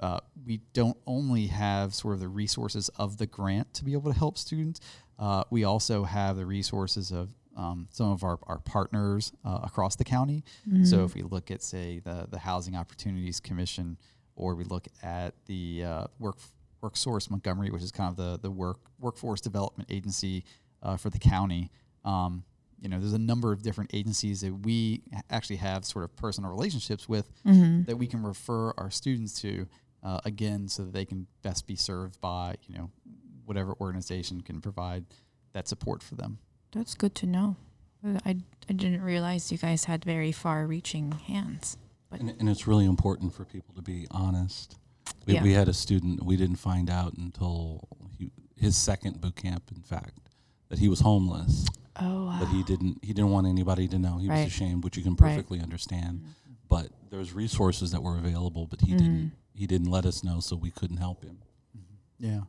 uh, 0.00 0.20
we 0.46 0.60
don't 0.72 0.96
only 1.06 1.46
have 1.46 1.94
sort 1.94 2.14
of 2.14 2.20
the 2.20 2.28
resources 2.28 2.88
of 2.96 3.16
the 3.18 3.26
grant 3.26 3.72
to 3.74 3.84
be 3.84 3.92
able 3.92 4.12
to 4.12 4.18
help 4.18 4.38
students, 4.38 4.80
uh, 5.18 5.42
we 5.50 5.64
also 5.64 6.04
have 6.04 6.36
the 6.36 6.46
resources 6.46 7.10
of 7.10 7.30
um, 7.56 7.88
some 7.90 8.12
of 8.12 8.22
our, 8.22 8.38
our 8.44 8.58
partners 8.60 9.32
uh, 9.44 9.60
across 9.64 9.96
the 9.96 10.04
county. 10.04 10.44
So 10.84 11.04
if 11.04 11.14
we 11.14 11.22
look 11.22 11.50
at, 11.50 11.60
say, 11.62 11.98
the, 11.98 12.28
the 12.30 12.38
Housing 12.38 12.76
Opportunities 12.76 13.40
Commission, 13.40 13.98
or 14.36 14.54
we 14.54 14.62
look 14.62 14.86
at 15.02 15.34
the 15.46 15.82
uh, 15.84 16.04
work 16.20 16.36
WorkSource 16.80 17.28
Montgomery, 17.28 17.70
which 17.70 17.82
is 17.82 17.90
kind 17.90 18.08
of 18.10 18.16
the, 18.16 18.38
the 18.40 18.50
work 18.52 18.78
workforce 19.00 19.40
development 19.40 19.90
agency 19.90 20.44
uh, 20.84 20.96
for 20.96 21.10
the 21.10 21.18
county, 21.18 21.72
um, 22.04 22.44
you 22.80 22.88
know, 22.88 23.00
there's 23.00 23.12
a 23.12 23.18
number 23.18 23.50
of 23.52 23.62
different 23.62 23.90
agencies 23.92 24.40
that 24.42 24.54
we 24.54 25.02
actually 25.28 25.56
have 25.56 25.84
sort 25.84 26.04
of 26.04 26.14
personal 26.14 26.50
relationships 26.50 27.08
with 27.08 27.28
Mm-hmm. 27.44 27.82
that 27.84 27.96
we 27.96 28.06
can 28.06 28.22
refer 28.22 28.72
our 28.78 28.90
students 28.90 29.40
to, 29.40 29.66
uh, 30.02 30.20
again, 30.24 30.68
so 30.68 30.84
that 30.84 30.92
they 30.92 31.04
can 31.04 31.26
best 31.42 31.66
be 31.66 31.76
served 31.76 32.20
by, 32.20 32.56
you 32.66 32.74
know, 32.76 32.90
whatever 33.44 33.74
organization 33.80 34.40
can 34.42 34.60
provide 34.60 35.04
that 35.52 35.66
support 35.68 36.02
for 36.02 36.14
them. 36.14 36.38
That's 36.72 36.94
good 36.94 37.14
to 37.16 37.26
know. 37.26 37.56
Uh, 38.06 38.18
I, 38.24 38.36
I 38.68 38.72
didn't 38.72 39.02
realize 39.02 39.50
you 39.50 39.58
guys 39.58 39.84
had 39.84 40.04
very 40.04 40.30
far 40.32 40.66
reaching 40.66 41.12
hands. 41.12 41.78
But 42.10 42.20
And, 42.20 42.34
and 42.38 42.48
it's 42.48 42.66
really 42.66 42.84
important 42.86 43.34
for 43.34 43.44
people 43.44 43.74
to 43.74 43.82
be 43.82 44.06
honest. 44.10 44.76
We, 45.26 45.34
Yeah. 45.34 45.42
we 45.42 45.52
had 45.54 45.68
a 45.68 45.72
student 45.74 46.22
we 46.22 46.36
didn't 46.36 46.56
find 46.56 46.88
out 46.90 47.14
until 47.14 47.88
he, 48.18 48.30
his 48.56 48.76
second 48.76 49.20
boot 49.20 49.36
camp, 49.36 49.64
in 49.74 49.82
fact, 49.82 50.20
that 50.68 50.78
he 50.78 50.88
was 50.88 51.00
homeless. 51.00 51.66
oh, 52.00 52.26
wow. 52.26 52.36
But 52.38 52.48
he 52.50 52.62
didn't 52.62 52.98
he 53.02 53.12
didn't 53.12 53.30
want 53.30 53.46
anybody 53.46 53.88
to 53.88 53.98
know. 53.98 54.18
He 54.18 54.28
Right. 54.28 54.44
was 54.44 54.52
ashamed, 54.52 54.84
which 54.84 54.96
you 54.96 55.02
can 55.02 55.12
Right. 55.14 55.30
perfectly 55.34 55.60
understand. 55.60 56.22
But 56.68 56.90
there's 57.10 57.32
resources 57.32 57.90
that 57.92 58.02
were 58.02 58.18
available, 58.18 58.66
but 58.66 58.82
he 58.82 58.92
didn't 58.92 59.32
he 59.58 59.66
didn't 59.66 59.90
let 59.90 60.06
us 60.06 60.22
know, 60.22 60.38
so 60.38 60.54
we 60.54 60.70
couldn't 60.70 60.98
help 60.98 61.24
him. 61.24 61.38
Yeah. 62.18 62.42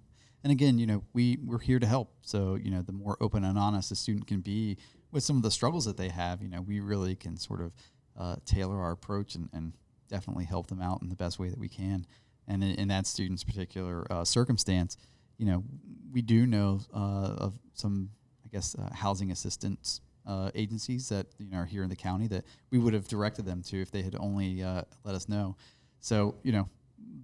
And 0.43 0.51
again, 0.51 0.77
you 0.77 0.85
know, 0.85 1.03
we, 1.11 1.39
we're 1.43 1.59
here 1.59 1.79
to 1.79 1.87
help. 1.87 2.13
So, 2.21 2.53
you 2.53 2.69
know, 2.69 2.83
the 2.83 2.91
more 2.91 3.17
open 3.19 3.43
and 3.43 3.57
honest 3.57 3.91
a 3.91 3.95
student 3.95 4.27
can 4.27 4.41
be 4.41 4.77
with 5.11 5.23
some 5.23 5.35
of 5.35 5.41
the 5.41 5.49
struggles 5.49 5.85
that 5.85 5.97
they 5.97 6.09
have, 6.09 6.43
you 6.43 6.49
know, 6.49 6.61
we 6.61 6.79
really 6.79 7.15
can 7.15 7.35
sort 7.35 7.61
of 7.61 7.73
uh, 8.17 8.35
tailor 8.45 8.79
our 8.79 8.91
approach 8.91 9.33
and, 9.33 9.49
and 9.53 9.73
definitely 10.07 10.45
help 10.45 10.67
them 10.67 10.81
out 10.81 11.01
in 11.01 11.09
the 11.09 11.15
best 11.15 11.39
way 11.39 11.49
that 11.49 11.57
we 11.57 11.67
can. 11.67 12.05
And 12.47 12.63
in, 12.63 12.71
in 12.75 12.87
that 12.89 13.07
student's 13.07 13.43
particular 13.43 14.05
uh, 14.11 14.23
circumstance, 14.23 14.95
you 15.37 15.47
know, 15.47 15.63
we 16.11 16.21
do 16.21 16.45
know 16.45 16.79
uh, 16.93 17.33
of 17.37 17.53
some, 17.73 18.11
I 18.45 18.49
guess, 18.49 18.75
uh, 18.75 18.93
housing 18.93 19.31
assistance 19.31 20.01
uh, 20.27 20.51
agencies 20.53 21.09
that, 21.09 21.25
you 21.39 21.49
know, 21.49 21.57
are 21.57 21.65
here 21.65 21.81
in 21.81 21.89
the 21.89 21.95
county 21.95 22.27
that 22.27 22.45
we 22.69 22.77
would 22.77 22.93
have 22.93 23.07
directed 23.07 23.45
them 23.45 23.63
to 23.63 23.81
if 23.81 23.89
they 23.89 24.03
had 24.03 24.15
only 24.19 24.61
uh, 24.61 24.83
let 25.03 25.15
us 25.15 25.27
know. 25.27 25.57
So, 26.01 26.35
you 26.43 26.51
know, 26.51 26.69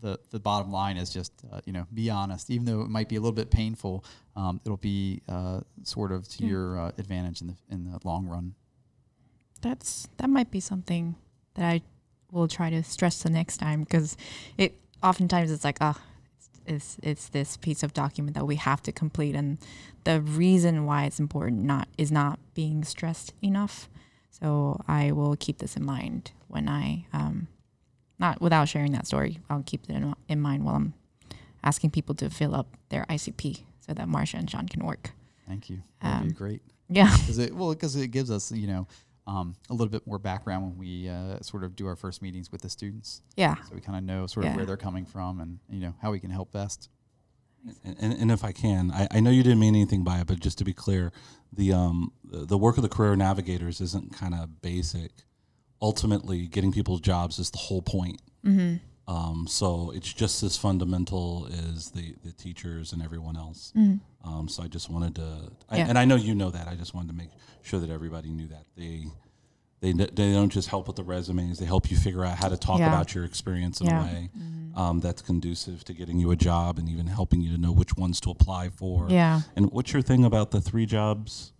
the 0.01 0.19
the 0.31 0.39
bottom 0.39 0.71
line 0.71 0.97
is 0.97 1.09
just 1.11 1.31
uh, 1.51 1.61
you 1.65 1.73
know 1.73 1.85
be 1.93 2.09
honest 2.09 2.49
even 2.49 2.65
though 2.65 2.81
it 2.81 2.89
might 2.89 3.07
be 3.09 3.15
a 3.15 3.19
little 3.19 3.31
bit 3.35 3.49
painful 3.51 4.03
um, 4.35 4.59
it'll 4.65 4.77
be 4.77 5.21
uh, 5.29 5.59
sort 5.83 6.11
of 6.11 6.27
to 6.27 6.43
Yeah. 6.43 6.49
your 6.49 6.79
uh, 6.79 6.91
advantage 6.97 7.41
in 7.41 7.47
the 7.47 7.55
in 7.69 7.83
the 7.91 7.99
long 8.03 8.25
run 8.27 8.55
That's 9.61 10.07
that 10.17 10.29
might 10.29 10.51
be 10.51 10.59
something 10.59 11.15
that 11.55 11.65
I 11.65 11.81
will 12.31 12.47
try 12.47 12.69
to 12.69 12.83
stress 12.83 13.23
the 13.23 13.29
next 13.29 13.57
time 13.57 13.81
because 13.81 14.17
it 14.57 14.75
oftentimes 15.01 15.51
it's 15.51 15.63
like 15.63 15.77
ah 15.81 15.99
it's, 16.37 16.49
it's 16.65 16.97
it's 17.01 17.29
this 17.29 17.57
piece 17.57 17.81
of 17.83 17.93
document 17.93 18.35
that 18.35 18.45
we 18.45 18.55
have 18.57 18.81
to 18.83 18.91
complete 18.91 19.35
and 19.35 19.57
the 20.03 20.21
reason 20.21 20.85
why 20.85 21.05
it's 21.05 21.19
important 21.19 21.63
not 21.63 21.87
is 21.97 22.11
not 22.11 22.39
being 22.53 22.83
stressed 22.83 23.33
enough. 23.41 23.89
So 24.29 24.81
I 24.87 25.11
will 25.11 25.35
keep 25.37 25.59
this 25.59 25.75
in 25.77 25.85
mind 25.85 26.31
when 26.47 26.67
I 26.69 27.05
um 27.13 27.47
not 28.19 28.41
without 28.41 28.67
sharing 28.69 28.91
that 28.93 29.05
story. 29.07 29.39
I'll 29.49 29.63
keep 29.63 29.83
it 29.89 29.91
in, 29.91 30.13
in 30.29 30.39
mind 30.41 30.63
while 30.65 30.75
I'm 30.75 30.93
asking 31.63 31.91
people 31.91 32.15
to 32.15 32.29
fill 32.29 32.53
up 32.55 32.67
their 32.89 33.05
ICP 33.09 33.63
so 33.81 33.93
that 33.93 34.07
Marsha 34.07 34.35
and 34.35 34.49
Sean 34.49 34.67
can 34.67 34.85
work. 34.85 35.11
thank 35.47 35.69
you 35.69 35.79
that'd 36.01 36.21
be 36.23 36.27
Um, 36.29 36.33
great 36.33 36.61
Yeah. 36.89 37.15
because 37.19 37.37
it 37.39 37.53
well 37.55 37.69
because 37.69 37.95
it 37.95 38.07
gives 38.09 38.29
us 38.31 38.51
you 38.51 38.67
know 38.67 38.87
um, 39.27 39.55
a 39.71 39.73
little 39.73 39.89
bit 39.89 40.05
more 40.05 40.19
background 40.19 40.63
when 40.65 40.77
we 40.77 41.09
uh, 41.09 41.39
sort 41.41 41.63
of 41.63 41.75
do 41.75 41.87
our 41.87 41.95
first 41.95 42.21
meetings 42.21 42.51
with 42.51 42.61
the 42.61 42.69
students 42.69 43.21
Yeah. 43.35 43.55
so 43.67 43.73
we 43.73 43.81
kind 43.81 43.97
of 43.97 44.03
know 44.03 44.27
sort 44.27 44.45
of 44.45 44.51
Yeah. 44.51 44.57
where 44.57 44.65
they're 44.67 44.77
coming 44.77 45.05
from 45.05 45.39
and 45.39 45.59
you 45.69 45.79
know 45.79 45.93
how 46.01 46.11
we 46.11 46.19
can 46.19 46.29
help 46.29 46.51
best 46.51 46.89
And, 47.83 47.95
and, 47.99 48.13
and 48.13 48.31
if 48.31 48.43
I 48.43 48.51
can, 48.51 48.91
I, 48.91 49.07
I 49.09 49.19
know 49.19 49.31
you 49.31 49.41
didn't 49.41 49.57
mean 49.59 49.73
anything 49.75 50.03
by 50.03 50.19
it, 50.19 50.27
but 50.27 50.39
just 50.39 50.59
to 50.59 50.63
be 50.63 50.73
clear, 50.73 51.11
the 51.51 51.73
um 51.73 52.11
the, 52.23 52.45
the 52.45 52.57
work 52.59 52.77
of 52.77 52.83
the 52.83 52.89
career 52.89 53.15
navigators 53.15 53.81
isn't 53.81 54.13
kind 54.13 54.35
of 54.35 54.61
basic. 54.61 55.11
Ultimately, 55.85 56.47
getting 56.47 56.71
people's 56.71 56.99
jobs 57.01 57.37
is 57.37 57.49
the 57.51 57.59
whole 57.67 57.81
point. 57.83 58.19
Mm-hmm. 58.43 58.77
Um, 59.07 59.45
so 59.47 59.91
it's 59.95 60.11
just 60.11 60.41
as 60.41 60.57
fundamental 60.57 61.47
as 61.71 61.91
the, 61.91 62.15
the 62.25 62.31
teachers 62.31 62.91
and 62.91 63.03
everyone 63.03 63.37
else. 63.37 63.71
Mm-hmm. 63.77 63.97
Um, 64.27 64.47
so 64.49 64.63
I 64.63 64.67
just 64.67 64.89
wanted 64.89 65.13
to, 65.21 65.51
I, 65.69 65.77
Yeah. 65.77 65.85
and 65.89 65.97
I 65.99 66.05
know 66.05 66.15
you 66.15 66.33
know 66.33 66.49
that. 66.49 66.67
I 66.67 66.73
just 66.73 66.95
wanted 66.95 67.09
to 67.09 67.13
make 67.13 67.29
sure 67.61 67.79
that 67.79 67.91
everybody 67.91 68.31
knew 68.31 68.47
that 68.47 68.65
they 68.75 69.05
they 69.81 69.91
they 69.91 70.33
don't 70.33 70.49
just 70.51 70.69
help 70.69 70.87
with 70.87 70.95
the 70.95 71.03
resumes. 71.03 71.59
They 71.59 71.65
help 71.75 71.91
you 71.91 71.97
figure 71.97 72.25
out 72.25 72.37
how 72.39 72.49
to 72.49 72.57
talk 72.57 72.79
Yeah. 72.79 72.87
about 72.87 73.13
your 73.13 73.25
experience 73.25 73.79
in 73.81 73.85
Yeah. 73.87 74.01
a 74.01 74.05
way 74.13 74.29
um, 74.75 74.99
that's 75.01 75.21
conducive 75.21 75.83
to 75.83 75.93
getting 75.93 76.17
you 76.19 76.31
a 76.31 76.35
job 76.35 76.79
and 76.79 76.89
even 76.89 77.05
helping 77.07 77.41
you 77.41 77.51
to 77.55 77.59
know 77.59 77.71
which 77.71 77.95
ones 77.95 78.19
to 78.21 78.31
apply 78.31 78.69
for. 78.69 79.07
Yeah. 79.09 79.41
And 79.55 79.71
what's 79.71 79.93
your 79.93 80.01
thing 80.01 80.25
about 80.25 80.49
the 80.49 80.61
three 80.61 80.87
jobs? 80.87 81.53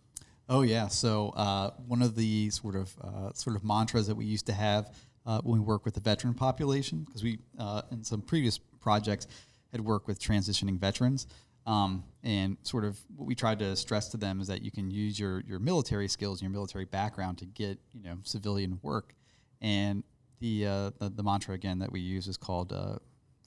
Oh 0.48 0.62
yeah. 0.62 0.88
So 0.88 1.30
uh, 1.30 1.72
one 1.88 2.02
of 2.02 2.16
the 2.16 2.50
sort 2.52 2.76
of 2.76 2.96
uh, 3.02 3.34
sort 3.34 3.56
of 3.56 3.64
mantras 3.64 4.08
that 4.08 4.16
we 4.16 4.26
used 4.26 4.46
to 4.48 4.54
have 4.54 4.94
uh, 5.26 5.42
when 5.42 5.60
we 5.60 5.66
work 5.66 5.86
with 5.86 5.96
the 5.96 6.00
veteran 6.00 6.34
population, 6.34 7.04
because 7.06 7.24
we 7.24 7.40
uh, 7.58 7.82
in 7.92 8.04
some 8.04 8.22
previous 8.22 8.60
projects 8.80 9.28
had 9.72 9.82
worked 9.82 10.08
with 10.08 10.20
transitioning 10.20 10.78
veterans, 10.78 11.28
um, 11.66 12.04
and 12.24 12.58
sort 12.62 12.86
of 12.86 13.00
what 13.16 13.26
we 13.26 13.34
tried 13.34 13.60
to 13.60 13.76
stress 13.76 14.10
to 14.10 14.18
them 14.18 14.40
is 14.40 14.48
that 14.48 14.62
you 14.62 14.72
can 14.72 14.92
use 14.92 15.20
your 15.20 15.42
your 15.48 15.60
military 15.60 16.08
skills 16.08 16.42
your 16.42 16.52
military 16.52 16.86
background 16.86 17.40
to 17.40 17.46
get 17.46 17.80
you 17.94 18.04
know 18.04 18.18
civilian 18.24 18.80
work, 18.84 19.16
and 19.62 20.04
the 20.40 20.68
uh, 20.68 20.92
the, 21.00 21.10
the 21.10 21.24
mantra 21.24 21.56
again 21.56 21.80
that 21.80 21.92
we 21.92 22.00
use 22.00 22.28
is 22.28 22.38
called 22.38 22.72
uh, 22.72 22.98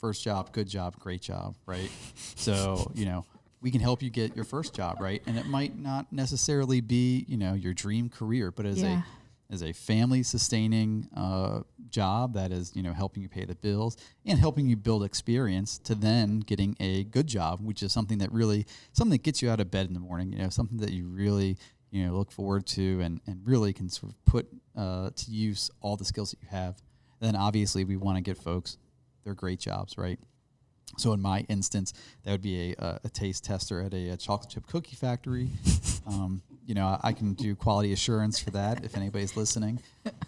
first 0.00 0.24
job, 0.24 0.52
good 0.52 0.68
job, 0.68 0.98
great 0.98 1.22
job, 1.22 1.54
right? 1.64 1.90
so 2.34 2.90
you 2.94 3.04
know 3.06 3.24
we 3.60 3.70
can 3.70 3.80
help 3.80 4.02
you 4.02 4.10
get 4.10 4.36
your 4.36 4.44
first 4.44 4.74
job, 4.74 5.00
right? 5.00 5.22
And 5.26 5.36
it 5.36 5.46
might 5.46 5.78
not 5.78 6.12
necessarily 6.12 6.80
be, 6.80 7.24
you 7.28 7.36
know, 7.36 7.54
your 7.54 7.74
dream 7.74 8.08
career, 8.08 8.50
but 8.52 8.66
as 8.66 8.82
Yeah. 8.82 8.98
a 8.98 9.04
as 9.50 9.62
a 9.62 9.72
family 9.72 10.22
sustaining 10.22 11.08
uh, 11.16 11.60
job 11.88 12.34
that 12.34 12.52
is, 12.52 12.70
you 12.76 12.82
know, 12.82 12.92
helping 12.92 13.22
you 13.22 13.30
pay 13.30 13.46
the 13.46 13.54
bills 13.54 13.96
and 14.26 14.38
helping 14.38 14.68
you 14.68 14.76
build 14.76 15.02
experience 15.02 15.78
to 15.78 15.94
then 15.94 16.40
getting 16.40 16.76
a 16.80 17.04
good 17.04 17.26
job, 17.26 17.58
which 17.62 17.82
is 17.82 17.90
something 17.90 18.18
that 18.18 18.30
really 18.30 18.66
something 18.92 19.12
that 19.12 19.22
gets 19.22 19.40
you 19.40 19.48
out 19.48 19.58
of 19.58 19.70
bed 19.70 19.86
in 19.86 19.94
the 19.94 20.00
morning, 20.00 20.30
you 20.32 20.38
know, 20.38 20.50
something 20.50 20.76
that 20.76 20.92
you 20.92 21.08
really, 21.08 21.56
you 21.90 22.04
know, 22.04 22.12
look 22.14 22.30
forward 22.30 22.66
to 22.66 23.00
and, 23.00 23.22
and 23.26 23.40
really 23.46 23.72
can 23.72 23.88
sort 23.88 24.12
of 24.12 24.22
put 24.26 24.46
uh, 24.76 25.08
to 25.16 25.30
use 25.30 25.70
all 25.80 25.96
the 25.96 26.04
skills 26.04 26.30
that 26.32 26.42
you 26.42 26.48
have. 26.50 26.76
then 27.20 27.34
obviously 27.34 27.84
we 27.84 27.96
want 27.96 28.16
to 28.18 28.22
get 28.22 28.36
folks 28.36 28.76
their 29.24 29.32
great 29.34 29.58
jobs, 29.58 29.96
right? 29.96 30.18
So 30.96 31.12
in 31.12 31.20
my 31.20 31.40
instance, 31.48 31.92
that 32.24 32.30
would 32.32 32.42
be 32.42 32.72
a, 32.72 32.84
a, 32.84 33.00
a 33.04 33.08
taste 33.10 33.44
tester 33.44 33.82
at 33.82 33.92
a, 33.94 34.10
a 34.10 34.16
chocolate 34.16 34.50
chip 34.50 34.66
cookie 34.66 34.96
factory. 34.96 35.50
Um, 36.06 36.40
you 36.64 36.72
know, 36.74 36.86
I, 36.86 37.08
I 37.08 37.12
can 37.12 37.34
do 37.34 37.54
quality 37.54 37.92
assurance 37.92 38.38
for 38.38 38.50
that 38.52 38.82
if 38.82 38.96
anybody's 38.96 39.36
listening. 39.36 39.78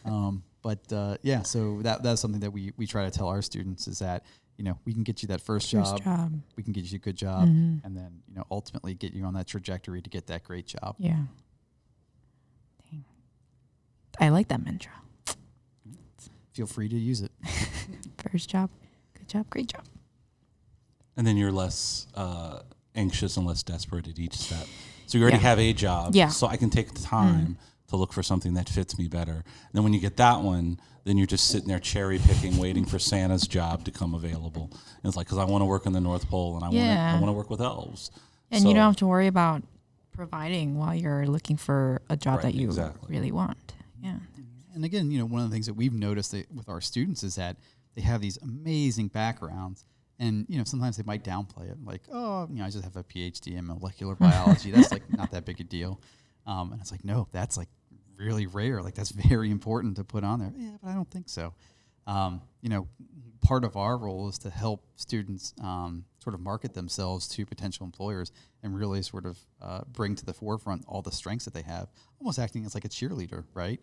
Um, 0.04 0.42
but 0.60 0.80
uh, 0.92 1.16
yeah, 1.22 1.40
so 1.42 1.80
that 1.80 2.02
that's 2.02 2.20
something 2.20 2.40
that 2.42 2.50
we 2.50 2.72
we 2.76 2.86
try 2.86 3.04
to 3.06 3.10
tell 3.10 3.28
our 3.28 3.40
students 3.40 3.88
is 3.88 4.00
that 4.00 4.26
you 4.58 4.64
know 4.64 4.78
we 4.84 4.92
can 4.92 5.02
get 5.04 5.22
you 5.22 5.28
that 5.28 5.40
first, 5.40 5.70
First 5.70 5.96
job, 5.96 6.04
job. 6.04 6.40
we 6.58 6.62
can 6.62 6.74
get 6.74 6.84
you 6.92 6.96
a 6.96 6.98
good 6.98 7.16
job, 7.16 7.48
Mhm. 7.48 7.82
and 7.82 7.96
then 7.96 8.20
you 8.28 8.34
know 8.34 8.44
ultimately 8.50 8.92
get 8.92 9.14
you 9.14 9.24
on 9.24 9.32
that 9.34 9.46
trajectory 9.46 10.02
to 10.02 10.10
get 10.10 10.26
that 10.26 10.44
great 10.44 10.66
job. 10.66 10.96
Yeah. 10.98 11.22
Dang. 12.90 13.04
I 14.20 14.28
like 14.28 14.48
that 14.48 14.62
mantra. 14.62 14.92
Feel 16.52 16.66
free 16.66 16.90
to 16.90 16.96
use 16.96 17.22
it. 17.22 17.32
First 18.30 18.50
job, 18.50 18.68
good 19.16 19.28
job, 19.28 19.48
great 19.48 19.68
job. 19.68 19.84
And 21.16 21.26
then 21.26 21.36
you're 21.36 21.52
less 21.52 22.06
uh, 22.14 22.60
anxious 22.94 23.36
and 23.36 23.46
less 23.46 23.62
desperate 23.62 24.08
at 24.08 24.18
each 24.18 24.34
step. 24.34 24.66
So 25.06 25.18
you 25.18 25.22
already 25.24 25.38
Yeah. 25.38 25.42
have 25.42 25.58
a 25.58 25.72
job. 25.72 26.14
Yeah. 26.14 26.28
Mm. 26.28 26.32
So 26.32 26.46
I 26.46 26.56
can 26.56 26.70
take 26.70 26.92
the 26.94 27.00
time 27.00 27.58
to 27.88 27.96
look 27.96 28.12
for 28.12 28.22
something 28.22 28.54
that 28.54 28.68
fits 28.68 28.96
me 28.98 29.08
better. 29.08 29.32
And 29.32 29.44
then 29.72 29.82
when 29.82 29.92
you 29.92 30.00
get 30.00 30.16
that 30.18 30.40
one, 30.42 30.78
then 31.04 31.16
you're 31.16 31.26
just 31.26 31.48
sitting 31.48 31.68
there 31.68 31.80
cherry 31.80 32.18
picking, 32.18 32.56
waiting 32.58 32.84
for 32.84 32.98
Santa's 32.98 33.46
job 33.48 33.84
to 33.84 33.90
come 33.90 34.14
available. 34.14 34.70
And 34.72 35.04
it's 35.04 35.16
like, 35.16 35.26
because 35.26 35.38
I 35.38 35.44
want 35.44 35.62
to 35.62 35.66
work 35.66 35.86
in 35.86 35.92
the 35.92 36.00
North 36.00 36.28
Pole 36.28 36.54
and 36.56 36.64
I 36.64 36.68
want 36.68 36.74
to, 36.76 36.80
I 36.82 36.84
Yeah. 36.94 37.14
want 37.14 37.26
to 37.26 37.32
work 37.32 37.50
with 37.50 37.60
elves. 37.60 38.10
And 38.50 38.64
you 38.64 38.74
don't 38.74 38.84
have 38.84 38.96
to 38.96 39.06
worry 39.06 39.26
about 39.26 39.62
providing 40.12 40.76
while 40.78 40.94
you're 40.94 41.26
looking 41.26 41.56
for 41.56 42.02
a 42.10 42.16
job 42.16 42.36
Right, 42.36 42.42
that 42.42 42.54
you 42.54 42.66
exactly. 42.68 43.08
really 43.14 43.32
want. 43.32 43.74
Yeah. 44.02 44.16
And 44.74 44.84
again, 44.84 45.10
you 45.10 45.18
know, 45.18 45.24
one 45.24 45.42
of 45.42 45.50
the 45.50 45.54
things 45.54 45.66
that 45.66 45.74
we've 45.74 45.92
noticed 45.94 46.32
that 46.32 46.52
with 46.54 46.68
our 46.68 46.80
students 46.80 47.22
is 47.22 47.34
that 47.36 47.56
they 47.94 48.02
have 48.02 48.20
these 48.20 48.36
amazing 48.38 49.08
backgrounds. 49.08 49.84
And, 50.20 50.46
you 50.48 50.58
know, 50.58 50.64
sometimes 50.64 50.96
they 50.96 51.02
might 51.02 51.24
downplay 51.24 51.70
it, 51.70 51.78
like, 51.84 52.02
oh, 52.12 52.46
you 52.52 52.58
know, 52.58 52.64
I 52.66 52.70
just 52.70 52.84
have 52.84 52.96
a 52.96 53.02
PhD 53.02 53.56
in 53.56 53.66
molecular 53.66 54.14
biology. 54.20 54.70
That's 54.70 54.92
like 54.92 55.02
not 55.16 55.32
that 55.32 55.44
big 55.44 55.60
a 55.60 55.64
deal. 55.64 56.00
Um, 56.46 56.72
and 56.72 56.80
it's 56.80 56.92
like, 56.92 57.04
no, 57.04 57.26
that's 57.32 57.56
like 57.56 57.68
really 58.16 58.46
rare. 58.46 58.82
Like, 58.82 58.94
that's 58.94 59.10
very 59.28 59.50
important 59.50 59.96
to 59.96 60.04
put 60.04 60.22
on 60.22 60.38
there. 60.40 60.52
Yeah, 60.56 60.76
but 60.82 60.90
I 60.90 60.94
don't 60.94 61.10
think 61.10 61.28
so. 61.28 61.54
Um, 62.06 62.42
you 62.60 62.68
know, 62.68 62.86
part 63.40 63.64
of 63.64 63.76
our 63.76 63.96
role 63.96 64.28
is 64.28 64.38
to 64.38 64.50
help 64.50 64.84
students 64.96 65.54
um, 65.62 66.04
sort 66.22 66.34
of 66.34 66.40
market 66.40 66.74
themselves 66.74 67.26
to 67.28 67.46
potential 67.46 67.86
employers 67.86 68.32
and 68.62 68.76
really 68.76 69.02
sort 69.02 69.24
of 69.24 69.38
uh, 69.62 69.80
bring 69.92 70.14
to 70.16 70.26
the 70.26 70.34
forefront 70.34 70.84
all 70.86 71.02
the 71.02 71.12
strengths 71.12 71.46
that 71.46 71.54
they 71.54 71.62
have, 71.62 71.88
almost 72.20 72.38
acting 72.38 72.64
as 72.66 72.74
like 72.74 72.84
a 72.84 72.88
cheerleader, 72.88 73.44
right? 73.54 73.80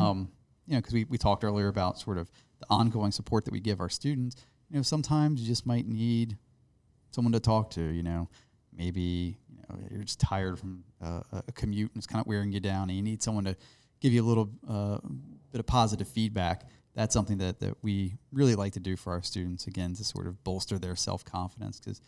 Um, 0.00 0.30
you 0.66 0.74
know, 0.74 0.78
because 0.80 0.94
we, 0.94 1.04
we 1.04 1.18
talked 1.18 1.42
earlier 1.42 1.68
about 1.68 1.98
sort 1.98 2.16
of 2.16 2.30
the 2.60 2.66
ongoing 2.70 3.10
support 3.10 3.44
that 3.44 3.52
we 3.52 3.60
give 3.60 3.80
our 3.80 3.88
students. 3.88 4.36
You 4.70 4.76
know, 4.76 4.82
sometimes 4.82 5.40
you 5.40 5.46
just 5.46 5.66
might 5.66 5.86
need 5.86 6.36
someone 7.10 7.32
to 7.32 7.40
talk 7.40 7.70
to, 7.70 7.82
you 7.82 8.02
know, 8.02 8.28
maybe 8.72 9.36
you 9.48 9.62
know 9.68 9.78
you're 9.90 10.04
just 10.04 10.20
tired 10.20 10.58
from 10.58 10.84
uh, 11.02 11.22
a 11.32 11.52
commute 11.52 11.90
and 11.92 11.98
it's 11.98 12.06
kind 12.06 12.20
of 12.20 12.26
wearing 12.26 12.52
you 12.52 12.60
down, 12.60 12.88
and 12.88 12.96
you 12.96 13.02
need 13.02 13.22
someone 13.22 13.44
to 13.44 13.56
give 14.00 14.12
you 14.12 14.22
a 14.22 14.26
little 14.26 14.50
uh, 14.68 14.98
bit 15.52 15.58
of 15.58 15.66
positive 15.66 16.08
feedback. 16.08 16.66
That's 16.94 17.14
something 17.14 17.38
that, 17.38 17.60
that 17.60 17.74
we 17.82 18.16
really 18.32 18.54
like 18.54 18.72
to 18.72 18.80
do 18.80 18.96
for 18.96 19.12
our 19.12 19.22
students 19.22 19.66
again 19.66 19.94
to 19.94 20.04
sort 20.04 20.26
of 20.26 20.42
bolster 20.42 20.78
their 20.78 20.96
self 20.96 21.24
confidence 21.24 21.80
because 21.80 22.00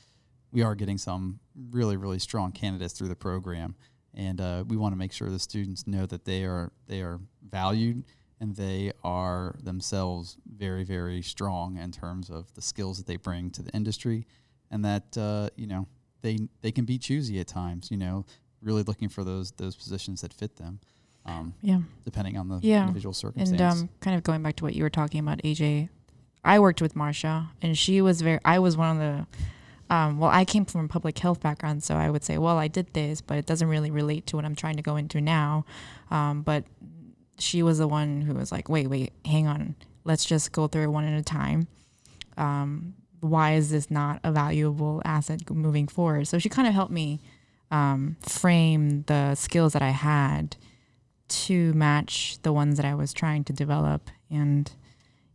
we 0.52 0.62
are 0.62 0.74
getting 0.74 0.98
some 0.98 1.40
really 1.70 1.96
really 1.96 2.18
strong 2.18 2.52
candidates 2.52 2.94
through 2.94 3.08
the 3.08 3.16
program, 3.16 3.74
and 4.14 4.40
uh, 4.40 4.64
we 4.68 4.76
want 4.76 4.92
to 4.92 4.98
make 4.98 5.12
sure 5.12 5.28
the 5.30 5.38
students 5.38 5.86
know 5.86 6.06
that 6.06 6.24
they 6.24 6.44
are 6.44 6.70
they 6.86 7.00
are 7.00 7.18
valued 7.48 8.04
and 8.42 8.56
they 8.56 8.92
are 9.04 9.54
themselves 9.62 10.36
very 10.64 10.82
very 10.84 11.22
strong 11.22 11.78
in 11.78 11.92
terms 11.92 12.28
of 12.28 12.52
the 12.54 12.60
skills 12.60 12.98
that 12.98 13.06
they 13.06 13.16
bring 13.16 13.50
to 13.52 13.62
the 13.62 13.70
industry, 13.70 14.26
and 14.70 14.84
that 14.84 15.16
uh, 15.16 15.48
you 15.56 15.66
know 15.68 15.86
they 16.22 16.36
they 16.60 16.72
can 16.72 16.84
be 16.84 16.98
choosy 16.98 17.38
at 17.40 17.46
times. 17.46 17.90
You 17.90 17.96
know, 17.96 18.26
really 18.60 18.82
looking 18.82 19.08
for 19.08 19.22
those 19.24 19.52
those 19.52 19.76
positions 19.76 20.20
that 20.22 20.32
fit 20.34 20.56
them. 20.56 20.80
Um, 21.24 21.54
Yeah. 21.62 21.82
depending 22.04 22.36
on 22.36 22.48
the 22.48 22.58
Yeah. 22.62 22.80
individual 22.80 23.14
circumstance. 23.14 23.52
And 23.52 23.60
um, 23.60 23.88
kind 24.00 24.16
of 24.16 24.24
going 24.24 24.42
back 24.42 24.56
to 24.56 24.64
what 24.64 24.74
you 24.74 24.82
were 24.82 24.90
talking 24.90 25.20
about, 25.20 25.38
AJ, 25.44 25.88
I 26.44 26.58
worked 26.58 26.82
with 26.82 26.94
Marsha, 26.96 27.50
and 27.62 27.78
she 27.78 28.02
was 28.02 28.22
very. 28.22 28.40
I 28.44 28.58
was 28.58 28.76
one 28.76 28.90
of 28.96 28.98
the. 28.98 29.94
Um, 29.94 30.18
well, 30.18 30.30
I 30.30 30.44
came 30.44 30.64
from 30.64 30.86
a 30.86 30.88
public 30.88 31.16
health 31.18 31.40
background, 31.40 31.84
so 31.84 31.94
I 31.94 32.08
would 32.10 32.24
say, 32.24 32.38
well, 32.38 32.56
I 32.58 32.66
did 32.66 32.92
this, 32.94 33.20
but 33.20 33.36
it 33.38 33.46
doesn't 33.46 33.68
really 33.68 33.90
relate 33.90 34.26
to 34.28 34.36
what 34.36 34.44
I'm 34.44 34.54
trying 34.56 34.76
to 34.76 34.82
go 34.82 34.96
into 34.96 35.20
now. 35.20 35.64
Um, 36.10 36.42
but 36.42 36.64
she 37.42 37.62
was 37.62 37.78
the 37.78 37.88
one 37.88 38.22
who 38.22 38.34
was 38.34 38.52
like, 38.52 38.68
wait, 38.68 38.88
wait, 38.88 39.12
hang 39.24 39.46
on, 39.46 39.74
let's 40.04 40.24
just 40.24 40.52
go 40.52 40.68
through 40.68 40.84
it 40.84 40.88
one 40.88 41.04
at 41.04 41.18
a 41.18 41.22
time. 41.22 41.66
Um, 42.36 42.94
why 43.20 43.54
is 43.54 43.70
this 43.70 43.90
not 43.90 44.20
a 44.24 44.32
valuable 44.32 45.02
asset 45.04 45.48
moving 45.50 45.86
forward? 45.86 46.26
So 46.26 46.38
she 46.38 46.48
kind 46.48 46.66
of 46.66 46.74
helped 46.74 46.92
me 46.92 47.20
um, 47.70 48.16
frame 48.20 49.02
the 49.06 49.34
skills 49.34 49.72
that 49.72 49.82
I 49.82 49.90
had 49.90 50.56
to 51.28 51.72
match 51.72 52.38
the 52.42 52.52
ones 52.52 52.76
that 52.76 52.84
I 52.86 52.94
was 52.94 53.12
trying 53.12 53.44
to 53.44 53.52
develop. 53.52 54.10
And 54.30 54.70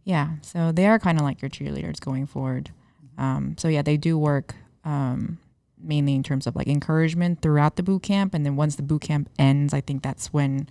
yeah, 0.03 0.35
so 0.41 0.71
they 0.71 0.85
are 0.85 0.99
kind 0.99 1.17
of 1.17 1.23
like 1.23 1.41
your 1.41 1.49
cheerleaders 1.49 1.99
going 1.99 2.25
forward. 2.25 2.71
Um, 3.17 3.55
so 3.57 3.67
yeah, 3.67 3.81
they 3.81 3.97
do 3.97 4.17
work 4.17 4.53
um, 4.83 5.39
mainly 5.81 6.13
in 6.13 6.23
terms 6.23 6.45
of 6.45 6.55
like 6.55 6.67
encouragement 6.67 7.41
throughout 7.41 7.75
the 7.77 7.83
boot 7.83 8.03
camp. 8.03 8.33
And 8.33 8.45
then 8.45 8.55
once 8.55 8.75
the 8.75 8.83
boot 8.83 9.01
camp 9.01 9.29
ends, 9.39 9.73
I 9.73 9.81
think 9.81 10.03
that's 10.03 10.31
when 10.31 10.69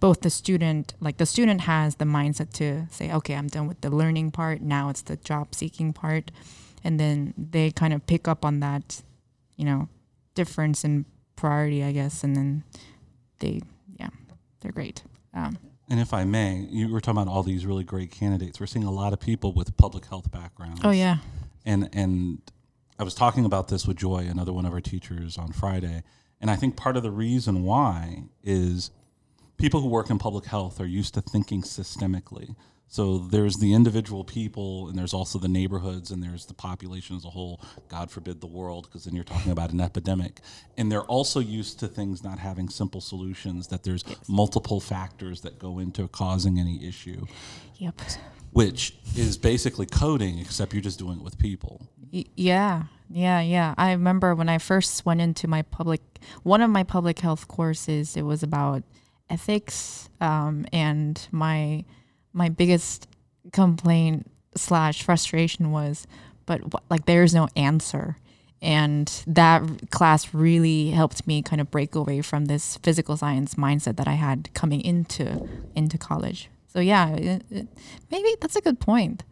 both 0.00 0.20
the 0.20 0.30
student, 0.30 0.94
like 1.00 1.16
the 1.16 1.26
student 1.26 1.62
has 1.62 1.96
the 1.96 2.04
mindset 2.04 2.52
to 2.54 2.86
say, 2.90 3.12
okay, 3.12 3.34
I'm 3.34 3.48
done 3.48 3.66
with 3.66 3.80
the 3.80 3.90
learning 3.90 4.30
part. 4.30 4.60
Now 4.60 4.88
it's 4.90 5.02
the 5.02 5.16
job 5.16 5.54
seeking 5.54 5.92
part. 5.92 6.30
And 6.84 7.00
then 7.00 7.34
they 7.36 7.70
kind 7.70 7.92
of 7.92 8.06
pick 8.06 8.28
up 8.28 8.44
on 8.44 8.60
that, 8.60 9.02
you 9.56 9.64
know, 9.64 9.88
difference 10.34 10.84
in 10.84 11.04
priority, 11.34 11.82
I 11.82 11.92
guess. 11.92 12.22
And 12.22 12.36
then 12.36 12.64
they, 13.40 13.60
yeah, 13.98 14.10
they're 14.60 14.72
great. 14.72 15.02
Um, 15.34 15.58
And 15.90 16.00
if 16.00 16.14
I 16.14 16.24
may, 16.24 16.66
you 16.70 16.92
were 16.92 17.00
talking 17.00 17.20
about 17.20 17.32
all 17.32 17.42
these 17.42 17.66
really 17.66 17.84
great 17.84 18.10
candidates. 18.12 18.60
We're 18.60 18.66
seeing 18.66 18.84
a 18.84 18.92
lot 18.92 19.12
of 19.12 19.18
people 19.20 19.52
with 19.52 19.76
public 19.76 20.06
health 20.06 20.30
backgrounds. 20.30 20.80
oh, 20.84 20.90
yeah. 20.90 21.18
and 21.66 21.88
and 21.92 22.40
I 22.98 23.04
was 23.04 23.14
talking 23.14 23.44
about 23.44 23.68
this 23.68 23.86
with 23.86 23.96
Joy, 23.96 24.26
another 24.28 24.52
one 24.52 24.64
of 24.66 24.72
our 24.72 24.80
teachers, 24.80 25.38
on 25.38 25.52
Friday, 25.52 26.02
and 26.40 26.50
I 26.50 26.56
think 26.56 26.76
part 26.76 26.96
of 26.96 27.02
the 27.02 27.10
reason 27.12 27.62
why 27.62 28.24
is 28.42 28.90
people 29.58 29.80
who 29.80 29.88
work 29.88 30.08
in 30.10 30.18
public 30.18 30.46
health 30.46 30.80
are 30.80 30.86
used 30.86 31.14
to 31.14 31.20
thinking 31.20 31.62
systemically. 31.62 32.54
So 32.90 33.18
there's 33.18 33.56
the 33.58 33.74
individual 33.74 34.24
people, 34.24 34.88
and 34.88 34.96
there's 34.96 35.12
also 35.12 35.38
the 35.38 35.48
neighborhoods, 35.48 36.10
and 36.10 36.22
there's 36.22 36.46
the 36.46 36.54
population 36.54 37.16
as 37.16 37.24
a 37.26 37.28
whole. 37.28 37.60
God 37.90 38.10
forbid 38.10 38.40
the 38.40 38.46
world, 38.46 38.84
because 38.86 39.04
then 39.04 39.14
you're 39.14 39.24
talking 39.24 39.52
about 39.52 39.72
an 39.72 39.80
epidemic. 39.80 40.40
And 40.78 40.90
they're 40.90 41.02
also 41.04 41.38
used 41.38 41.78
to 41.80 41.88
things 41.88 42.24
not 42.24 42.38
having 42.38 42.70
simple 42.70 43.02
solutions. 43.02 43.66
That 43.68 43.82
there's 43.82 44.04
multiple 44.26 44.80
factors 44.80 45.42
that 45.42 45.58
go 45.58 45.78
into 45.78 46.08
causing 46.08 46.58
any 46.58 46.82
issue 46.86 47.26
Yep. 47.76 48.00
which 48.52 48.94
is 49.14 49.36
basically 49.36 49.84
coding, 49.84 50.38
except 50.38 50.72
you're 50.72 50.80
just 50.80 50.98
doing 50.98 51.18
it 51.18 51.22
with 51.24 51.36
people. 51.38 51.82
Y- 52.10 52.24
Yeah, 52.36 52.84
yeah, 53.10 53.42
yeah. 53.42 53.74
I 53.76 53.90
remember 53.92 54.34
when 54.34 54.48
I 54.48 54.56
first 54.56 55.04
went 55.04 55.20
into 55.20 55.46
my 55.46 55.60
public, 55.60 56.00
one 56.42 56.62
of 56.62 56.70
my 56.70 56.84
public 56.84 57.18
health 57.18 57.48
courses. 57.48 58.16
It 58.16 58.22
was 58.22 58.42
about 58.42 58.82
ethics, 59.30 60.08
um, 60.20 60.66
and 60.72 61.26
my 61.30 61.84
my 62.32 62.48
biggest 62.48 63.06
complaint 63.52 64.30
slash 64.56 65.02
frustration 65.02 65.70
was, 65.70 66.06
but 66.46 66.60
wh- 66.72 66.90
like 66.90 67.06
there's 67.06 67.34
no 67.34 67.48
answer, 67.56 68.16
and 68.62 69.22
that 69.26 69.90
class 69.90 70.32
really 70.34 70.90
helped 70.90 71.26
me 71.26 71.42
kind 71.42 71.60
of 71.60 71.70
break 71.70 71.94
away 71.94 72.20
from 72.22 72.46
this 72.46 72.76
physical 72.78 73.16
science 73.16 73.54
mindset 73.54 73.96
that 73.96 74.08
I 74.08 74.14
had 74.14 74.52
coming 74.54 74.80
into 74.80 75.48
into 75.74 75.98
college. 75.98 76.48
So 76.68 76.80
yeah, 76.80 77.10
it, 77.14 77.42
it, 77.50 77.68
maybe 78.10 78.34
that's 78.40 78.56
a 78.56 78.60
good 78.60 78.78
point. 78.80 79.24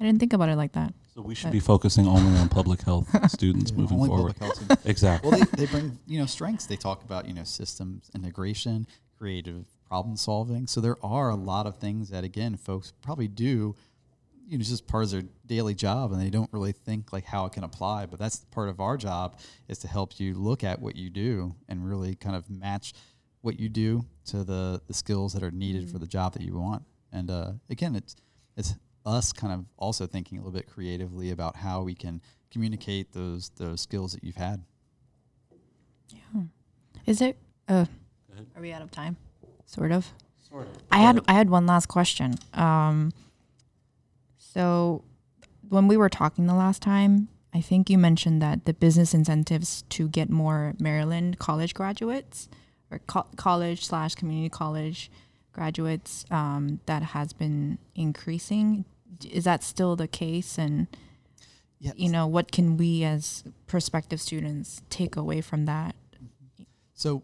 I 0.00 0.04
didn't 0.04 0.18
think 0.18 0.32
about 0.32 0.48
it 0.48 0.56
like 0.56 0.72
that. 0.72 0.92
So 1.14 1.20
we 1.22 1.36
should 1.36 1.52
be 1.52 1.60
focusing 1.60 2.08
only 2.08 2.36
on 2.40 2.48
public 2.48 2.82
health 2.82 3.06
students 3.30 3.70
Yeah, 3.70 3.76
moving 3.78 3.98
forward. 3.98 4.34
public 4.34 4.38
health 4.38 4.56
students. 4.56 4.84
Exactly. 4.86 5.30
well, 5.30 5.38
they, 5.38 5.66
they 5.66 5.70
bring 5.70 5.98
you 6.06 6.18
know 6.18 6.26
strengths. 6.26 6.66
They 6.66 6.74
talk 6.76 7.04
about 7.04 7.28
you 7.28 7.34
know 7.34 7.44
systems 7.44 8.10
integration, 8.14 8.86
creative 9.18 9.66
problem 9.86 10.16
solving. 10.16 10.66
So 10.66 10.80
there 10.80 10.96
are 11.02 11.30
a 11.30 11.34
lot 11.34 11.66
of 11.66 11.76
things 11.76 12.10
that 12.10 12.24
again 12.24 12.56
folks 12.56 12.92
probably 13.02 13.28
do, 13.28 13.74
you 14.46 14.58
know, 14.58 14.64
just 14.64 14.86
part 14.86 15.04
of 15.04 15.10
their 15.10 15.24
daily 15.46 15.74
job, 15.74 16.12
and 16.12 16.20
they 16.20 16.30
don't 16.30 16.52
really 16.52 16.72
think 16.72 17.12
like 17.12 17.24
how 17.24 17.46
it 17.46 17.52
can 17.52 17.64
apply. 17.64 18.06
But 18.06 18.18
that's 18.18 18.44
part 18.50 18.68
of 18.68 18.80
our 18.80 18.96
job 18.96 19.38
is 19.68 19.78
to 19.78 19.88
help 19.88 20.18
you 20.20 20.34
look 20.34 20.64
at 20.64 20.80
what 20.80 20.96
you 20.96 21.10
do 21.10 21.54
and 21.68 21.86
really 21.88 22.14
kind 22.14 22.36
of 22.36 22.48
match 22.50 22.92
what 23.42 23.58
you 23.60 23.68
do 23.68 24.04
to 24.26 24.44
the 24.44 24.80
the 24.86 24.94
skills 24.94 25.32
that 25.34 25.42
are 25.42 25.50
needed 25.50 25.90
for 25.90 25.98
the 25.98 26.06
job 26.06 26.32
that 26.34 26.42
you 26.42 26.58
want. 26.58 26.82
And 27.12 27.30
uh, 27.30 27.52
again, 27.70 27.94
it's 27.94 28.16
it's 28.56 28.74
us 29.06 29.32
kind 29.32 29.52
of 29.52 29.66
also 29.76 30.06
thinking 30.06 30.38
a 30.38 30.40
little 30.40 30.58
bit 30.58 30.66
creatively 30.66 31.30
about 31.30 31.56
how 31.56 31.82
we 31.82 31.94
can 31.94 32.20
communicate 32.50 33.12
those 33.12 33.50
those 33.56 33.80
skills 33.80 34.12
that 34.12 34.24
you've 34.24 34.36
had. 34.36 34.64
Yeah 36.08 36.42
is 37.06 37.20
it? 37.20 37.36
Uh. 37.68 37.86
Are 38.56 38.62
we 38.62 38.72
out 38.72 38.82
of 38.82 38.90
time? 38.90 39.16
Sort 39.66 39.92
of. 39.92 40.12
Sort 40.48 40.66
of. 40.66 40.76
I 40.90 40.98
had 40.98 41.20
I 41.28 41.32
had 41.32 41.50
one 41.50 41.66
last 41.66 41.86
question. 41.86 42.34
Um, 42.52 43.12
so 44.38 45.04
when 45.68 45.88
we 45.88 45.96
were 45.96 46.08
talking 46.08 46.46
the 46.46 46.54
last 46.54 46.82
time, 46.82 47.28
I 47.52 47.60
think 47.60 47.88
you 47.90 47.98
mentioned 47.98 48.42
that 48.42 48.64
the 48.64 48.74
business 48.74 49.14
incentives 49.14 49.82
to 49.90 50.08
get 50.08 50.30
more 50.30 50.74
Maryland 50.78 51.38
college 51.38 51.74
graduates 51.74 52.48
or 52.90 52.98
co- 53.06 53.26
college 53.36 53.84
slash 53.86 54.14
community 54.14 54.48
college 54.48 55.10
graduates 55.52 56.24
um, 56.30 56.80
that 56.86 57.02
has 57.02 57.32
been 57.32 57.78
increasing. 57.94 58.84
Is 59.30 59.44
that 59.44 59.62
still 59.62 59.96
the 59.96 60.08
case? 60.08 60.58
And 60.58 60.88
Yeah, 61.78 61.92
you 61.96 62.10
know, 62.10 62.26
what 62.26 62.52
can 62.52 62.76
we 62.76 63.04
as 63.04 63.44
prospective 63.66 64.20
students 64.20 64.82
take 64.90 65.16
away 65.16 65.40
from 65.40 65.64
that? 65.66 65.94
So, 66.92 67.22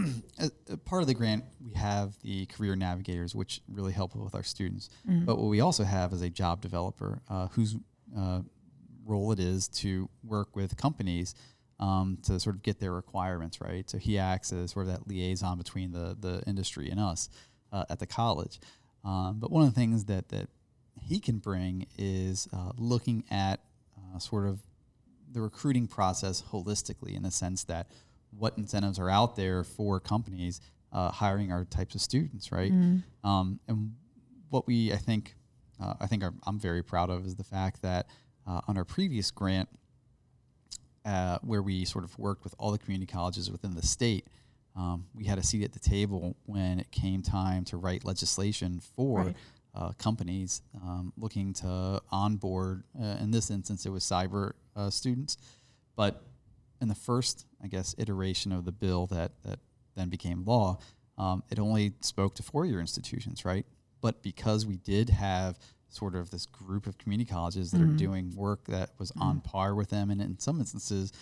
part 0.84 1.02
of 1.02 1.08
the 1.08 1.14
grant, 1.14 1.44
we 1.64 1.74
have 1.74 2.14
the 2.22 2.46
career 2.46 2.76
navigators, 2.76 3.34
which 3.34 3.60
really 3.68 3.92
help 3.92 4.14
with 4.16 4.34
our 4.34 4.42
students. 4.42 4.88
But 5.24 5.38
what 5.38 5.48
we 5.48 5.60
also 5.60 5.84
have 5.84 6.12
is 6.12 6.22
a 6.22 6.30
job 6.30 6.60
developer 6.60 7.20
uh, 7.28 7.48
whose 7.48 7.76
uh, 8.16 8.40
role 9.04 9.32
it 9.32 9.38
is 9.38 9.68
to 9.68 10.08
work 10.24 10.54
with 10.54 10.76
companies 10.76 11.34
um, 11.80 12.18
to 12.22 12.38
sort 12.38 12.56
of 12.56 12.62
get 12.62 12.78
their 12.78 12.92
requirements 12.92 13.60
right. 13.60 13.88
So 13.90 13.98
he 13.98 14.18
acts 14.18 14.52
as 14.52 14.70
sort 14.70 14.86
of 14.86 14.92
that 14.92 15.08
liaison 15.08 15.58
between 15.58 15.92
the 15.92 16.16
the 16.18 16.42
industry 16.46 16.90
and 16.90 17.00
us 17.00 17.28
uh, 17.72 17.84
at 17.90 17.98
the 17.98 18.06
college. 18.06 18.60
Um, 19.04 19.38
but 19.40 19.50
one 19.50 19.64
of 19.66 19.74
the 19.74 19.78
things 19.78 20.04
that 20.04 20.28
that 20.28 20.48
he 21.00 21.18
can 21.18 21.38
bring 21.38 21.86
is 21.98 22.48
uh, 22.52 22.70
looking 22.76 23.24
at 23.30 23.60
uh, 23.96 24.18
sort 24.18 24.46
of 24.46 24.60
the 25.32 25.40
recruiting 25.40 25.88
process 25.88 26.42
holistically 26.52 27.16
in 27.16 27.22
the 27.22 27.30
sense 27.30 27.64
that 27.64 27.88
what 28.36 28.56
incentives 28.58 28.98
are 28.98 29.10
out 29.10 29.36
there 29.36 29.62
for 29.64 30.00
companies 30.00 30.60
uh, 30.92 31.10
hiring 31.10 31.52
our 31.52 31.64
types 31.64 31.94
of 31.94 32.00
students, 32.00 32.52
right? 32.52 32.72
Um, 33.24 33.60
and 33.68 33.94
what 34.50 34.66
we, 34.66 34.92
I 34.92 34.96
think, 34.96 35.34
uh, 35.82 35.94
I 36.00 36.06
think 36.06 36.22
are, 36.22 36.34
I'm 36.46 36.58
very 36.58 36.82
proud 36.82 37.08
of 37.10 37.24
is 37.26 37.36
the 37.36 37.44
fact 37.44 37.82
that 37.82 38.06
uh, 38.46 38.60
on 38.68 38.76
our 38.76 38.84
previous 38.84 39.30
grant, 39.30 39.68
uh, 41.04 41.38
where 41.42 41.62
we 41.62 41.84
sort 41.84 42.04
of 42.04 42.16
worked 42.18 42.44
with 42.44 42.54
all 42.58 42.70
the 42.70 42.78
community 42.78 43.10
colleges 43.10 43.50
within 43.50 43.74
the 43.74 43.82
state, 43.82 44.26
um, 44.76 45.06
we 45.14 45.24
had 45.24 45.38
a 45.38 45.42
seat 45.42 45.64
at 45.64 45.72
the 45.72 45.78
table 45.78 46.36
when 46.46 46.78
it 46.80 46.90
came 46.90 47.22
time 47.22 47.64
to 47.64 47.76
write 47.76 48.04
legislation 48.04 48.80
for 48.96 49.18
Right. 49.24 49.36
uh, 49.74 49.92
companies 49.98 50.62
um, 50.82 51.12
looking 51.16 51.52
to 51.54 52.00
onboard. 52.10 52.84
Uh, 52.98 53.16
in 53.20 53.30
this 53.30 53.50
instance, 53.50 53.84
it 53.86 53.90
was 53.90 54.04
cyber 54.04 54.52
uh, 54.76 54.90
students, 54.90 55.36
but 55.96 56.22
in 56.82 56.88
the 56.88 56.94
first, 56.94 57.46
I 57.62 57.68
guess, 57.68 57.94
iteration 57.96 58.52
of 58.52 58.66
the 58.66 58.72
bill 58.72 59.06
that 59.06 59.32
that 59.44 59.60
then 59.94 60.08
became 60.10 60.44
law, 60.44 60.78
um, 61.16 61.42
it 61.50 61.58
only 61.58 61.92
spoke 62.00 62.34
to 62.34 62.42
four-year 62.42 62.80
institutions, 62.80 63.44
right? 63.44 63.64
But 64.00 64.22
because 64.22 64.66
we 64.66 64.76
did 64.78 65.08
have 65.10 65.58
sort 65.88 66.14
of 66.14 66.30
this 66.30 66.46
group 66.46 66.86
of 66.86 66.98
community 66.98 67.30
colleges 67.30 67.70
that 67.70 67.80
are 67.80 67.86
doing 67.96 68.34
work 68.34 68.64
that 68.66 68.90
was 68.98 69.12
on 69.20 69.40
par 69.40 69.74
with 69.74 69.90
them, 69.90 70.10
and 70.10 70.20
in 70.20 70.38
some 70.38 70.58
instances, 70.58 71.12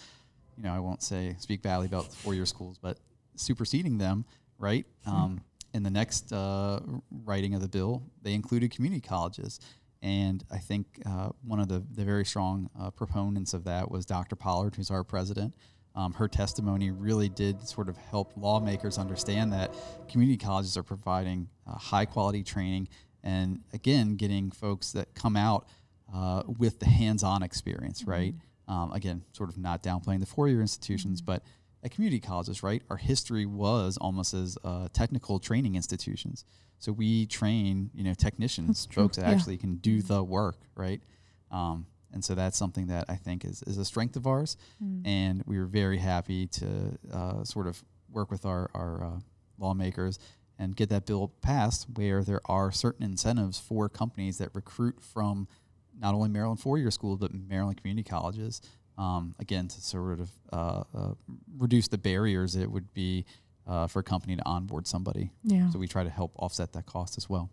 you 0.56 0.62
know, 0.62 0.72
I 0.72 0.78
won't 0.78 1.02
say 1.02 1.36
speak 1.38 1.62
badly 1.62 1.86
about 1.86 2.08
the 2.08 2.16
four 2.16 2.34
year 2.34 2.46
schools, 2.46 2.78
but 2.80 2.98
superseding 3.36 3.98
them, 3.98 4.24
right? 4.58 4.86
Um, 5.06 5.42
in 5.74 5.82
the 5.82 5.90
next 5.90 6.32
uh, 6.32 6.80
writing 7.24 7.54
of 7.54 7.60
the 7.60 7.68
bill, 7.68 8.02
they 8.22 8.32
included 8.34 8.70
community 8.70 9.00
colleges. 9.00 9.60
And 10.02 10.42
I 10.50 10.58
think 10.58 10.86
uh, 11.04 11.30
one 11.44 11.60
of 11.60 11.68
the, 11.68 11.84
the 11.94 12.04
very 12.04 12.24
strong 12.24 12.70
uh, 12.78 12.90
proponents 12.90 13.52
of 13.52 13.64
that 13.64 13.90
was 13.90 14.06
Dr. 14.06 14.36
Pollard, 14.36 14.74
who's 14.74 14.90
our 14.90 15.04
president. 15.04 15.54
Um, 15.94 16.12
her 16.14 16.28
testimony 16.28 16.90
really 16.90 17.28
did 17.28 17.66
sort 17.66 17.88
of 17.88 17.96
help 17.96 18.32
lawmakers 18.36 18.96
understand 18.96 19.52
that 19.52 19.74
community 20.08 20.38
colleges 20.38 20.76
are 20.76 20.82
providing 20.82 21.48
uh, 21.66 21.76
high 21.76 22.04
quality 22.04 22.42
training 22.42 22.88
and, 23.22 23.60
again, 23.72 24.16
getting 24.16 24.50
folks 24.50 24.92
that 24.92 25.14
come 25.14 25.36
out 25.36 25.66
uh, 26.14 26.44
with 26.46 26.78
the 26.78 26.86
hands 26.86 27.22
on 27.22 27.42
experience, 27.42 28.04
right? 28.04 28.34
Um, 28.68 28.92
again, 28.92 29.22
sort 29.32 29.50
of 29.50 29.58
not 29.58 29.82
downplaying 29.82 30.20
the 30.20 30.26
four 30.26 30.48
year 30.48 30.60
institutions, 30.60 31.20
but 31.20 31.42
at 31.82 31.90
community 31.90 32.20
colleges, 32.20 32.62
right, 32.62 32.82
our 32.90 32.96
history 32.96 33.46
was 33.46 33.96
almost 33.96 34.34
as 34.34 34.58
uh, 34.64 34.88
technical 34.92 35.38
training 35.38 35.76
institutions. 35.76 36.44
So 36.78 36.92
we 36.92 37.26
train, 37.26 37.90
you 37.94 38.04
know, 38.04 38.14
technicians, 38.14 38.86
folks 38.86 39.16
that 39.16 39.26
yeah. 39.26 39.32
actually 39.32 39.56
can 39.56 39.76
do 39.76 40.02
the 40.02 40.22
work, 40.22 40.58
right? 40.74 41.00
Um, 41.50 41.86
and 42.12 42.24
so 42.24 42.34
that's 42.34 42.58
something 42.58 42.88
that 42.88 43.04
I 43.08 43.16
think 43.16 43.44
is, 43.44 43.62
is 43.62 43.78
a 43.78 43.84
strength 43.84 44.16
of 44.16 44.26
ours. 44.26 44.56
And 45.04 45.42
we 45.46 45.58
were 45.58 45.66
very 45.66 45.98
happy 45.98 46.46
to 46.46 46.98
uh, 47.12 47.44
sort 47.44 47.66
of 47.66 47.82
work 48.10 48.30
with 48.30 48.44
our, 48.44 48.70
our 48.74 49.04
uh, 49.04 49.20
lawmakers 49.58 50.18
and 50.58 50.76
get 50.76 50.88
that 50.90 51.06
bill 51.06 51.32
passed 51.40 51.86
where 51.94 52.22
there 52.22 52.40
are 52.46 52.72
certain 52.72 53.04
incentives 53.04 53.58
for 53.58 53.88
companies 53.88 54.38
that 54.38 54.50
recruit 54.54 55.00
from 55.00 55.48
not 55.98 56.14
only 56.14 56.28
Maryland 56.28 56.60
four-year 56.60 56.90
schools, 56.90 57.18
but 57.18 57.32
Maryland 57.32 57.78
community 57.80 58.08
colleges. 58.08 58.60
Um, 59.00 59.34
again, 59.38 59.66
to 59.68 59.80
sort 59.80 60.20
of 60.20 60.30
uh, 60.52 60.82
uh, 60.94 61.14
reduce 61.58 61.88
the 61.88 61.98
barriers 61.98 62.54
it 62.54 62.70
would 62.70 62.92
be 62.92 63.24
uh, 63.66 63.86
for 63.86 64.00
a 64.00 64.02
company 64.02 64.36
to 64.36 64.42
onboard 64.44 64.86
somebody. 64.86 65.30
Yeah. 65.42 65.70
So 65.70 65.78
we 65.78 65.88
try 65.88 66.04
to 66.04 66.10
help 66.10 66.32
offset 66.36 66.72
that 66.74 66.84
cost 66.86 67.16
as 67.16 67.28
well. 67.28 67.50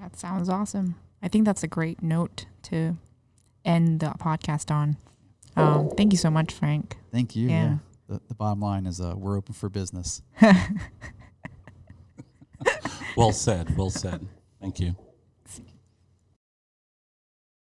That 0.00 0.16
sounds 0.16 0.48
awesome. 0.48 0.94
I 1.22 1.28
think 1.28 1.44
that's 1.44 1.62
a 1.62 1.68
great 1.68 2.02
note 2.02 2.46
to 2.62 2.96
end 3.64 4.00
the 4.00 4.14
podcast 4.18 4.70
on. 4.70 4.96
Um, 5.56 5.90
thank 5.96 6.12
you 6.12 6.18
so 6.18 6.30
much, 6.30 6.54
Frank. 6.54 6.96
Thank 7.12 7.36
you. 7.36 7.48
Yeah. 7.48 7.64
Yeah. 7.64 7.76
The, 8.08 8.20
the 8.28 8.34
bottom 8.34 8.60
line 8.60 8.86
is 8.86 9.00
uh, 9.00 9.14
we're 9.16 9.36
open 9.36 9.54
for 9.54 9.68
business. 9.68 10.22
Well 13.18 13.32
said. 13.32 13.76
Well 13.76 13.90
said. 13.90 14.24
Thank 14.60 14.78
you. 14.78 14.94